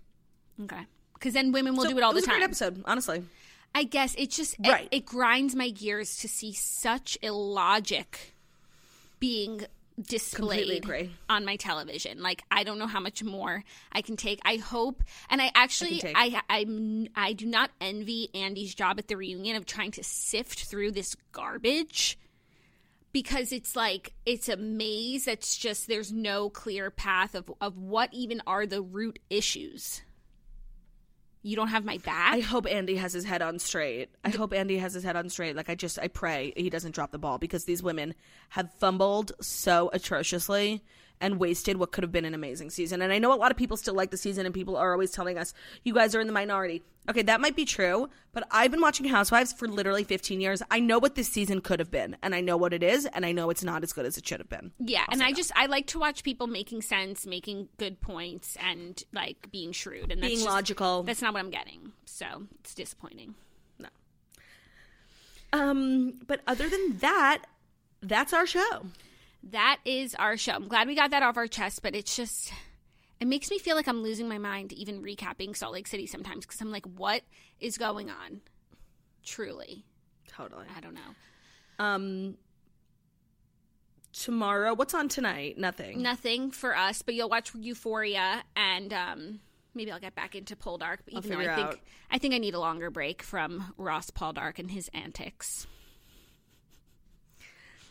Okay. 0.63 0.85
Because 1.13 1.33
then 1.33 1.51
women 1.51 1.75
will 1.75 1.83
So, 1.85 1.89
do 1.91 1.97
it 1.97 2.03
all 2.03 2.11
the 2.11 2.15
was 2.17 2.25
time. 2.25 2.35
a 2.35 2.37
great 2.39 2.43
episode, 2.45 2.83
honestly. 2.85 3.23
I 3.73 3.83
guess 3.83 4.15
it 4.17 4.29
just 4.31 4.55
it- 4.59 4.67
Right. 4.67 4.87
it, 4.91 5.05
grinds 5.05 5.55
my 5.55 5.69
gears 5.69 6.17
to 6.17 6.27
see 6.29 6.53
such 6.53 7.17
illogic 7.21 8.33
being 9.19 9.65
displayed 10.01 10.85
on 11.29 11.45
my 11.45 11.55
television. 11.55 12.21
Like 12.21 12.43
I 12.51 12.63
don't 12.63 12.79
know 12.79 12.87
how 12.87 12.99
much 12.99 13.23
more 13.23 13.63
I 13.91 14.01
can 14.01 14.17
take. 14.17 14.39
I 14.43 14.57
hope, 14.57 15.03
and 15.29 15.41
I 15.41 15.51
actually 15.55 15.99
take. 15.99 16.15
I 16.17 16.41
I'm 16.49 17.07
I 17.15 17.33
do 17.33 17.45
not 17.45 17.71
envy 17.79 18.29
Andy's 18.33 18.75
job 18.75 18.99
at 18.99 19.07
the 19.07 19.17
reunion 19.17 19.55
of 19.55 19.65
trying 19.65 19.91
to 19.91 20.03
sift 20.03 20.65
through 20.65 20.91
this 20.91 21.15
garbage 21.31 22.17
because 23.11 23.53
it's 23.53 23.75
like 23.75 24.13
it's 24.25 24.49
a 24.49 24.57
maze 24.57 25.25
that's 25.25 25.55
just 25.55 25.87
there's 25.87 26.11
no 26.11 26.49
clear 26.49 26.91
path 26.91 27.33
of 27.33 27.51
of 27.61 27.77
what 27.77 28.13
even 28.13 28.41
are 28.45 28.65
the 28.65 28.81
root 28.81 29.19
issues. 29.29 30.01
You 31.45 31.55
don't 31.55 31.67
have 31.67 31.85
my 31.85 31.99
back. 31.99 32.33
I 32.33 32.39
hope 32.39 32.65
Andy 32.67 32.95
has 32.95 33.13
his 33.13 33.23
head 33.23 33.43
on 33.43 33.59
straight. 33.59 34.09
I 34.23 34.29
hope 34.29 34.51
Andy 34.51 34.79
has 34.79 34.95
his 34.95 35.03
head 35.03 35.15
on 35.15 35.29
straight. 35.29 35.55
Like 35.55 35.69
I 35.69 35.75
just 35.75 35.99
I 35.99 36.07
pray 36.07 36.51
he 36.57 36.71
doesn't 36.71 36.95
drop 36.95 37.11
the 37.11 37.19
ball 37.19 37.37
because 37.37 37.65
these 37.65 37.83
women 37.83 38.15
have 38.49 38.73
fumbled 38.79 39.31
so 39.41 39.91
atrociously 39.93 40.83
and 41.21 41.39
wasted 41.39 41.77
what 41.77 41.91
could 41.91 42.03
have 42.03 42.11
been 42.11 42.25
an 42.25 42.33
amazing 42.33 42.69
season. 42.69 43.01
And 43.01 43.11
I 43.13 43.19
know 43.19 43.33
a 43.33 43.35
lot 43.35 43.49
of 43.51 43.57
people 43.57 43.77
still 43.77 43.93
like 43.93 44.11
the 44.11 44.17
season 44.17 44.45
and 44.45 44.53
people 44.53 44.75
are 44.75 44.91
always 44.91 45.11
telling 45.11 45.37
us 45.37 45.53
you 45.83 45.93
guys 45.93 46.13
are 46.13 46.19
in 46.21 46.27
the 46.27 46.33
minority. 46.33 46.83
Okay, 47.07 47.21
that 47.21 47.39
might 47.39 47.55
be 47.55 47.65
true, 47.65 48.09
but 48.33 48.47
I've 48.49 48.71
been 48.71 48.81
watching 48.81 49.05
Housewives 49.05 49.53
for 49.53 49.67
literally 49.67 50.03
15 50.03 50.41
years. 50.41 50.61
I 50.71 50.79
know 50.79 50.97
what 50.99 51.15
this 51.15 51.29
season 51.29 51.61
could 51.61 51.79
have 51.79 51.91
been 51.91 52.17
and 52.23 52.33
I 52.35 52.41
know 52.41 52.57
what 52.57 52.73
it 52.73 52.81
is 52.83 53.05
and 53.05 53.25
I 53.25 53.31
know 53.31 53.49
it's 53.49 53.63
not 53.63 53.83
as 53.83 53.93
good 53.93 54.05
as 54.05 54.17
it 54.17 54.27
should 54.27 54.39
have 54.39 54.49
been. 54.49 54.71
Yeah, 54.79 55.05
and 55.09 55.21
I 55.23 55.31
just 55.31 55.51
I 55.55 55.67
like 55.67 55.87
to 55.87 55.99
watch 55.99 56.23
people 56.23 56.47
making 56.47 56.81
sense, 56.81 57.25
making 57.27 57.69
good 57.77 58.01
points, 58.01 58.57
and 58.59 59.01
like 59.13 59.49
being 59.51 59.71
shrewd 59.71 60.11
and 60.11 60.21
that's 60.21 60.27
Being 60.29 60.39
just- 60.39 60.49
logical. 60.49 61.03
That's 61.03 61.21
not 61.21 61.33
what 61.33 61.39
I'm 61.41 61.51
getting, 61.51 61.91
so 62.05 62.25
it's 62.59 62.73
disappointing. 62.73 63.35
No. 63.79 63.89
Um, 65.53 66.13
but 66.27 66.41
other 66.47 66.67
than 66.69 66.97
that, 66.97 67.43
that's 68.01 68.33
our 68.33 68.45
show. 68.45 68.85
That 69.51 69.79
is 69.85 70.15
our 70.15 70.37
show. 70.37 70.53
I'm 70.53 70.67
glad 70.67 70.87
we 70.87 70.95
got 70.95 71.11
that 71.11 71.23
off 71.23 71.37
our 71.37 71.47
chest, 71.47 71.81
but 71.83 71.95
it's 71.95 72.15
just 72.15 72.51
it 73.19 73.27
makes 73.27 73.49
me 73.49 73.59
feel 73.59 73.75
like 73.75 73.87
I'm 73.87 74.01
losing 74.03 74.27
my 74.27 74.37
mind 74.37 74.73
even 74.73 75.01
recapping 75.01 75.55
Salt 75.55 75.73
Lake 75.73 75.87
City 75.87 76.07
sometimes 76.07 76.45
because 76.45 76.59
I'm 76.61 76.71
like, 76.71 76.85
what 76.85 77.21
is 77.59 77.77
going 77.77 78.09
on? 78.09 78.41
Truly, 79.23 79.85
Totally. 80.27 80.65
I 80.75 80.81
don't 80.81 80.95
know. 80.95 81.83
Um, 81.83 82.37
tomorrow, 84.13 84.73
what's 84.73 84.93
on 84.93 85.07
tonight? 85.07 85.57
Nothing. 85.57 86.01
Nothing 86.01 86.51
for 86.51 86.75
us, 86.75 87.01
but 87.01 87.15
you'll 87.15 87.29
watch 87.29 87.53
Euphoria 87.55 88.43
and 88.55 88.93
um 88.93 89.39
maybe 89.73 89.91
I'll 89.91 89.99
get 89.99 90.15
back 90.15 90.35
into 90.35 90.55
Poldark. 90.55 90.97
But 91.05 91.13
even 91.13 91.31
though 91.31 91.39
I 91.39 91.55
think 91.55 91.67
out. 91.67 91.79
I 92.11 92.17
think 92.17 92.33
I 92.33 92.37
need 92.37 92.53
a 92.53 92.59
longer 92.59 92.89
break 92.89 93.21
from 93.21 93.73
Ross 93.77 94.09
Poldark 94.09 94.59
and 94.59 94.71
his 94.71 94.89
antics. 94.93 95.67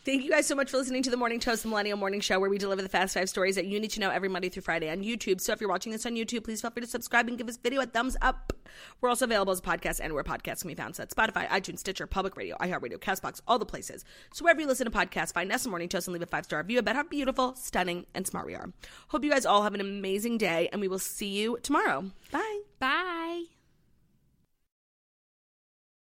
Thank 0.05 0.23
you 0.23 0.29
guys 0.29 0.45
so 0.45 0.53
much 0.53 0.69
for 0.69 0.77
listening 0.77 1.01
to 1.01 1.09
the 1.09 1.17
Morning 1.17 1.39
Toast, 1.39 1.63
the 1.63 1.67
Millennial 1.67 1.97
Morning 1.97 2.19
Show, 2.19 2.39
where 2.39 2.47
we 2.47 2.59
deliver 2.59 2.83
the 2.83 2.89
fast 2.89 3.15
five 3.15 3.27
stories 3.27 3.55
that 3.55 3.65
you 3.65 3.79
need 3.79 3.89
to 3.89 3.99
know 3.99 4.11
every 4.11 4.29
Monday 4.29 4.49
through 4.49 4.61
Friday 4.61 4.87
on 4.91 5.01
YouTube. 5.01 5.41
So 5.41 5.51
if 5.51 5.59
you're 5.59 5.67
watching 5.67 5.91
this 5.91 6.05
on 6.05 6.13
YouTube, 6.13 6.43
please 6.43 6.61
feel 6.61 6.69
free 6.69 6.81
to 6.81 6.87
subscribe 6.87 7.27
and 7.27 7.39
give 7.39 7.47
this 7.47 7.57
video 7.57 7.81
a 7.81 7.87
thumbs 7.87 8.15
up. 8.21 8.53
We're 9.01 9.09
also 9.09 9.25
available 9.25 9.51
as 9.51 9.57
a 9.57 9.63
podcast 9.63 9.99
and 10.03 10.13
where 10.13 10.23
podcasts 10.23 10.61
can 10.61 10.67
be 10.67 10.75
found. 10.75 10.95
So 10.95 11.05
Spotify, 11.05 11.47
iTunes, 11.47 11.79
Stitcher, 11.79 12.05
Public 12.05 12.37
Radio, 12.37 12.55
iHeartRadio, 12.57 12.99
CastBox, 12.99 13.41
all 13.47 13.57
the 13.57 13.65
places. 13.65 14.05
So 14.31 14.45
wherever 14.45 14.61
you 14.61 14.67
listen 14.67 14.85
to 14.85 14.91
podcasts, 14.95 15.33
find 15.33 15.51
us 15.51 15.63
the 15.63 15.69
Morning 15.69 15.89
Toast 15.89 16.07
and 16.07 16.13
leave 16.13 16.21
a 16.21 16.27
five 16.27 16.45
star 16.45 16.59
review 16.59 16.77
about 16.77 16.95
how 16.95 17.03
beautiful, 17.03 17.55
stunning, 17.55 18.05
and 18.13 18.27
smart 18.27 18.45
we 18.45 18.53
are. 18.53 18.71
Hope 19.07 19.23
you 19.23 19.31
guys 19.31 19.47
all 19.47 19.63
have 19.63 19.73
an 19.73 19.81
amazing 19.81 20.37
day, 20.37 20.69
and 20.71 20.81
we 20.81 20.87
will 20.87 20.99
see 20.99 21.29
you 21.29 21.57
tomorrow. 21.63 22.11
Bye. 22.31 22.61
Bye. 22.77 23.54